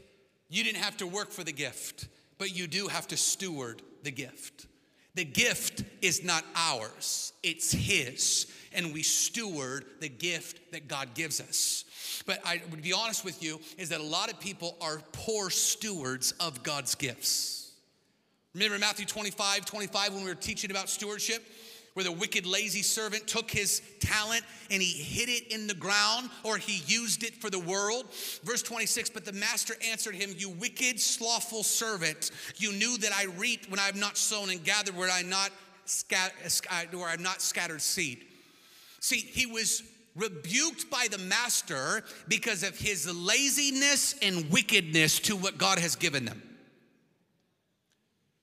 You 0.49 0.63
didn't 0.63 0.81
have 0.81 0.97
to 0.97 1.07
work 1.07 1.31
for 1.31 1.43
the 1.43 1.51
gift, 1.51 2.07
but 2.37 2.55
you 2.55 2.67
do 2.67 2.87
have 2.87 3.07
to 3.09 3.17
steward 3.17 3.81
the 4.03 4.11
gift. 4.11 4.67
The 5.13 5.25
gift 5.25 5.83
is 6.01 6.23
not 6.23 6.45
ours, 6.55 7.33
it's 7.43 7.71
His, 7.71 8.47
and 8.73 8.93
we 8.93 9.03
steward 9.03 9.85
the 9.99 10.07
gift 10.07 10.71
that 10.71 10.87
God 10.87 11.13
gives 11.13 11.41
us. 11.41 11.83
But 12.25 12.39
I 12.45 12.61
would 12.71 12.81
be 12.81 12.93
honest 12.93 13.25
with 13.25 13.43
you, 13.43 13.59
is 13.77 13.89
that 13.89 13.99
a 13.99 14.03
lot 14.03 14.31
of 14.31 14.39
people 14.39 14.77
are 14.79 15.01
poor 15.11 15.49
stewards 15.49 16.31
of 16.39 16.63
God's 16.63 16.95
gifts. 16.95 17.60
Remember 18.53 18.77
Matthew 18.79 19.05
25, 19.05 19.65
25, 19.65 20.13
when 20.13 20.23
we 20.23 20.29
were 20.29 20.35
teaching 20.35 20.71
about 20.71 20.89
stewardship? 20.89 21.43
where 21.93 22.05
the 22.05 22.11
wicked, 22.11 22.45
lazy 22.45 22.81
servant 22.81 23.27
took 23.27 23.51
his 23.51 23.81
talent 23.99 24.43
and 24.69 24.81
he 24.81 25.03
hid 25.03 25.27
it 25.29 25.51
in 25.51 25.67
the 25.67 25.73
ground 25.73 26.29
or 26.43 26.57
he 26.57 26.81
used 26.85 27.23
it 27.23 27.35
for 27.35 27.49
the 27.49 27.59
world. 27.59 28.05
Verse 28.43 28.63
26 28.63 29.09
But 29.09 29.25
the 29.25 29.33
master 29.33 29.75
answered 29.89 30.15
him, 30.15 30.33
You 30.37 30.49
wicked, 30.49 30.99
slothful 30.99 31.63
servant, 31.63 32.31
you 32.57 32.71
knew 32.71 32.97
that 32.99 33.11
I 33.13 33.25
reaped 33.37 33.69
when 33.69 33.79
I 33.79 33.83
have 33.83 33.97
not 33.97 34.17
sown 34.17 34.49
and 34.49 34.63
gathered 34.63 34.95
where 34.95 35.09
I 35.09 35.23
where 36.93 37.07
I 37.07 37.11
have 37.11 37.19
not 37.19 37.41
scattered 37.41 37.81
seed. 37.81 38.19
See, 38.99 39.17
he 39.17 39.45
was 39.45 39.83
rebuked 40.15 40.89
by 40.89 41.07
the 41.09 41.17
master 41.17 42.03
because 42.27 42.63
of 42.63 42.77
his 42.77 43.13
laziness 43.13 44.15
and 44.21 44.49
wickedness 44.49 45.19
to 45.21 45.35
what 45.35 45.57
God 45.57 45.79
has 45.79 45.95
given 45.95 46.23
them. 46.25 46.41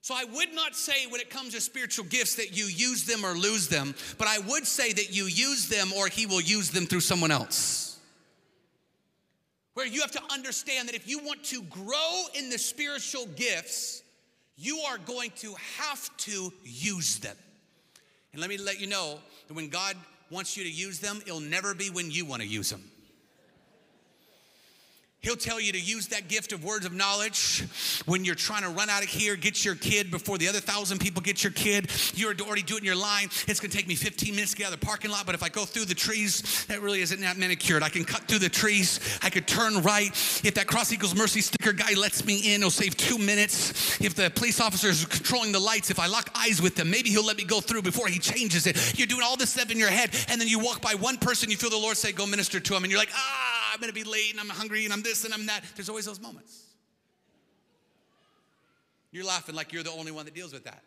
So 0.08 0.14
I 0.14 0.24
would 0.24 0.54
not 0.54 0.74
say 0.74 1.06
when 1.10 1.20
it 1.20 1.28
comes 1.28 1.52
to 1.52 1.60
spiritual 1.60 2.06
gifts 2.06 2.36
that 2.36 2.56
you 2.56 2.64
use 2.64 3.04
them 3.04 3.26
or 3.26 3.34
lose 3.34 3.68
them, 3.68 3.94
but 4.16 4.26
I 4.26 4.38
would 4.38 4.66
say 4.66 4.90
that 4.90 5.14
you 5.14 5.24
use 5.24 5.68
them 5.68 5.92
or 5.92 6.08
he 6.08 6.24
will 6.24 6.40
use 6.40 6.70
them 6.70 6.86
through 6.86 7.00
someone 7.00 7.30
else. 7.30 7.98
Where 9.74 9.86
you 9.86 10.00
have 10.00 10.12
to 10.12 10.22
understand 10.32 10.88
that 10.88 10.94
if 10.94 11.06
you 11.06 11.18
want 11.18 11.44
to 11.44 11.60
grow 11.64 12.22
in 12.32 12.48
the 12.48 12.56
spiritual 12.56 13.26
gifts, 13.36 14.02
you 14.56 14.78
are 14.88 14.96
going 14.96 15.30
to 15.40 15.54
have 15.76 16.16
to 16.16 16.54
use 16.64 17.18
them. 17.18 17.36
And 18.32 18.40
let 18.40 18.48
me 18.48 18.56
let 18.56 18.80
you 18.80 18.86
know 18.86 19.18
that 19.46 19.52
when 19.52 19.68
God 19.68 19.94
wants 20.30 20.56
you 20.56 20.64
to 20.64 20.70
use 20.70 21.00
them, 21.00 21.20
it'll 21.26 21.38
never 21.38 21.74
be 21.74 21.90
when 21.90 22.10
you 22.10 22.24
want 22.24 22.40
to 22.40 22.48
use 22.48 22.70
them. 22.70 22.82
He'll 25.20 25.34
tell 25.34 25.60
you 25.60 25.72
to 25.72 25.80
use 25.80 26.06
that 26.08 26.28
gift 26.28 26.52
of 26.52 26.62
words 26.62 26.86
of 26.86 26.92
knowledge 26.92 27.64
when 28.06 28.24
you're 28.24 28.36
trying 28.36 28.62
to 28.62 28.68
run 28.68 28.88
out 28.88 29.02
of 29.02 29.08
here, 29.08 29.34
get 29.34 29.64
your 29.64 29.74
kid 29.74 30.12
before 30.12 30.38
the 30.38 30.46
other 30.46 30.60
thousand 30.60 31.00
people 31.00 31.20
get 31.20 31.42
your 31.42 31.52
kid. 31.52 31.90
You're 32.14 32.34
already 32.40 32.62
doing 32.62 32.84
your 32.84 32.94
line. 32.94 33.28
It's 33.48 33.58
gonna 33.58 33.72
take 33.72 33.88
me 33.88 33.96
15 33.96 34.32
minutes 34.32 34.52
to 34.52 34.58
get 34.58 34.68
out 34.68 34.74
of 34.74 34.78
the 34.78 34.86
parking 34.86 35.10
lot, 35.10 35.26
but 35.26 35.34
if 35.34 35.42
I 35.42 35.48
go 35.48 35.64
through 35.64 35.86
the 35.86 35.94
trees, 35.94 36.66
that 36.66 36.82
really 36.82 37.00
isn't 37.00 37.20
that 37.20 37.36
manicured. 37.36 37.82
I 37.82 37.88
can 37.88 38.04
cut 38.04 38.22
through 38.22 38.38
the 38.38 38.48
trees. 38.48 39.18
I 39.20 39.28
could 39.28 39.48
turn 39.48 39.82
right. 39.82 40.08
If 40.44 40.54
that 40.54 40.68
Cross 40.68 40.92
Equals 40.92 41.16
Mercy 41.16 41.40
sticker 41.40 41.72
guy 41.72 41.94
lets 41.94 42.24
me 42.24 42.54
in, 42.54 42.60
it'll 42.60 42.70
save 42.70 42.96
two 42.96 43.18
minutes. 43.18 44.00
If 44.00 44.14
the 44.14 44.30
police 44.30 44.60
officer 44.60 44.88
is 44.88 45.04
controlling 45.04 45.50
the 45.50 45.58
lights, 45.58 45.90
if 45.90 45.98
I 45.98 46.06
lock 46.06 46.30
eyes 46.36 46.62
with 46.62 46.76
them, 46.76 46.90
maybe 46.90 47.10
he'll 47.10 47.26
let 47.26 47.38
me 47.38 47.44
go 47.44 47.60
through 47.60 47.82
before 47.82 48.06
he 48.06 48.20
changes 48.20 48.68
it. 48.68 48.96
You're 48.96 49.08
doing 49.08 49.22
all 49.24 49.36
this 49.36 49.50
stuff 49.50 49.72
in 49.72 49.78
your 49.78 49.90
head, 49.90 50.10
and 50.28 50.40
then 50.40 50.46
you 50.46 50.60
walk 50.60 50.80
by 50.80 50.94
one 50.94 51.16
person, 51.16 51.50
you 51.50 51.56
feel 51.56 51.70
the 51.70 51.76
Lord 51.76 51.96
say, 51.96 52.12
Go 52.12 52.24
minister 52.24 52.60
to 52.60 52.76
him, 52.76 52.84
and 52.84 52.90
you're 52.92 53.00
like, 53.00 53.10
Ah, 53.12 53.67
I'm 53.78 53.82
gonna 53.82 53.92
be 53.92 54.02
late, 54.02 54.32
and 54.32 54.40
I'm 54.40 54.48
hungry, 54.48 54.82
and 54.86 54.92
I'm 54.92 55.02
this 55.02 55.24
and 55.24 55.32
I'm 55.32 55.46
that. 55.46 55.62
There's 55.76 55.88
always 55.88 56.04
those 56.04 56.20
moments. 56.20 56.64
You're 59.12 59.24
laughing 59.24 59.54
like 59.54 59.72
you're 59.72 59.84
the 59.84 59.92
only 59.92 60.10
one 60.10 60.24
that 60.24 60.34
deals 60.34 60.52
with 60.52 60.64
that. 60.64 60.82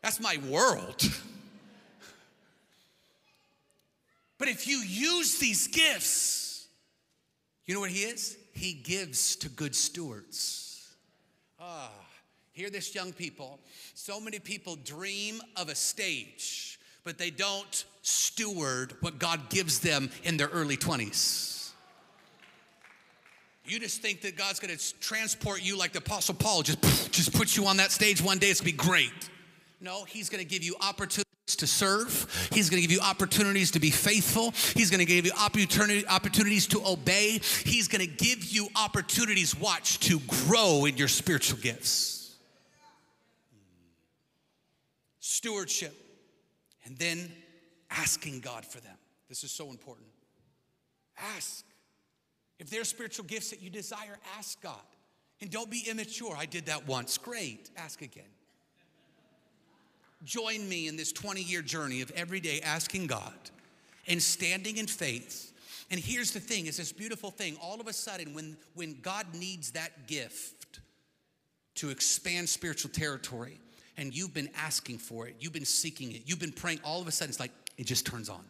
That's 0.00 0.20
my 0.20 0.38
world. 0.48 1.02
But 4.36 4.48
if 4.48 4.66
you 4.66 4.78
use 4.78 5.38
these 5.38 5.68
gifts, 5.68 6.66
you 7.66 7.72
know 7.72 7.80
what 7.80 7.90
He 7.90 8.02
is? 8.02 8.36
He 8.52 8.74
gives 8.74 9.36
to 9.36 9.48
good 9.48 9.74
stewards. 9.74 10.92
Ah, 11.60 11.92
hear 12.52 12.68
this, 12.68 12.94
young 12.94 13.12
people. 13.12 13.60
So 13.94 14.20
many 14.20 14.40
people 14.40 14.76
dream 14.76 15.40
of 15.56 15.68
a 15.68 15.74
stage, 15.74 16.80
but 17.04 17.18
they 17.18 17.30
don't 17.30 17.84
steward 18.02 18.94
what 19.00 19.18
God 19.18 19.50
gives 19.50 19.80
them 19.80 20.10
in 20.24 20.36
their 20.36 20.48
early 20.48 20.76
20s. 20.76 21.70
You 23.66 23.80
just 23.80 24.02
think 24.02 24.20
that 24.22 24.36
God's 24.36 24.60
gonna 24.60 24.76
transport 25.00 25.62
you 25.62 25.78
like 25.78 25.92
the 25.92 25.98
Apostle 25.98 26.34
Paul, 26.34 26.62
just, 26.62 27.12
just 27.12 27.32
put 27.32 27.56
you 27.56 27.66
on 27.66 27.78
that 27.78 27.92
stage 27.92 28.20
one 28.20 28.38
day, 28.38 28.48
it's 28.48 28.60
gonna 28.60 28.72
be 28.72 28.76
great. 28.76 29.30
No, 29.80 30.04
He's 30.04 30.28
gonna 30.28 30.44
give 30.44 30.62
you 30.62 30.76
opportunities 30.80 31.24
to 31.56 31.66
serve. 31.66 32.48
He's 32.52 32.68
gonna 32.68 32.82
give 32.82 32.92
you 32.92 33.00
opportunities 33.00 33.70
to 33.72 33.80
be 33.80 33.90
faithful. 33.90 34.52
He's 34.74 34.90
gonna 34.90 35.06
give 35.06 35.24
you 35.24 35.32
opportunity, 35.38 36.06
opportunities 36.06 36.66
to 36.68 36.86
obey. 36.86 37.40
He's 37.64 37.88
gonna 37.88 38.06
give 38.06 38.44
you 38.44 38.68
opportunities, 38.76 39.56
watch, 39.56 39.98
to 40.00 40.20
grow 40.46 40.84
in 40.84 40.98
your 40.98 41.08
spiritual 41.08 41.58
gifts. 41.58 42.36
Stewardship, 45.20 46.03
and 46.84 46.96
then 46.98 47.30
asking 47.90 48.40
God 48.40 48.64
for 48.64 48.80
them. 48.80 48.96
This 49.28 49.44
is 49.44 49.50
so 49.50 49.70
important. 49.70 50.06
Ask. 51.36 51.64
If 52.58 52.70
there 52.70 52.80
are 52.80 52.84
spiritual 52.84 53.24
gifts 53.24 53.50
that 53.50 53.62
you 53.62 53.70
desire, 53.70 54.18
ask 54.38 54.60
God. 54.62 54.76
And 55.40 55.50
don't 55.50 55.70
be 55.70 55.84
immature. 55.88 56.34
I 56.36 56.46
did 56.46 56.66
that 56.66 56.86
once. 56.86 57.18
Great. 57.18 57.70
Ask 57.76 58.02
again. 58.02 58.24
Join 60.24 60.68
me 60.68 60.88
in 60.88 60.96
this 60.96 61.12
20 61.12 61.42
year 61.42 61.62
journey 61.62 62.00
of 62.00 62.10
every 62.12 62.40
day 62.40 62.60
asking 62.62 63.08
God 63.08 63.34
and 64.06 64.22
standing 64.22 64.78
in 64.78 64.86
faith. 64.86 65.52
And 65.90 66.00
here's 66.00 66.32
the 66.32 66.40
thing 66.40 66.66
it's 66.66 66.78
this 66.78 66.92
beautiful 66.92 67.30
thing. 67.30 67.56
All 67.60 67.80
of 67.80 67.86
a 67.86 67.92
sudden, 67.92 68.34
when, 68.34 68.56
when 68.74 69.00
God 69.02 69.26
needs 69.34 69.72
that 69.72 70.06
gift 70.06 70.80
to 71.76 71.90
expand 71.90 72.48
spiritual 72.48 72.90
territory, 72.90 73.58
and 73.96 74.14
you've 74.14 74.34
been 74.34 74.50
asking 74.56 74.98
for 74.98 75.26
it, 75.26 75.36
you've 75.40 75.52
been 75.52 75.64
seeking 75.64 76.12
it, 76.12 76.22
you've 76.26 76.40
been 76.40 76.52
praying, 76.52 76.80
all 76.84 77.00
of 77.00 77.08
a 77.08 77.12
sudden 77.12 77.30
it's 77.30 77.40
like 77.40 77.52
it 77.76 77.86
just 77.86 78.06
turns 78.06 78.28
on. 78.28 78.44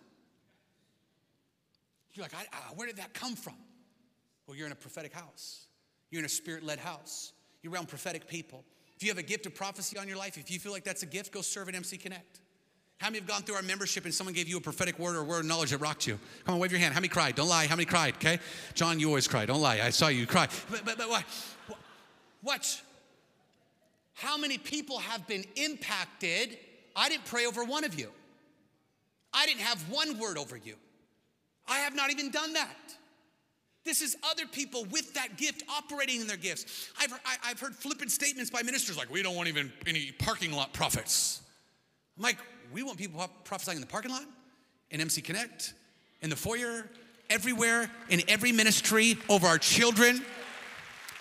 You're 2.13 2.25
like, 2.25 2.35
I, 2.35 2.47
I, 2.53 2.75
where 2.75 2.87
did 2.87 2.97
that 2.97 3.13
come 3.13 3.35
from? 3.35 3.55
Well, 4.47 4.57
you're 4.57 4.67
in 4.67 4.73
a 4.73 4.77
prophetic 4.77 5.13
house, 5.13 5.67
you're 6.11 6.21
in 6.21 6.27
a 6.27 6.29
spirit 6.29 6.65
led 6.65 6.79
house, 6.79 7.33
you're 7.63 7.73
around 7.73 7.89
prophetic 7.89 8.29
people. 8.29 8.65
If 8.97 9.03
you 9.03 9.09
have 9.09 9.19
a 9.19 9.23
gift 9.23 9.47
of 9.47 9.55
prophecy 9.55 9.99
on 9.99 10.07
your 10.07 10.17
life, 10.17 10.39
if 10.39 10.51
you 10.51 10.59
feel 10.59 10.73
like 10.73 10.85
that's 10.85 11.03
a 11.03 11.07
gift, 11.07 11.33
go 11.33 11.41
serve 11.41 11.69
at 11.69 11.75
MC 11.75 11.97
Connect. 11.97 12.41
How 12.99 13.09
many 13.09 13.19
have 13.19 13.27
gone 13.27 13.43
through 13.43 13.57
our 13.57 13.63
membership 13.63 14.05
and 14.05 14.15
someone 14.15 14.35
gave 14.35 14.49
you 14.49 14.57
a 14.57 14.61
prophetic 14.61 14.99
word 14.99 15.17
or 15.17 15.21
a 15.21 15.25
word 15.25 15.41
of 15.41 15.47
knowledge 15.47 15.71
that 15.71 15.79
rocked 15.79 16.07
you? 16.07 16.19
Come 16.45 16.55
on, 16.55 16.61
wave 16.61 16.71
your 16.71 16.81
hand. 16.81 16.95
How 16.95 17.01
many 17.01 17.09
cried? 17.09 17.35
Don't 17.35 17.49
lie. 17.49 17.67
How 17.67 17.75
many 17.75 17.87
cried? 17.87 18.15
Okay? 18.15 18.39
John, 18.75 19.01
you 19.01 19.09
always 19.09 19.27
cry. 19.27 19.47
Don't 19.47 19.61
lie. 19.61 19.81
I 19.83 19.91
saw 19.91 20.09
you 20.09 20.27
cry. 20.27 20.49
But, 20.71 20.85
but, 20.85 20.97
but 20.97 21.09
what? 21.09 21.25
Watch. 22.43 22.83
How 24.15 24.37
many 24.37 24.59
people 24.59 24.99
have 24.99 25.27
been 25.27 25.45
impacted? 25.57 26.57
I 26.97 27.09
didn't 27.09 27.27
pray 27.27 27.47
over 27.47 27.65
one 27.65 27.85
of 27.85 27.99
you. 27.99 28.11
I 29.33 29.47
didn't 29.47 29.62
have 29.62 29.81
one 29.91 30.19
word 30.19 30.39
over 30.39 30.57
you. 30.57 30.77
I 31.69 31.79
have 31.79 31.95
not 31.95 32.11
even 32.11 32.31
done 32.31 32.53
that. 32.55 32.77
This 33.85 34.01
is 34.01 34.17
other 34.31 34.47
people 34.47 34.87
with 34.87 35.12
that 35.15 35.37
gift 35.37 35.62
operating 35.69 36.21
in 36.21 36.27
their 36.27 36.39
gifts. 36.39 36.91
I've, 36.99 37.12
I, 37.12 37.49
have 37.49 37.61
heard 37.61 37.75
flippant 37.75 38.11
statements 38.11 38.51
by 38.51 38.62
ministers 38.62 38.97
like, 38.97 39.11
we 39.11 39.23
don't 39.23 39.37
want 39.37 39.49
even 39.49 39.71
any 39.87 40.12
parking 40.12 40.53
lot 40.53 40.73
prophets. 40.73 41.43
I'm 42.17 42.23
like, 42.23 42.39
we 42.73 42.83
want 42.83 42.97
people 42.97 43.29
prophesying 43.45 43.77
in 43.77 43.83
the 43.83 43.87
parking 43.87 44.11
lot, 44.11 44.25
in 44.91 45.01
MC 45.01 45.21
Connect, 45.21 45.75
in 46.23 46.31
the 46.31 46.37
foyer, 46.37 46.89
everywhere, 47.29 47.91
in 48.09 48.23
every 48.27 48.53
ministry, 48.53 49.19
over 49.29 49.47
our 49.47 49.59
children. 49.59 50.25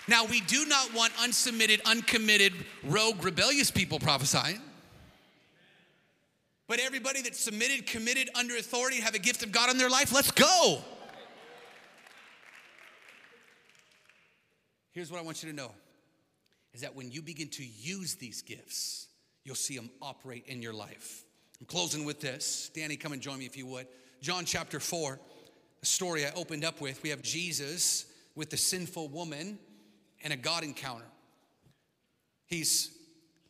Now, 0.06 0.24
we 0.26 0.40
do 0.42 0.66
not 0.66 0.92
want 0.94 1.12
unsubmitted, 1.14 1.80
uncommitted, 1.86 2.52
rogue, 2.84 3.24
rebellious 3.24 3.70
people 3.70 3.98
prophesying. 3.98 4.60
But 6.66 6.78
everybody 6.80 7.22
that's 7.22 7.40
submitted, 7.40 7.86
committed, 7.86 8.30
under 8.34 8.56
authority, 8.56 9.00
have 9.00 9.14
a 9.14 9.18
gift 9.18 9.42
of 9.42 9.52
God 9.52 9.70
in 9.70 9.78
their 9.78 9.90
life, 9.90 10.12
let's 10.12 10.30
go. 10.30 10.78
Here's 14.92 15.10
what 15.10 15.20
I 15.20 15.22
want 15.22 15.42
you 15.42 15.50
to 15.50 15.56
know 15.56 15.72
is 16.72 16.80
that 16.80 16.94
when 16.94 17.10
you 17.10 17.22
begin 17.22 17.48
to 17.48 17.64
use 17.64 18.14
these 18.14 18.42
gifts, 18.42 19.08
you'll 19.44 19.54
see 19.54 19.76
them 19.76 19.90
operate 20.02 20.44
in 20.46 20.60
your 20.60 20.72
life. 20.72 21.24
I'm 21.60 21.66
closing 21.66 22.04
with 22.04 22.20
this. 22.20 22.70
Danny, 22.74 22.96
come 22.96 23.12
and 23.12 23.22
join 23.22 23.38
me 23.38 23.46
if 23.46 23.56
you 23.56 23.66
would. 23.66 23.86
John 24.20 24.44
chapter 24.44 24.80
4, 24.80 25.20
a 25.82 25.86
story 25.86 26.26
I 26.26 26.32
opened 26.34 26.64
up 26.64 26.80
with. 26.80 27.02
We 27.02 27.10
have 27.10 27.22
Jesus 27.22 28.06
with 28.34 28.50
the 28.50 28.56
sinful 28.56 29.08
woman 29.08 29.58
and 30.24 30.32
a 30.32 30.36
God 30.36 30.64
encounter. 30.64 31.04
He's 32.46 32.90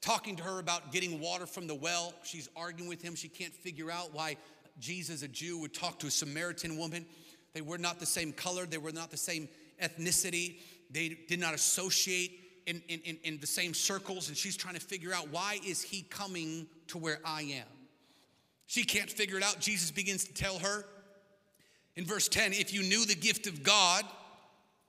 talking 0.01 0.37
to 0.37 0.43
her 0.43 0.59
about 0.59 0.93
getting 0.93 1.21
water 1.21 1.47
from 1.47 1.67
the 1.67 1.75
well. 1.75 2.13
She's 2.25 2.49
arguing 2.55 2.89
with 2.89 3.01
him. 3.01 3.15
She 3.15 3.29
can't 3.29 3.55
figure 3.55 3.91
out 3.91 4.13
why 4.13 4.37
Jesus, 4.79 5.23
a 5.23 5.29
Jew, 5.29 5.59
would 5.59 5.73
talk 5.73 5.99
to 6.01 6.09
a 6.09 6.11
Samaritan 6.11 6.77
woman. 6.77 7.07
They 7.55 7.63
were 7.63 7.79
not 7.79 8.01
the 8.01 8.07
same 8.07 8.33
color, 8.33 8.67
they 8.67 8.79
were 8.79 8.93
not 8.93 9.11
the 9.11 9.17
same 9.17 9.49
ethnicity, 9.81 10.57
they 10.91 11.17
did 11.29 11.39
not 11.39 11.55
associate 11.55 12.41
in, 12.67 12.83
in, 12.89 13.19
in, 13.23 13.39
the 13.41 13.47
same 13.47 13.75
circles. 13.75 14.29
And 14.29 14.37
she's 14.37 14.57
trying 14.57 14.75
to 14.75 14.81
figure 14.81 15.13
out 15.13 15.29
why 15.31 15.59
is 15.65 15.83
he 15.83 16.03
coming 16.03 16.67
to 16.89 16.99
where 16.99 17.21
I 17.25 17.43
am? 17.43 17.67
She 18.67 18.85
can't 18.85 19.11
figure 19.11 19.37
it 19.37 19.43
out. 19.43 19.61
Jesus 19.61 19.91
begins 19.91 20.25
to 20.25 20.35
tell 20.35 20.59
her 20.59 20.85
in 21.95 22.05
verse 22.05 22.27
10 22.29 22.53
if 22.55 22.73
you 22.73 22.83
knew 22.83 23.05
the 23.05 23.15
gift 23.15 23.47
of 23.47 23.63
God 23.63 24.05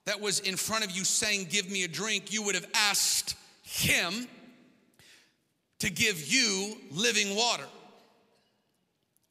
that 0.06 0.22
was 0.22 0.40
in 0.40 0.56
front 0.56 0.86
of 0.86 0.92
you 0.92 1.04
saying, 1.04 1.48
Give 1.50 1.70
me 1.70 1.84
a 1.84 1.88
drink, 1.88 2.32
you 2.32 2.44
would 2.44 2.56
have 2.56 2.68
asked 2.74 3.36
him 3.64 4.28
to 5.80 5.90
give 5.90 6.32
you 6.32 6.78
living 6.92 7.36
water. 7.36 7.66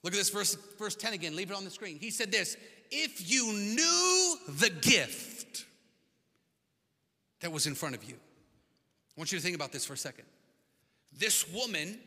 Look 0.03 0.13
at 0.13 0.19
this 0.19 0.31
verse, 0.31 0.57
verse 0.79 0.95
10 0.95 1.15
again. 1.15 1.35
Leave 1.35 1.51
it 1.51 1.57
on 1.57 1.65
the 1.65 1.71
screen. 1.71 1.99
He 1.99 2.11
said 2.11 2.31
this 2.31 2.57
If 2.91 3.31
you 3.31 3.53
knew 3.53 4.37
the 4.49 4.71
gift 4.71 5.65
that 7.41 7.51
was 7.51 7.67
in 7.67 7.75
front 7.75 7.95
of 7.95 8.05
you, 8.05 8.15
I 8.15 9.21
want 9.21 9.33
you 9.33 9.39
to 9.39 9.45
think 9.45 9.57
about 9.57 9.73
this 9.73 9.85
for 9.85 9.95
a 9.95 9.99
second. 9.99 10.25
This 11.17 11.51
woman 11.53 11.99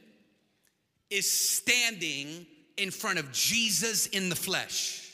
is 1.10 1.32
standing 1.32 2.46
in 2.76 2.92
front 2.92 3.18
of 3.18 3.32
Jesus 3.32 4.08
in 4.08 4.30
the 4.30 4.36
flesh. 4.36 5.07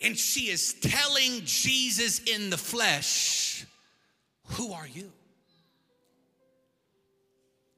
And 0.00 0.16
she 0.16 0.48
is 0.48 0.74
telling 0.74 1.42
Jesus 1.44 2.20
in 2.20 2.50
the 2.50 2.56
flesh, 2.56 3.66
Who 4.52 4.72
are 4.72 4.86
you? 4.86 5.12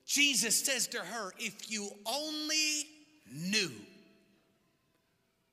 Jesus 0.07 0.57
says 0.57 0.87
to 0.89 0.99
her, 0.99 1.33
If 1.39 1.71
you 1.71 1.89
only 2.07 2.85
knew 3.33 3.73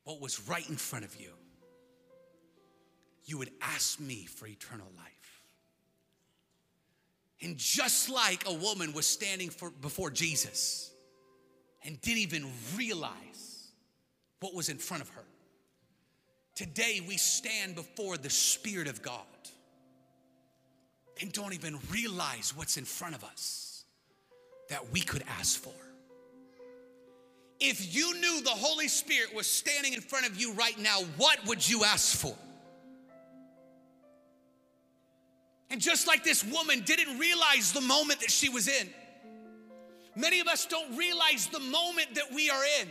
what 0.04 0.22
was 0.22 0.48
right 0.48 0.68
in 0.70 0.76
front 0.76 1.06
of 1.06 1.16
you, 1.16 1.30
you 3.26 3.38
would 3.38 3.52
ask 3.62 4.00
me 4.00 4.26
for 4.26 4.48
eternal 4.48 4.88
life. 4.98 5.06
And 7.42 7.58
just 7.58 8.10
like 8.10 8.48
a 8.48 8.54
woman 8.54 8.92
was 8.92 9.06
standing 9.06 9.50
for, 9.50 9.70
before 9.70 10.10
Jesus 10.10 10.92
and 11.86 12.02
didn't 12.02 12.18
even 12.20 12.52
realize 12.76 13.70
what 14.42 14.54
was 14.54 14.68
in 14.70 14.78
front 14.78 15.04
of 15.04 15.10
her, 15.10 15.24
today 16.60 17.02
we 17.08 17.16
stand 17.16 17.74
before 17.74 18.18
the 18.18 18.30
Spirit 18.30 18.90
of 18.90 19.02
God 19.02 19.22
and 21.22 21.32
don't 21.32 21.54
even 21.54 21.78
realize 21.90 22.52
what's 22.54 22.76
in 22.76 22.84
front 22.84 23.16
of 23.16 23.24
us 23.24 23.86
that 24.68 24.92
we 24.92 25.00
could 25.00 25.24
ask 25.40 25.58
for. 25.58 25.72
If 27.62 27.96
you 27.96 28.14
knew 28.20 28.42
the 28.42 28.50
Holy 28.50 28.90
Spirit 28.90 29.34
was 29.34 29.48
standing 29.48 29.94
in 29.94 30.02
front 30.02 30.28
of 30.28 30.36
you 30.36 30.52
right 30.52 30.78
now, 30.78 31.00
what 31.16 31.38
would 31.48 31.68
you 31.68 31.86
ask 31.86 32.18
for? 32.18 32.36
And 35.70 35.80
just 35.80 36.08
like 36.08 36.26
this 36.26 36.44
woman 36.44 36.82
didn't 36.82 37.18
realize 37.20 37.72
the 37.72 37.80
moment 37.80 38.20
that 38.20 38.32
she 38.32 38.50
was 38.50 38.68
in, 38.68 38.90
many 40.14 40.42
of 40.42 40.48
us 40.50 40.66
don't 40.66 40.98
realize 40.98 41.48
the 41.48 41.62
moment 41.62 42.16
that 42.16 42.34
we 42.36 42.50
are 42.50 42.64
in. 42.82 42.90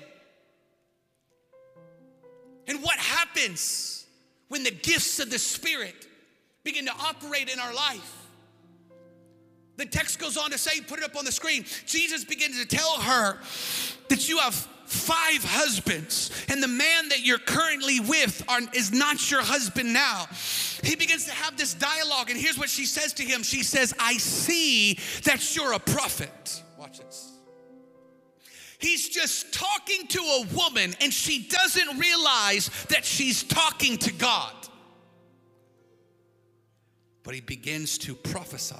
And 2.69 2.83
what 2.83 2.97
happens 2.99 4.07
when 4.49 4.63
the 4.63 4.71
gifts 4.71 5.19
of 5.19 5.31
the 5.31 5.39
Spirit 5.39 6.07
begin 6.63 6.87
to 6.87 6.93
operate 6.93 7.51
in 7.51 7.59
our 7.59 7.75
life? 7.75 8.15
The 9.77 9.87
text 9.87 10.19
goes 10.19 10.37
on 10.37 10.51
to 10.51 10.59
say, 10.59 10.81
put 10.81 10.99
it 10.99 11.05
up 11.05 11.17
on 11.17 11.25
the 11.25 11.33
screen. 11.33 11.65
Jesus 11.87 12.25
begins 12.25 12.61
to 12.61 12.67
tell 12.67 13.01
her 13.01 13.39
that 14.09 14.29
you 14.29 14.39
have 14.39 14.55
five 14.55 15.45
husbands, 15.45 16.31
and 16.49 16.63
the 16.63 16.69
man 16.69 17.11
that 17.11 17.21
you're 17.21 17.39
currently 17.39 18.01
with 18.01 18.43
are, 18.49 18.61
is 18.73 18.91
not 18.91 19.31
your 19.31 19.43
husband 19.43 19.93
now. 19.93 20.27
He 20.83 20.97
begins 20.97 21.27
to 21.27 21.33
have 21.33 21.57
this 21.57 21.75
dialogue, 21.75 22.31
and 22.31 22.39
here's 22.39 22.59
what 22.59 22.71
she 22.71 22.87
says 22.87 23.13
to 23.15 23.23
him 23.23 23.43
She 23.43 23.63
says, 23.63 23.95
I 23.99 24.15
see 24.15 24.99
that 25.25 25.55
you're 25.55 25.75
a 25.75 25.79
prophet. 25.79 26.63
Watch 26.79 27.01
this. 27.01 27.38
He's 28.79 29.09
just 29.09 29.53
talking 29.53 30.07
to 30.07 30.21
a 30.21 30.47
woman, 30.55 30.95
and 31.01 31.13
she 31.13 31.49
doesn't 31.49 31.99
realize 31.99 32.71
that 32.91 33.05
she's 33.05 33.43
talking 33.43 33.99
to 33.99 34.13
God. 34.13 34.55
But 37.25 37.35
he 37.35 37.41
begins 37.41 37.99
to 37.99 38.15
prophesy 38.15 38.77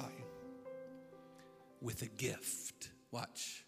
with 1.81 2.01
a 2.01 2.07
gift. 2.07 2.89
Watch. 3.11 3.65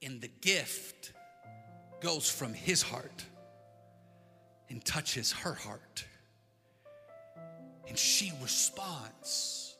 In 0.00 0.18
the 0.18 0.28
gift, 0.28 1.12
goes 2.00 2.28
from 2.28 2.52
his 2.52 2.82
heart 2.82 3.24
and 4.68 4.84
touches 4.84 5.30
her 5.30 5.54
heart. 5.54 6.04
And 7.86 7.96
she 7.96 8.32
responds 8.42 9.76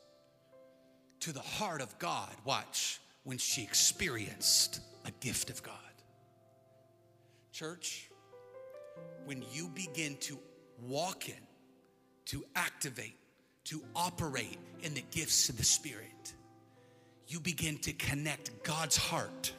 to 1.21 1.33
the 1.33 1.41
heart 1.41 1.83
of 1.83 1.99
God. 1.99 2.31
Watch, 2.45 3.01
when 3.25 3.39
she 3.39 3.63
experienced 3.63 4.81
a 5.05 5.11
gift 5.21 5.51
of 5.51 5.63
God. 5.63 5.75
Church, 7.53 8.11
when 9.25 9.45
you 9.53 9.69
begin 9.69 10.17
to 10.21 10.39
walk 10.81 11.29
in, 11.29 11.35
to 12.27 12.45
activate, 12.55 13.19
to 13.65 13.83
operate 13.95 14.59
in 14.83 14.95
the 14.95 15.05
gifts 15.11 15.49
of 15.49 15.57
the 15.57 15.65
Spirit, 15.65 16.35
you 17.29 17.41
begin 17.41 17.79
to 17.79 17.93
connect 17.93 18.63
God's 18.63 18.97
heart 18.97 19.53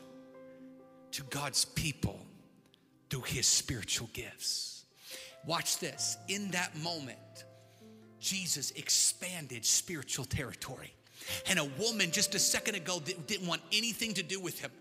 to 1.11 1.23
God's 1.23 1.65
people 1.65 2.19
through 3.09 3.21
his 3.21 3.45
spiritual 3.45 4.09
gifts. 4.13 4.85
Watch 5.45 5.79
this. 5.79 6.17
In 6.27 6.51
that 6.51 6.75
moment, 6.77 7.45
Jesus 8.19 8.71
expanded 8.71 9.65
spiritual 9.65 10.25
territory. 10.25 10.93
And 11.47 11.59
a 11.59 11.65
woman 11.79 12.11
just 12.11 12.35
a 12.35 12.39
second 12.39 12.75
ago 12.75 12.99
didn't 13.27 13.47
want 13.47 13.61
anything 13.71 14.13
to 14.15 14.23
do 14.23 14.39
with 14.39 14.59
him. 14.59 14.71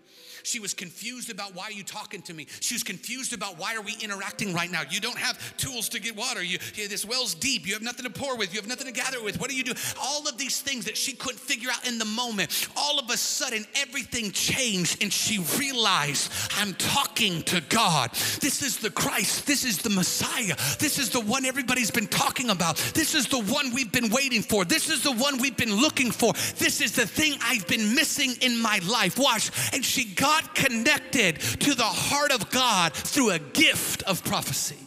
She 0.43 0.59
was 0.59 0.73
confused 0.73 1.31
about 1.31 1.55
why 1.55 1.65
are 1.65 1.71
you 1.71 1.83
talking 1.83 2.21
to 2.23 2.33
me? 2.33 2.47
She 2.59 2.75
was 2.75 2.83
confused 2.83 3.33
about 3.33 3.57
why 3.57 3.75
are 3.75 3.81
we 3.81 3.95
interacting 4.01 4.53
right 4.53 4.69
now? 4.69 4.81
You 4.89 4.99
don't 4.99 5.17
have 5.17 5.57
tools 5.57 5.89
to 5.89 6.01
get 6.01 6.15
water. 6.15 6.43
You, 6.43 6.57
this 6.75 7.05
well's 7.05 7.33
deep. 7.33 7.65
You 7.65 7.73
have 7.73 7.81
nothing 7.81 8.03
to 8.03 8.11
pour 8.11 8.37
with. 8.37 8.53
You 8.53 8.59
have 8.59 8.67
nothing 8.67 8.87
to 8.87 8.93
gather 8.93 9.23
with. 9.23 9.39
What 9.39 9.49
do 9.49 9.55
you 9.55 9.63
do? 9.63 9.73
All 10.01 10.27
of 10.27 10.37
these 10.37 10.61
things 10.61 10.85
that 10.85 10.97
she 10.97 11.13
couldn't 11.13 11.39
figure 11.39 11.69
out 11.71 11.87
in 11.87 11.97
the 11.97 12.05
moment. 12.05 12.67
All 12.75 12.99
of 12.99 13.09
a 13.09 13.17
sudden, 13.17 13.65
everything 13.75 14.31
changed 14.31 15.01
and 15.01 15.11
she 15.11 15.39
realized 15.57 16.31
I'm 16.57 16.73
talking 16.73 17.41
to 17.43 17.61
God. 17.69 18.11
This 18.41 18.61
is 18.61 18.77
the 18.77 18.89
Christ. 18.89 19.47
This 19.47 19.63
is 19.63 19.77
the 19.77 19.89
Messiah. 19.89 20.55
This 20.79 20.99
is 20.99 21.09
the 21.09 21.21
one 21.21 21.45
everybody's 21.45 21.91
been 21.91 22.07
talking 22.07 22.49
about. 22.49 22.75
This 22.93 23.15
is 23.15 23.27
the 23.27 23.41
one 23.41 23.73
we've 23.73 23.91
been 23.91 24.09
waiting 24.09 24.41
for. 24.41 24.65
This 24.65 24.89
is 24.89 25.03
the 25.03 25.13
one 25.13 25.37
we've 25.37 25.57
been 25.57 25.73
looking 25.73 26.11
for. 26.11 26.33
This 26.57 26.81
is 26.81 26.91
the 26.91 27.07
thing 27.07 27.35
I've 27.41 27.65
been 27.67 27.95
missing 27.95 28.33
in 28.41 28.61
my 28.61 28.79
life. 28.85 29.17
Watch. 29.17 29.49
And 29.73 29.85
she 29.85 30.03
got 30.03 30.32
got 30.33 30.55
connected 30.55 31.39
to 31.39 31.75
the 31.75 31.83
heart 31.83 32.31
of 32.31 32.49
God 32.49 32.93
through 32.93 33.31
a 33.31 33.39
gift 33.39 34.01
of 34.03 34.23
prophecy. 34.23 34.79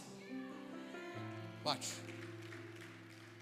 Watch. 1.63 1.87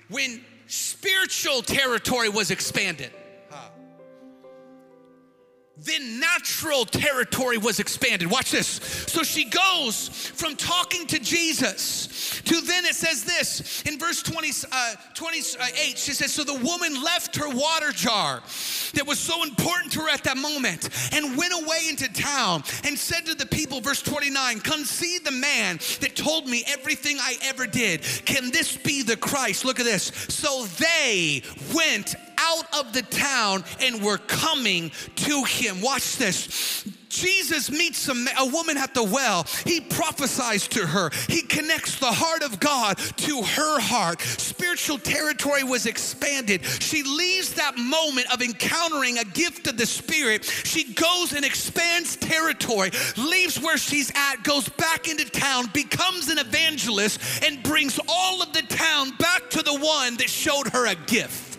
When 0.10 0.42
spiritual 0.68 1.64
territory 1.64 2.30
was 2.30 2.52
expanded, 2.52 3.12
then 5.78 6.22
natural 6.22 6.86
territory 6.86 7.58
was 7.58 7.80
expanded. 7.80 8.32
Watch 8.32 8.52
this. 8.52 8.68
So 9.08 9.24
she 9.24 9.46
goes 9.46 10.08
from 10.08 10.56
talking 10.56 11.06
to 11.08 11.20
Jesus 11.20 12.42
to 12.46 12.62
then 12.62 12.86
it 12.86 12.96
says 12.96 13.26
this 13.26 13.84
in 13.84 14.00
verse 14.00 14.24
20, 14.24 14.52
uh, 14.72 14.94
28. 15.16 15.98
She 15.98 16.12
says, 16.12 16.32
So 16.32 16.44
the 16.46 16.54
woman 16.54 17.04
left 17.04 17.36
her 17.36 17.50
water 17.50 17.92
jar 17.92 18.42
that 18.94 19.06
was 19.06 19.20
so 19.20 19.44
important 19.44 19.92
to 19.94 20.02
her 20.02 20.10
at 20.10 20.24
that 20.24 20.38
moment 20.38 20.90
and 21.14 21.38
went 21.38 21.54
away 21.54 21.88
into 21.90 22.12
town 22.14 22.64
and 22.86 22.98
said 22.98 23.26
to 23.26 23.36
the 23.36 23.46
people, 23.46 23.82
verse 23.82 24.02
29, 24.02 24.62
Come 24.62 24.86
see 24.86 25.20
the 25.20 25.32
man 25.32 25.78
that 26.00 26.16
told 26.16 26.48
me 26.48 26.64
everything 26.68 27.18
I 27.20 27.36
ever 27.44 27.68
did. 27.68 28.02
Can 28.26 28.50
this 28.52 28.78
be 28.78 29.04
the 29.04 29.18
Christ? 29.18 29.66
Look 29.66 29.82
at 29.82 29.86
this. 29.86 30.06
So 30.30 30.66
they 30.78 31.44
went 31.74 32.16
out 32.38 32.66
of 32.80 32.94
the 32.94 33.02
town 33.04 33.64
and 33.82 34.02
were 34.02 34.18
coming 34.18 34.92
to 35.16 35.44
him. 35.44 35.82
Watch 35.82 36.18
this. 36.18 36.86
Jesus 37.16 37.72
meets 37.72 38.10
a, 38.10 38.26
a, 38.40 38.46
woman 38.46 38.78
at 38.78 38.94
the 38.94 39.04
well. 39.04 39.46
He 39.64 39.80
prophesies 39.80 40.68
to 40.70 40.86
her. 40.86 41.12
He 41.30 41.42
connects 41.42 41.98
the 41.98 42.12
heart 42.12 42.44
of 42.44 42.60
God 42.60 42.98
to 42.98 43.42
her 43.42 43.80
heart. 43.80 44.22
Spiritual 44.22 44.98
territory 44.98 45.64
was 45.64 45.86
expanded. 45.86 46.66
She 46.66 47.04
leaves 47.04 47.54
that 47.54 47.78
moment 47.78 48.32
of 48.34 48.42
encountering 48.42 49.18
a 49.18 49.24
gift 49.24 49.68
of 49.68 49.78
the 49.78 49.86
Spirit. 49.86 50.44
She 50.44 50.94
goes 50.94 51.34
and 51.34 51.46
expands 51.46 52.18
territory, 52.18 52.92
leaves 53.16 53.62
where 53.62 53.78
she's 53.78 54.12
at, 54.14 54.44
goes 54.44 54.68
back 54.68 55.08
into 55.08 55.26
town, 55.30 55.70
becomes 55.74 56.28
an 56.30 56.38
evangelist, 56.38 57.44
and 57.44 57.64
brings 57.64 58.00
all 58.10 58.42
of 58.42 58.52
the 58.52 58.64
town 58.64 59.12
back 59.18 59.50
to 59.52 59.62
the 59.62 59.74
one 59.74 60.18
that 60.18 60.30
showed 60.30 60.68
her 60.68 60.88
a 60.88 60.96
gift. 60.96 61.55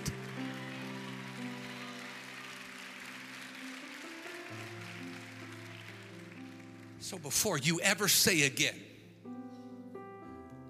So 7.07 7.16
before 7.18 7.57
you 7.57 7.78
ever 7.82 8.09
say 8.09 8.46
again, 8.46 8.74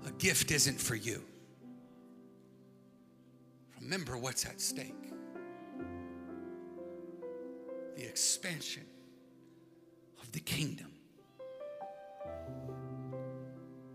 a 0.06 0.10
gift 0.18 0.50
isn't 0.50 0.78
for 0.78 0.94
you, 0.94 1.22
remember 3.80 4.18
what's 4.18 4.44
at 4.44 4.60
stake 4.60 4.92
the 7.96 8.04
expansion 8.06 8.84
of 10.20 10.30
the 10.32 10.40
kingdom. 10.40 10.92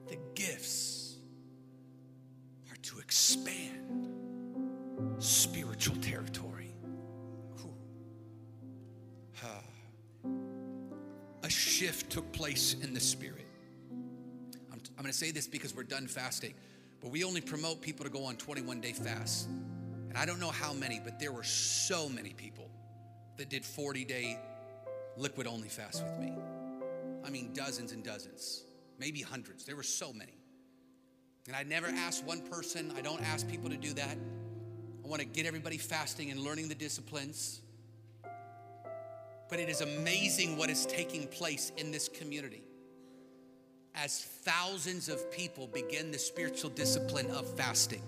The 0.07 0.17
gifts 0.33 1.17
are 2.71 2.77
to 2.81 2.97
expand 2.97 4.09
spiritual 5.19 5.97
territory. 5.97 6.51
Shift 11.82 12.11
took 12.11 12.32
place 12.32 12.75
in 12.84 12.93
the 12.93 12.99
spirit. 12.99 13.47
I'm, 14.71 14.79
I'm 14.97 15.01
going 15.01 15.11
to 15.11 15.17
say 15.17 15.32
this 15.32 15.47
because 15.47 15.75
we're 15.75 15.82
done 15.82 16.05
fasting, 16.05 16.53
but 17.01 17.09
we 17.09 17.23
only 17.23 17.41
promote 17.41 17.82
people 17.82 18.05
to 18.05 18.11
go 18.11 18.23
on 18.23 18.36
21 18.36 18.82
day 18.82 18.93
fasts. 18.93 19.47
And 20.07 20.15
I 20.15 20.27
don't 20.27 20.39
know 20.39 20.51
how 20.51 20.73
many, 20.73 21.01
but 21.03 21.19
there 21.19 21.32
were 21.32 21.43
so 21.43 22.07
many 22.07 22.34
people 22.34 22.69
that 23.38 23.49
did 23.49 23.65
40 23.65 24.05
day 24.05 24.38
liquid 25.17 25.47
only 25.47 25.69
fast 25.69 26.03
with 26.03 26.19
me. 26.19 26.32
I 27.25 27.32
mean, 27.32 27.49
dozens 27.51 27.93
and 27.93 28.03
dozens, 28.03 28.61
maybe 28.99 29.21
hundreds. 29.21 29.65
There 29.65 29.75
were 29.75 29.82
so 29.82 30.13
many. 30.13 30.38
And 31.47 31.55
I 31.55 31.63
never 31.63 31.88
asked 31.88 32.23
one 32.25 32.41
person, 32.41 32.93
I 32.95 33.01
don't 33.01 33.23
ask 33.23 33.49
people 33.49 33.71
to 33.71 33.77
do 33.77 33.91
that. 33.93 34.17
I 35.03 35.07
want 35.07 35.21
to 35.21 35.27
get 35.27 35.47
everybody 35.47 35.79
fasting 35.79 36.29
and 36.29 36.41
learning 36.41 36.69
the 36.69 36.75
disciplines. 36.75 37.59
But 39.52 39.60
it 39.60 39.68
is 39.68 39.82
amazing 39.82 40.56
what 40.58 40.70
is 40.70 40.86
taking 40.86 41.28
place 41.28 41.74
in 41.76 41.91
this 41.91 42.08
community 42.08 42.64
as 43.93 44.24
thousands 44.24 45.10
of 45.10 45.30
people 45.30 45.68
begin 45.68 46.10
the 46.10 46.18
spiritual 46.18 46.70
discipline 46.70 47.30
of 47.32 47.45
fasting. 47.58 48.02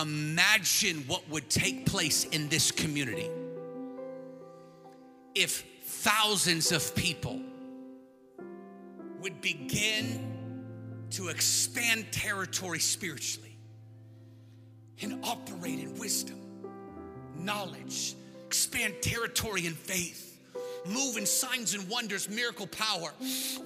Imagine 0.00 0.98
what 1.08 1.28
would 1.28 1.50
take 1.50 1.84
place 1.84 2.22
in 2.26 2.48
this 2.48 2.70
community 2.70 3.28
if 5.34 5.64
thousands 5.82 6.70
of 6.70 6.94
people 6.94 7.40
would 9.20 9.40
begin 9.40 10.62
to 11.10 11.26
expand 11.26 12.06
territory 12.12 12.78
spiritually 12.78 13.58
and 15.02 15.24
operate 15.24 15.80
in 15.80 15.98
wisdom, 15.98 16.38
knowledge, 17.36 18.14
expand 18.50 19.00
territory 19.00 19.64
in 19.64 19.74
faith 19.74 20.29
move 20.86 21.16
in 21.16 21.26
signs 21.26 21.74
and 21.74 21.88
wonders, 21.88 22.28
miracle 22.28 22.66
power, 22.66 23.10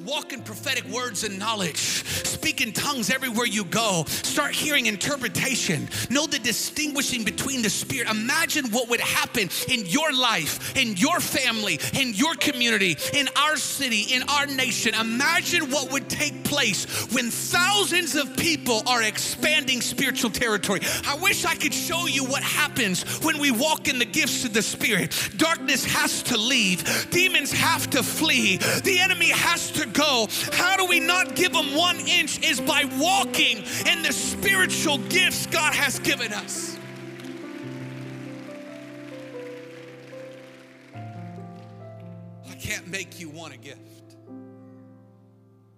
walk 0.05 0.33
in 0.33 0.43
prophetic 0.43 0.85
words 0.87 1.25
and 1.25 1.39
knowledge, 1.39 1.77
speak 1.77 2.61
in 2.61 2.73
tongues 2.73 3.11
everywhere 3.11 3.47
you 3.47 3.65
go, 3.65 4.05
start 4.07 4.53
hearing 4.53 4.87
interpretation, 4.87 5.89
know 6.11 6.27
the 6.27 6.39
distinguishing 6.39 7.25
between 7.25 7.62
the 7.62 7.71
Spirit. 7.71 8.11
Imagine 8.11 8.71
what 8.71 8.89
would 8.89 9.01
happen 9.01 9.49
in 9.69 9.87
your 9.87 10.12
life, 10.12 10.77
in 10.77 10.97
your 10.97 11.21
family, 11.21 11.79
in 11.99 12.15
your 12.15 12.35
community, 12.35 12.97
in 13.12 13.29
our 13.37 13.57
city, 13.57 14.15
in 14.15 14.23
our 14.29 14.47
nation. 14.47 14.95
Imagine 14.95 15.71
what 15.71 15.93
would 15.93 16.09
take 16.09 16.45
place 16.45 16.85
when 17.12 17.31
thousands 17.31 18.17
of 18.17 18.37
people 18.37 18.83
are 18.87 19.03
expanding 19.03 19.81
spiritual 19.81 20.31
territory. 20.31 20.81
I 21.07 21.17
wish 21.17 21.45
I 21.45 21.55
could 21.55 21.75
show 21.75 22.07
you 22.07 22.25
what 22.25 22.43
happens 22.43 23.03
when 23.25 23.39
we 23.39 23.51
walk 23.51 23.89
in 23.89 23.99
the 23.99 24.05
gifts 24.05 24.45
of 24.45 24.53
the 24.53 24.62
Spirit. 24.62 25.12
Darkness 25.37 25.85
has 25.85 26.23
to 26.25 26.37
leave 26.37 27.04
Demons 27.11 27.53
have 27.53 27.89
to 27.91 28.03
flee. 28.03 28.59
The 28.83 28.99
enemy 29.01 29.31
has 29.31 29.71
to 29.73 29.87
go. 29.87 30.29
How 30.53 30.77
do 30.77 30.87
we 30.87 31.01
not 31.01 31.35
give 31.35 31.53
them 31.53 31.75
one 31.75 31.99
inch? 32.01 32.43
Is 32.45 32.61
by 32.61 32.85
walking 32.99 33.65
in 33.87 34.03
the 34.03 34.13
spiritual 34.13 34.99
gifts 34.99 35.47
God 35.47 35.75
has 35.75 35.99
given 35.99 36.33
us. 36.33 36.79
I 42.51 42.55
can't 42.55 42.89
make 42.89 43.21
you 43.21 43.29
want 43.29 43.55
a 43.55 43.59
gift, 43.59 44.17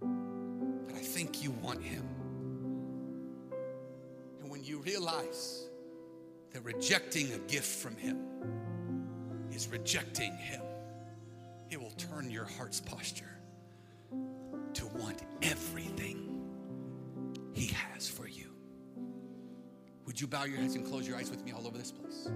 but 0.01 0.95
I 0.95 1.01
think 1.01 1.43
you 1.43 1.51
want 1.51 1.83
Him. 1.83 2.07
And 4.41 4.51
when 4.51 4.63
you 4.63 4.79
realize 4.79 5.65
that 6.53 6.63
rejecting 6.63 7.33
a 7.33 7.39
gift 7.39 7.81
from 7.83 7.97
Him 7.97 8.19
is 9.53 9.69
rejecting 9.69 10.33
Him, 10.37 10.63
it 11.71 11.81
will 11.81 11.93
turn 11.93 12.31
your 12.31 12.45
heart's 12.45 12.81
posture 12.81 13.39
to 14.75 14.87
want 14.87 15.23
everything 15.43 16.43
He 17.55 17.69
has 17.69 18.09
for 18.09 18.29
you. 18.29 18.51
Would 20.07 20.21
you 20.21 20.27
bow 20.27 20.45
your 20.45 20.59
heads 20.59 20.75
and 20.75 20.87
close 20.87 21.07
your 21.09 21.17
eyes 21.17 21.31
with 21.31 21.45
me 21.45 21.53
all 21.53 21.67
over 21.67 21.77
this 21.77 21.91
place? 21.91 22.29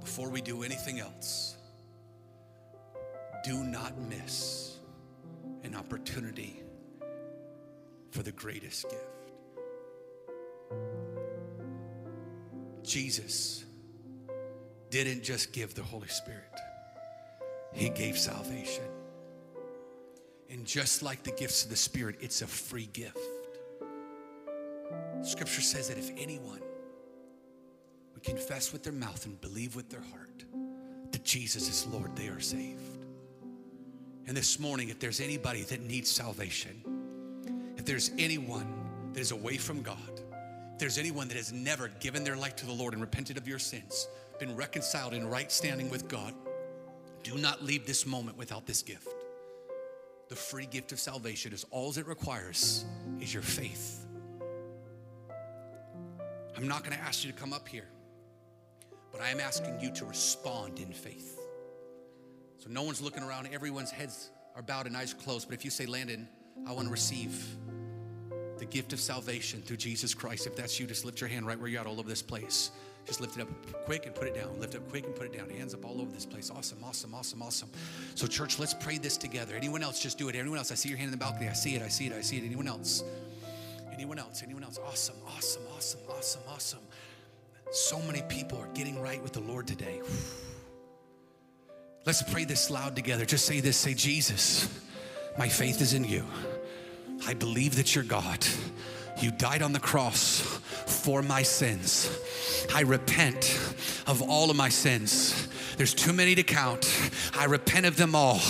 Before 0.00 0.30
we 0.30 0.40
do 0.40 0.62
anything 0.62 1.00
else, 1.00 1.56
do 3.44 3.62
not 3.62 3.96
miss 3.98 4.78
an 5.62 5.74
opportunity 5.74 6.62
for 8.10 8.22
the 8.22 8.32
greatest 8.32 8.88
gift. 8.88 9.04
Jesus 12.82 13.64
didn't 14.90 15.22
just 15.22 15.52
give 15.52 15.74
the 15.74 15.82
Holy 15.82 16.08
Spirit, 16.08 16.42
He 17.72 17.88
gave 17.88 18.18
salvation. 18.18 18.84
And 20.50 20.64
just 20.64 21.02
like 21.02 21.22
the 21.22 21.32
gifts 21.32 21.64
of 21.64 21.70
the 21.70 21.76
Spirit, 21.76 22.16
it's 22.20 22.40
a 22.40 22.46
free 22.46 22.88
gift. 22.92 23.18
Scripture 25.22 25.60
says 25.60 25.88
that 25.88 25.98
if 25.98 26.10
anyone 26.16 26.62
would 28.14 28.22
confess 28.22 28.72
with 28.72 28.82
their 28.82 28.92
mouth 28.92 29.26
and 29.26 29.38
believe 29.40 29.76
with 29.76 29.90
their 29.90 30.02
heart 30.12 30.44
that 31.12 31.24
Jesus 31.24 31.68
is 31.68 31.86
Lord, 31.92 32.16
they 32.16 32.28
are 32.28 32.40
saved. 32.40 32.80
And 34.26 34.36
this 34.36 34.58
morning, 34.58 34.88
if 34.88 34.98
there's 34.98 35.20
anybody 35.20 35.62
that 35.62 35.80
needs 35.80 36.10
salvation, 36.10 36.82
if 37.76 37.84
there's 37.84 38.10
anyone 38.18 38.66
that 39.12 39.20
is 39.20 39.32
away 39.32 39.56
from 39.56 39.82
God, 39.82 40.20
if 40.72 40.78
there's 40.78 40.98
anyone 40.98 41.28
that 41.28 41.36
has 41.36 41.52
never 41.52 41.88
given 42.00 42.24
their 42.24 42.36
life 42.36 42.56
to 42.56 42.66
the 42.66 42.72
Lord 42.72 42.92
and 42.92 43.02
repented 43.02 43.36
of 43.36 43.48
your 43.48 43.58
sins, 43.58 44.06
been 44.38 44.56
reconciled 44.56 45.14
in 45.14 45.28
right 45.28 45.50
standing 45.50 45.90
with 45.90 46.08
God, 46.08 46.34
do 47.22 47.36
not 47.36 47.62
leave 47.62 47.86
this 47.86 48.06
moment 48.06 48.38
without 48.38 48.66
this 48.66 48.82
gift. 48.82 49.08
The 50.28 50.36
free 50.36 50.66
gift 50.66 50.92
of 50.92 51.00
salvation 51.00 51.52
is 51.52 51.64
all 51.70 51.90
it 51.96 52.06
requires 52.06 52.84
is 53.20 53.32
your 53.32 53.42
faith. 53.42 54.04
I'm 56.56 56.68
not 56.68 56.84
going 56.84 56.96
to 56.96 57.02
ask 57.02 57.24
you 57.24 57.32
to 57.32 57.38
come 57.38 57.52
up 57.52 57.68
here, 57.68 57.88
but 59.12 59.20
I 59.20 59.30
am 59.30 59.40
asking 59.40 59.80
you 59.80 59.90
to 59.92 60.04
respond 60.04 60.80
in 60.80 60.92
faith. 60.92 61.38
So 62.58 62.68
no 62.68 62.82
one's 62.82 63.00
looking 63.00 63.22
around, 63.22 63.48
everyone's 63.52 63.90
heads 63.90 64.30
are 64.56 64.62
bowed 64.62 64.86
and 64.86 64.96
eyes 64.96 65.14
closed. 65.14 65.48
But 65.48 65.56
if 65.56 65.64
you 65.64 65.70
say, 65.70 65.86
Landon, 65.86 66.28
I 66.66 66.72
want 66.72 66.88
to 66.88 66.92
receive 66.92 67.46
the 68.58 68.64
gift 68.64 68.92
of 68.92 68.98
salvation 68.98 69.62
through 69.62 69.76
Jesus 69.76 70.14
Christ, 70.14 70.46
if 70.46 70.56
that's 70.56 70.80
you, 70.80 70.86
just 70.86 71.04
lift 71.04 71.20
your 71.20 71.28
hand 71.28 71.46
right 71.46 71.58
where 71.58 71.68
you're 71.68 71.80
at 71.80 71.86
all 71.86 72.00
over 72.00 72.08
this 72.08 72.22
place. 72.22 72.72
Just 73.08 73.22
lift 73.22 73.38
it 73.38 73.40
up 73.40 73.48
quick 73.86 74.04
and 74.04 74.14
put 74.14 74.28
it 74.28 74.34
down. 74.34 74.60
Lift 74.60 74.74
up 74.74 74.86
quick 74.90 75.06
and 75.06 75.16
put 75.16 75.24
it 75.24 75.36
down. 75.36 75.48
Hands 75.48 75.72
up 75.72 75.82
all 75.82 75.98
over 75.98 76.12
this 76.12 76.26
place. 76.26 76.50
Awesome, 76.54 76.84
awesome, 76.84 77.14
awesome, 77.14 77.42
awesome. 77.42 77.70
So, 78.14 78.26
church, 78.26 78.58
let's 78.58 78.74
pray 78.74 78.98
this 78.98 79.16
together. 79.16 79.54
Anyone 79.54 79.82
else, 79.82 79.98
just 79.98 80.18
do 80.18 80.28
it. 80.28 80.36
Anyone 80.36 80.58
else? 80.58 80.70
I 80.70 80.74
see 80.74 80.90
your 80.90 80.98
hand 80.98 81.06
in 81.06 81.12
the 81.12 81.24
balcony. 81.24 81.48
I 81.48 81.54
see 81.54 81.74
it. 81.74 81.80
I 81.80 81.88
see 81.88 82.06
it. 82.06 82.12
I 82.12 82.20
see 82.20 82.36
it. 82.36 82.44
Anyone 82.44 82.68
else? 82.68 83.02
Anyone 83.90 84.18
else? 84.18 84.42
Anyone 84.42 84.62
else? 84.62 84.78
Awesome, 84.86 85.16
awesome, 85.26 85.62
awesome, 85.74 86.00
awesome, 86.10 86.42
awesome. 86.50 86.80
So 87.70 87.98
many 88.02 88.20
people 88.28 88.58
are 88.58 88.68
getting 88.74 89.00
right 89.00 89.22
with 89.22 89.32
the 89.32 89.40
Lord 89.40 89.66
today. 89.66 90.02
Let's 92.04 92.22
pray 92.22 92.44
this 92.44 92.68
loud 92.68 92.94
together. 92.94 93.24
Just 93.24 93.46
say 93.46 93.60
this 93.60 93.78
say, 93.78 93.94
Jesus, 93.94 94.68
my 95.38 95.48
faith 95.48 95.80
is 95.80 95.94
in 95.94 96.04
you. 96.04 96.26
I 97.26 97.32
believe 97.32 97.76
that 97.76 97.94
you're 97.94 98.04
God. 98.04 98.46
You 99.20 99.30
died 99.32 99.62
on 99.62 99.72
the 99.72 99.80
cross 99.80 100.40
for 100.86 101.22
my 101.22 101.42
sins. 101.42 102.10
I 102.74 102.82
repent 102.82 103.58
of 104.06 104.22
all 104.22 104.50
of 104.50 104.56
my 104.56 104.68
sins. 104.68 105.48
There's 105.76 105.94
too 105.94 106.12
many 106.12 106.34
to 106.34 106.42
count. 106.42 106.92
I 107.36 107.44
repent 107.44 107.86
of 107.86 107.96
them 107.96 108.14
all. 108.14 108.40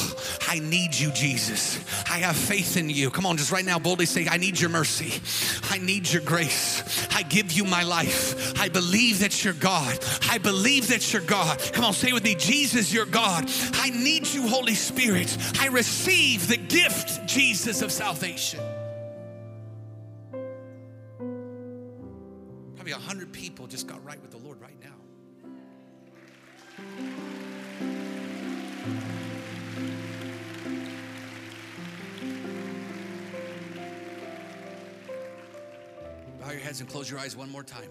I 0.49 0.59
need 0.61 0.95
you, 0.95 1.11
Jesus. 1.13 1.79
I 2.11 2.19
have 2.19 2.37
faith 2.37 2.77
in 2.77 2.89
you. 2.89 3.11
Come 3.11 3.27
on, 3.27 3.37
just 3.37 3.53
right 3.53 3.65
now, 3.65 3.79
boldly 3.79 4.07
say, 4.07 4.27
I 4.29 4.39
need 4.39 4.59
your 4.59 4.71
mercy. 4.71 5.21
I 5.71 5.79
need 5.79 6.11
your 6.11 6.23
grace. 6.23 7.07
I 7.15 7.23
give 7.23 7.53
you 7.53 7.65
my 7.65 7.83
life. 7.83 8.59
I 8.59 8.69
believe 8.69 9.21
that 9.21 9.45
you're 9.45 9.55
God. 9.55 9.99
I 10.31 10.39
believe 10.39 10.89
that 10.89 11.13
you're 11.13 11.23
God. 11.23 11.59
Come 11.73 11.85
on, 11.85 11.93
say 11.93 12.13
with 12.13 12.25
me, 12.25 12.35
Jesus, 12.35 12.93
you're 12.93 13.07
God. 13.07 13.51
I 13.75 13.91
need 13.91 14.27
you, 14.27 14.49
Holy 14.49 14.75
Spirit. 14.75 15.37
I 15.61 15.69
receive 15.69 16.49
the 16.49 16.57
gift, 16.57 17.27
Jesus, 17.27 17.83
of 17.83 17.93
salvation. 17.93 18.61
Heads 36.69 36.81
and 36.81 36.91
close 36.91 37.11
your 37.11 37.19
eyes 37.19 37.35
one 37.35 37.51
more 37.51 37.63
time. 37.63 37.89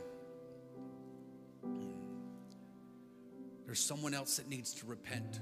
There's 3.66 3.80
someone 3.80 4.14
else 4.14 4.38
that 4.38 4.48
needs 4.48 4.72
to 4.76 4.86
repent. 4.86 5.40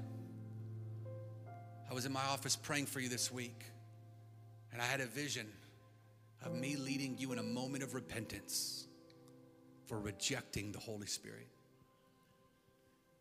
I 1.90 1.92
was 1.92 2.06
in 2.06 2.14
my 2.14 2.24
office 2.30 2.56
praying 2.56 2.86
for 2.86 2.98
you 2.98 3.10
this 3.10 3.30
week, 3.30 3.62
and 4.72 4.80
I 4.80 4.86
had 4.86 5.02
a 5.02 5.04
vision 5.04 5.48
of 6.46 6.54
me 6.54 6.76
leading 6.76 7.18
you 7.18 7.32
in 7.32 7.38
a 7.38 7.42
moment 7.42 7.82
of 7.82 7.92
repentance 7.92 8.88
for 9.84 10.00
rejecting 10.00 10.72
the 10.72 10.78
Holy 10.78 11.06
Spirit. 11.06 11.48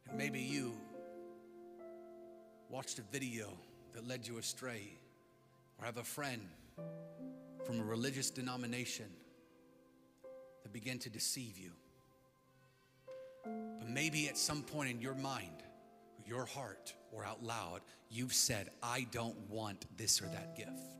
And 0.07 0.18
maybe 0.18 0.39
you 0.39 0.78
watched 2.70 2.99
a 2.99 3.03
video 3.11 3.49
that 3.91 4.07
led 4.07 4.26
you 4.26 4.38
astray, 4.38 4.97
or 5.78 5.84
have 5.84 5.97
a 5.97 6.05
friend 6.05 6.47
from 7.66 7.82
a 7.82 7.84
religious 7.84 8.30
denomination 8.30 9.07
began 10.76 10.99
to 10.99 11.09
deceive 11.09 11.57
you. 11.57 11.71
But 13.45 13.88
maybe 13.88 14.28
at 14.28 14.38
some 14.38 14.61
point 14.61 14.89
in 14.89 14.99
your 14.99 15.15
mind, 15.15 15.63
your 16.28 16.45
heart, 16.45 16.93
or 17.13 17.23
out 17.23 17.41
loud, 17.41 17.80
you've 18.09 18.34
said, 18.34 18.71
I 18.84 19.07
don't 19.11 19.38
want 19.49 19.86
this 19.95 20.21
or 20.21 20.26
that 20.26 20.57
gift. 20.57 20.97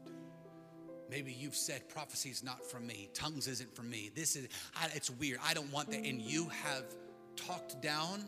Maybe 1.09 1.34
you've 1.34 1.57
said 1.57 1.89
prophecy 1.89 2.30
is 2.30 2.41
not 2.41 2.65
for 2.65 2.80
me, 2.80 3.09
tongues 3.13 3.49
isn't 3.49 3.76
for 3.76 3.84
me. 3.84 4.11
This 4.15 4.38
is 4.38 4.47
I, 4.82 4.88
it's 4.95 5.09
weird. 5.09 5.39
I 5.45 5.53
don't 5.53 5.69
want 5.73 5.91
that, 5.91 6.05
and 6.05 6.21
you 6.21 6.47
have 6.63 6.86
talked 7.36 7.82
down, 7.82 8.23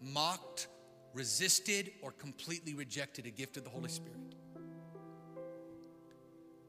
mocked, 0.00 0.68
resisted, 1.12 1.90
or 2.00 2.12
completely 2.12 2.72
rejected 2.72 3.26
a 3.26 3.30
gift 3.30 3.58
of 3.58 3.64
the 3.64 3.70
Holy 3.70 3.90
Spirit. 3.90 4.34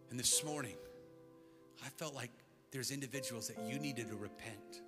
And 0.10 0.20
this 0.20 0.44
morning, 0.44 0.76
I 1.82 1.88
felt 1.88 2.14
like 2.14 2.32
there's 2.72 2.92
individuals 2.92 3.48
that 3.48 3.58
you 3.68 3.80
needed 3.80 4.10
to 4.10 4.16
repent. 4.16 4.82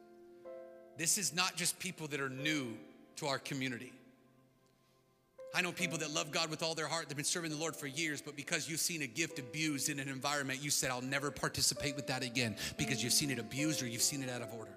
This 0.98 1.18
is 1.18 1.34
not 1.34 1.56
just 1.56 1.80
people 1.80 2.08
that 2.08 2.20
are 2.20 2.30
new 2.30 2.78
to 3.18 3.28
our 3.28 3.40
community. 3.40 3.94
I 5.54 5.62
know 5.62 5.72
people 5.72 5.98
that 6.00 6.14
love 6.14 6.32
God 6.32 6.52
with 6.52 6.62
all 6.62 6.76
their 6.76 6.88
heart. 6.88 7.08
They've 7.08 7.16
been 7.16 7.26
serving 7.26 7.50
the 7.50 7.58
Lord 7.58 7.76
for 7.76 7.88
years, 7.88 8.22
but 8.22 8.36
because 8.36 8.70
you've 8.70 8.80
seen 8.80 9.02
a 9.02 9.08
gift 9.08 9.40
abused 9.40 9.90
in 9.90 10.00
an 10.00 10.08
environment, 10.08 10.62
you 10.62 10.70
said, 10.70 10.92
I'll 10.92 11.02
never 11.02 11.32
participate 11.32 11.96
with 11.96 12.08
that 12.08 12.24
again 12.24 12.56
because 12.78 13.04
you've 13.04 13.14
seen 13.14 13.32
it 13.32 13.40
abused 13.40 13.82
or 13.82 13.88
you've 13.88 14.02
seen 14.04 14.22
it 14.22 14.30
out 14.30 14.42
of 14.42 14.54
order. 14.54 14.72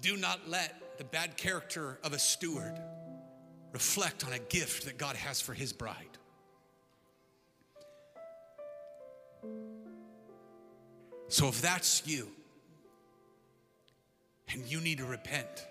Do 0.00 0.16
not 0.16 0.40
let 0.48 0.98
the 0.98 1.04
bad 1.04 1.36
character 1.36 1.98
of 2.02 2.12
a 2.14 2.18
steward 2.18 2.80
reflect 3.72 4.26
on 4.26 4.32
a 4.32 4.38
gift 4.38 4.86
that 4.86 4.98
God 4.98 5.16
has 5.16 5.40
for 5.40 5.52
his 5.52 5.72
bride. 5.72 6.18
So 11.32 11.48
if 11.48 11.62
that's 11.62 12.06
you 12.06 12.28
and 14.52 14.66
you 14.66 14.82
need 14.82 14.98
to 14.98 15.06
repent, 15.06 15.66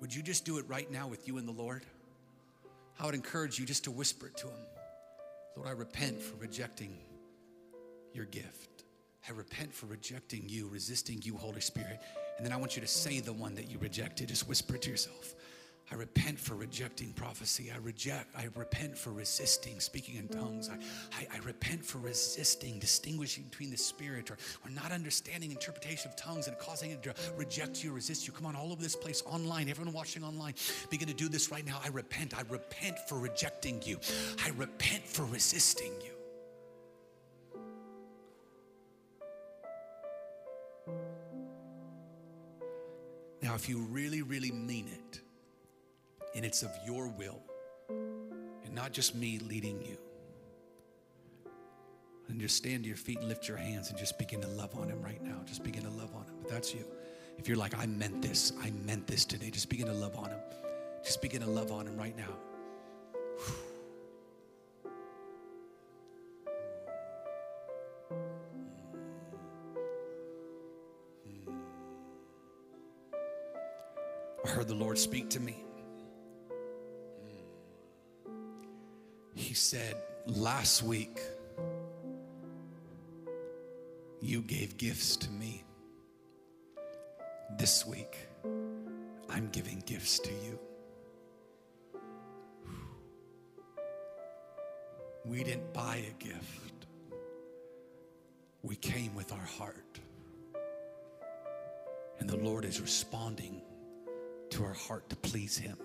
would 0.00 0.12
you 0.12 0.20
just 0.20 0.44
do 0.44 0.58
it 0.58 0.64
right 0.66 0.90
now 0.90 1.06
with 1.06 1.28
you 1.28 1.38
and 1.38 1.46
the 1.46 1.52
Lord? 1.52 1.86
I 2.98 3.06
would 3.06 3.14
encourage 3.14 3.56
you 3.60 3.64
just 3.64 3.84
to 3.84 3.92
whisper 3.92 4.26
it 4.26 4.36
to 4.38 4.48
Him 4.48 4.58
Lord, 5.56 5.68
I 5.68 5.72
repent 5.72 6.20
for 6.20 6.34
rejecting 6.38 6.98
your 8.12 8.24
gift. 8.24 8.82
I 9.28 9.32
repent 9.32 9.72
for 9.72 9.86
rejecting 9.86 10.42
you, 10.48 10.66
resisting 10.72 11.22
you, 11.22 11.36
Holy 11.36 11.60
Spirit. 11.60 12.00
And 12.36 12.44
then 12.44 12.52
I 12.52 12.56
want 12.56 12.74
you 12.74 12.82
to 12.82 12.88
say 12.88 13.20
the 13.20 13.32
one 13.32 13.54
that 13.54 13.70
you 13.70 13.78
rejected. 13.78 14.26
Just 14.26 14.48
whisper 14.48 14.74
it 14.74 14.82
to 14.82 14.90
yourself. 14.90 15.36
I 15.90 15.94
repent 15.94 16.40
for 16.40 16.56
rejecting 16.56 17.12
prophecy. 17.12 17.70
I 17.72 17.78
reject, 17.78 18.34
I 18.36 18.48
repent 18.56 18.98
for 18.98 19.12
resisting 19.12 19.78
speaking 19.78 20.16
in 20.16 20.26
tongues. 20.26 20.68
I, 20.68 20.74
I, 21.16 21.36
I, 21.36 21.38
repent 21.44 21.84
for 21.84 21.98
resisting 21.98 22.80
distinguishing 22.80 23.44
between 23.44 23.70
the 23.70 23.76
spirit 23.76 24.30
or, 24.32 24.36
or 24.64 24.70
not 24.70 24.90
understanding 24.90 25.52
interpretation 25.52 26.10
of 26.10 26.16
tongues 26.16 26.48
and 26.48 26.58
causing 26.58 26.90
it 26.90 27.04
to 27.04 27.14
reject 27.36 27.84
you, 27.84 27.92
resist 27.92 28.26
you. 28.26 28.32
Come 28.32 28.46
on, 28.46 28.56
all 28.56 28.72
over 28.72 28.82
this 28.82 28.96
place 28.96 29.22
online, 29.26 29.68
everyone 29.68 29.94
watching 29.94 30.24
online, 30.24 30.54
begin 30.90 31.06
to 31.06 31.14
do 31.14 31.28
this 31.28 31.52
right 31.52 31.64
now. 31.64 31.78
I 31.84 31.88
repent. 31.88 32.36
I 32.36 32.42
repent 32.48 32.98
for 33.08 33.20
rejecting 33.20 33.80
you. 33.84 34.00
I 34.44 34.50
repent 34.56 35.06
for 35.06 35.24
resisting 35.26 35.92
you. 36.02 36.10
Now, 43.40 43.54
if 43.54 43.68
you 43.68 43.78
really, 43.78 44.22
really 44.22 44.50
mean 44.50 44.88
it, 44.88 45.20
and 46.36 46.44
it's 46.44 46.62
of 46.62 46.70
your 46.84 47.08
will 47.08 47.40
and 48.64 48.74
not 48.74 48.92
just 48.92 49.14
me 49.14 49.38
leading 49.38 49.80
you. 49.80 49.96
And 52.28 52.40
just 52.40 52.56
stand 52.56 52.82
to 52.82 52.88
your 52.88 52.96
feet 52.96 53.18
and 53.18 53.28
lift 53.28 53.48
your 53.48 53.56
hands 53.56 53.88
and 53.88 53.98
just 53.98 54.18
begin 54.18 54.40
to 54.42 54.48
love 54.48 54.76
on 54.76 54.88
him 54.88 55.00
right 55.00 55.22
now. 55.22 55.40
Just 55.46 55.64
begin 55.64 55.84
to 55.84 55.90
love 55.90 56.14
on 56.14 56.24
him. 56.24 56.34
But 56.42 56.50
that's 56.50 56.74
you. 56.74 56.84
If 57.38 57.48
you're 57.48 57.56
like, 57.56 57.78
I 57.78 57.86
meant 57.86 58.20
this, 58.20 58.52
I 58.60 58.70
meant 58.84 59.06
this 59.06 59.24
today, 59.24 59.50
just 59.50 59.70
begin 59.70 59.86
to 59.86 59.92
love 59.92 60.16
on 60.16 60.30
him. 60.30 60.40
Just 61.04 61.22
begin 61.22 61.40
to 61.42 61.48
love 61.48 61.72
on 61.72 61.86
him 61.86 61.96
right 61.96 62.16
now. 62.16 62.34
I 74.44 74.48
heard 74.48 74.68
the 74.68 74.74
Lord 74.74 74.98
speak 74.98 75.30
to 75.30 75.40
me. 75.40 75.65
Said, 79.56 79.96
Last 80.26 80.82
week, 80.82 81.20
you 84.20 84.42
gave 84.42 84.76
gifts 84.76 85.16
to 85.18 85.30
me. 85.30 85.64
This 87.58 87.86
week, 87.86 88.18
I'm 89.30 89.48
giving 89.52 89.82
gifts 89.86 90.18
to 90.20 90.30
you. 90.30 90.58
We 95.24 95.42
didn't 95.42 95.72
buy 95.72 96.04
a 96.08 96.22
gift, 96.22 96.86
we 98.62 98.76
came 98.76 99.14
with 99.14 99.32
our 99.32 99.38
heart. 99.38 100.00
And 102.18 102.28
the 102.28 102.36
Lord 102.36 102.64
is 102.64 102.80
responding 102.80 103.62
to 104.50 104.64
our 104.64 104.72
heart 104.72 105.08
to 105.10 105.16
please 105.16 105.56
Him 105.56 105.78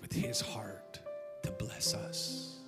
with 0.00 0.12
His 0.12 0.40
heart 0.40 1.00
to 1.42 1.50
bless 1.52 1.94
us. 1.94 2.58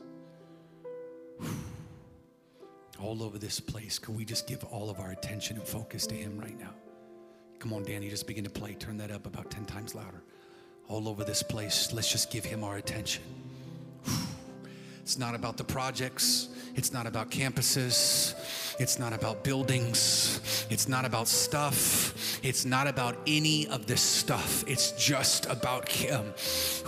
All 3.00 3.22
over 3.22 3.38
this 3.38 3.58
place, 3.58 3.98
could 3.98 4.16
we 4.16 4.24
just 4.24 4.46
give 4.46 4.62
all 4.64 4.88
of 4.88 5.00
our 5.00 5.10
attention 5.10 5.56
and 5.56 5.66
focus 5.66 6.06
to 6.06 6.14
Him 6.14 6.38
right 6.38 6.58
now? 6.58 6.70
Come 7.58 7.72
on, 7.72 7.82
Danny, 7.82 8.08
just 8.08 8.26
begin 8.26 8.44
to 8.44 8.50
play. 8.50 8.74
Turn 8.74 8.96
that 8.98 9.10
up 9.10 9.26
about 9.26 9.50
10 9.50 9.64
times 9.64 9.94
louder. 9.94 10.22
All 10.88 11.08
over 11.08 11.24
this 11.24 11.42
place, 11.42 11.92
let's 11.92 12.10
just 12.10 12.30
give 12.30 12.44
Him 12.44 12.64
our 12.64 12.76
attention. 12.76 13.22
It's 15.02 15.18
not 15.18 15.34
about 15.34 15.56
the 15.56 15.64
projects, 15.64 16.48
it's 16.74 16.92
not 16.92 17.06
about 17.06 17.30
campuses. 17.30 18.34
It's 18.78 18.98
not 18.98 19.12
about 19.12 19.44
buildings. 19.44 20.66
It's 20.70 20.88
not 20.88 21.04
about 21.04 21.28
stuff. 21.28 22.14
It's 22.42 22.64
not 22.64 22.88
about 22.88 23.16
any 23.24 23.68
of 23.68 23.86
this 23.86 24.00
stuff. 24.00 24.64
It's 24.66 24.90
just 24.92 25.46
about 25.46 25.88
Him. 25.88 26.34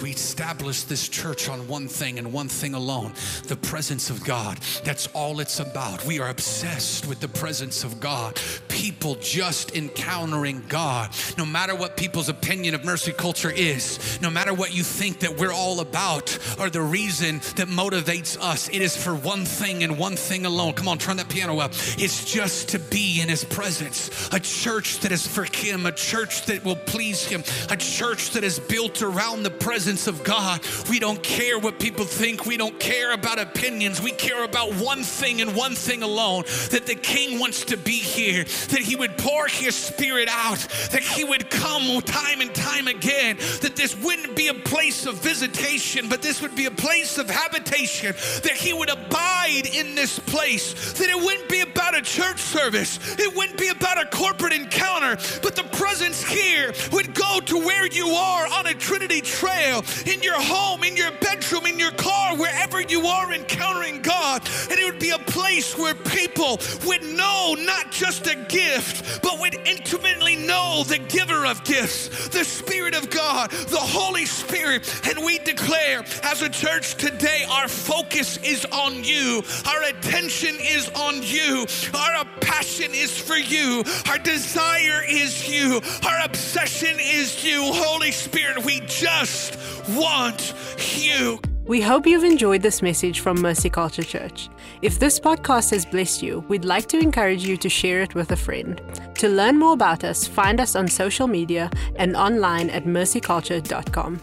We 0.03 0.11
established 0.11 0.89
this 0.89 1.09
church 1.09 1.49
on 1.49 1.69
one 1.69 1.87
thing 1.87 2.19
and 2.19 2.33
one 2.33 2.49
thing 2.49 2.75
alone 2.75 3.13
the 3.47 3.57
presence 3.57 4.11
of 4.11 4.25
God. 4.25 4.59
That's 4.85 5.07
all 5.09 5.39
it's 5.39 5.61
about. 5.61 6.05
We 6.05 6.19
are 6.19 6.29
obsessed 6.29 7.07
with 7.07 7.21
the 7.21 7.29
presence 7.29 7.85
of 7.85 8.01
God. 8.01 8.41
People 8.69 9.15
just 9.17 9.77
encountering 9.77 10.65
God. 10.69 11.11
No 11.39 11.47
matter 11.47 11.75
what 11.77 11.97
people's 11.97 12.29
opinion 12.29 12.75
of 12.75 12.85
mercy 12.85 13.13
culture 13.13 13.51
is, 13.51 14.21
no 14.21 14.31
matter 14.31 14.53
what 14.53 14.75
you 14.75 14.83
think 14.83 15.21
that 15.21 15.39
we're 15.39 15.53
all 15.53 15.79
about 15.81 16.37
or 16.59 16.69
the 16.69 16.83
reason 16.83 17.39
that 17.57 17.69
motivates 17.69 18.37
us, 18.41 18.69
it 18.71 18.83
is 18.83 18.97
for 18.97 19.15
one 19.15 19.45
thing 19.45 19.85
and 19.85 19.99
one 19.99 20.17
thing 20.17 20.47
alone. 20.47 20.73
Come 20.73 20.89
on, 20.89 20.99
turn 20.99 21.17
that 21.19 21.29
piano 21.29 21.61
up. 21.61 21.71
It's 21.97 22.25
just 22.25 22.71
to 22.71 22.81
be 22.81 23.21
in 23.21 23.29
His 23.29 23.45
presence. 23.45 24.29
A 24.33 24.41
church 24.41 24.99
that 25.01 25.13
is 25.13 25.25
for 25.27 25.44
Him, 25.45 25.87
a 25.87 25.93
church 25.93 26.47
that 26.47 26.65
will 26.65 26.77
please 26.77 27.25
Him, 27.25 27.43
a 27.71 27.77
church 27.77 28.31
that 28.31 28.45
is 28.45 28.59
built 28.59 29.03
around 29.03 29.43
the 29.43 29.51
presence 29.51 30.07
of 30.07 30.23
God. 30.25 30.61
We 30.89 30.99
don't 30.99 31.23
care 31.23 31.59
what 31.59 31.79
people 31.79 32.05
think, 32.05 32.47
we 32.47 32.57
don't 32.57 32.79
care 32.79 33.13
about 33.13 33.39
opinions. 33.39 34.01
We 34.01 34.11
care 34.11 34.45
about 34.45 34.75
one 34.75 35.03
thing 35.03 35.41
and 35.41 35.55
one 35.55 35.75
thing 35.75 36.03
alone 36.03 36.45
that 36.71 36.85
the 36.87 36.95
King 36.95 37.39
wants 37.39 37.65
to 37.67 37.77
be 37.77 37.99
here, 37.99 38.45
that 38.45 38.81
He 38.81 38.97
would 38.97 39.17
pour 39.19 39.47
His 39.47 39.75
Spirit 39.75 40.29
out, 40.31 40.59
that 40.93 41.03
He 41.03 41.25
would 41.25 41.51
come 41.51 42.01
time 42.03 42.41
and 42.41 42.55
time 42.55 42.89
again, 42.89 43.37
that 43.63 43.75
this 43.77 43.97
wouldn't 43.97 44.37
be 44.37 44.49
a 44.49 44.55
place 44.55 45.07
of 45.07 45.17
visitation, 45.17 46.09
but 46.09 46.23
this 46.23 46.43
would 46.43 46.55
be 46.55 46.67
a 46.67 46.71
place 46.71 47.19
of 47.19 47.29
habitation, 47.29 48.15
that 48.43 48.53
He 48.57 48.73
would 48.73 48.91
abide 48.91 49.67
in 49.73 49.95
this 49.95 50.19
place, 50.19 50.93
that 50.95 51.09
it 51.09 51.17
wouldn't 51.17 51.49
be 51.49 51.61
about 51.61 51.97
a 51.97 52.03
church 52.03 52.41
service, 52.41 52.99
it 53.19 53.35
wouldn't 53.35 53.59
be 53.59 53.69
about 53.69 54.01
a 54.01 54.07
corporate 54.07 54.53
encounter, 54.53 55.17
but 55.43 55.57
the 55.57 55.65
presence 55.77 56.23
here 56.23 56.73
would 56.93 57.15
go 57.15 57.41
to 57.47 57.59
where 57.59 57.87
you 57.87 58.09
are 58.09 58.47
on 58.47 58.67
a 58.67 58.75
Trinity 58.75 59.21
trail, 59.21 59.85
in 60.07 60.23
your 60.23 60.41
home, 60.41 60.85
in 60.85 60.97
your 60.97 61.11
bedroom, 61.21 61.67
in 61.67 61.79
your 61.79 61.93
car, 61.93 62.37
wherever 62.37 62.81
you 62.81 63.07
are 63.07 63.33
encountering 63.33 64.03
God. 64.03 64.43
And 64.71 64.79
it 64.79 64.85
would 64.85 65.01
be 65.01 65.11
a 65.11 65.19
place 65.19 65.77
where 65.77 65.95
people 65.95 66.61
would 66.87 67.03
know 67.03 67.57
not 67.59 67.91
just 67.91 68.27
a 68.27 68.37
gift, 68.49 69.23
but 69.23 69.41
would 69.41 69.55
intimately 69.67 70.37
know 70.37 70.85
the 70.87 70.99
giver 70.99 71.47
of 71.47 71.65
gifts, 71.65 72.29
the 72.29 72.45
Spirit 72.45 72.95
of 72.95 73.11
God, 73.11 73.51
the 73.51 73.77
Holy 73.77 74.27
Spirit. 74.27 75.09
And 75.09 75.25
we 75.25 75.39
declare 75.39 76.05
as 76.23 76.43
a 76.43 76.49
church 76.49 76.95
today, 76.95 77.45
our 77.49 77.69
focus 77.69 78.39
is 78.39 78.65
on 78.67 79.05
you, 79.05 79.43
our 79.67 79.83
attention 79.85 80.57
is 80.61 80.89
on 80.91 81.23
you, 81.23 81.67
our 81.95 82.25
passion 82.41 82.93
is 82.93 83.17
for 83.17 83.37
you, 83.37 83.85
our 84.09 84.19
desire 84.19 85.03
is 85.25 85.49
you, 85.49 85.81
our 86.07 86.21
obsession 86.23 86.97
is 87.01 87.43
you. 87.43 87.61
Holy 87.73 88.13
Spirit, 88.13 88.63
we 88.65 88.81
just 88.81 89.57
want 89.91 90.53
you. 90.99 91.41
We 91.65 91.81
hope 91.81 92.07
you've 92.07 92.25
enjoyed 92.25 92.61
this 92.61 92.83
message 92.83 93.21
from 93.21 93.41
Mercy 93.41 93.71
Culture 93.71 94.03
Church. 94.03 94.51
If 94.83 94.99
this 94.99 95.19
podcast 95.19 95.71
has 95.71 95.87
blessed 95.87 96.23
you, 96.23 96.45
we'd 96.49 96.67
like 96.67 96.89
to 96.89 96.99
encourage 96.99 97.47
you 97.47 97.57
to 97.57 97.71
share 97.71 98.03
it 98.03 98.15
with 98.15 98.33
a 98.33 98.37
friend. 98.37 98.83
To 99.15 99.29
learn 99.31 99.59
more 99.59 99.73
about 99.73 100.05
us, 100.05 100.27
find 100.27 100.61
us 100.61 100.77
on 100.77 100.89
social 100.89 101.27
media 101.27 101.71
and 101.97 102.17
online 102.17 102.69
at 102.69 102.85
mercyculture.com. 102.85 104.21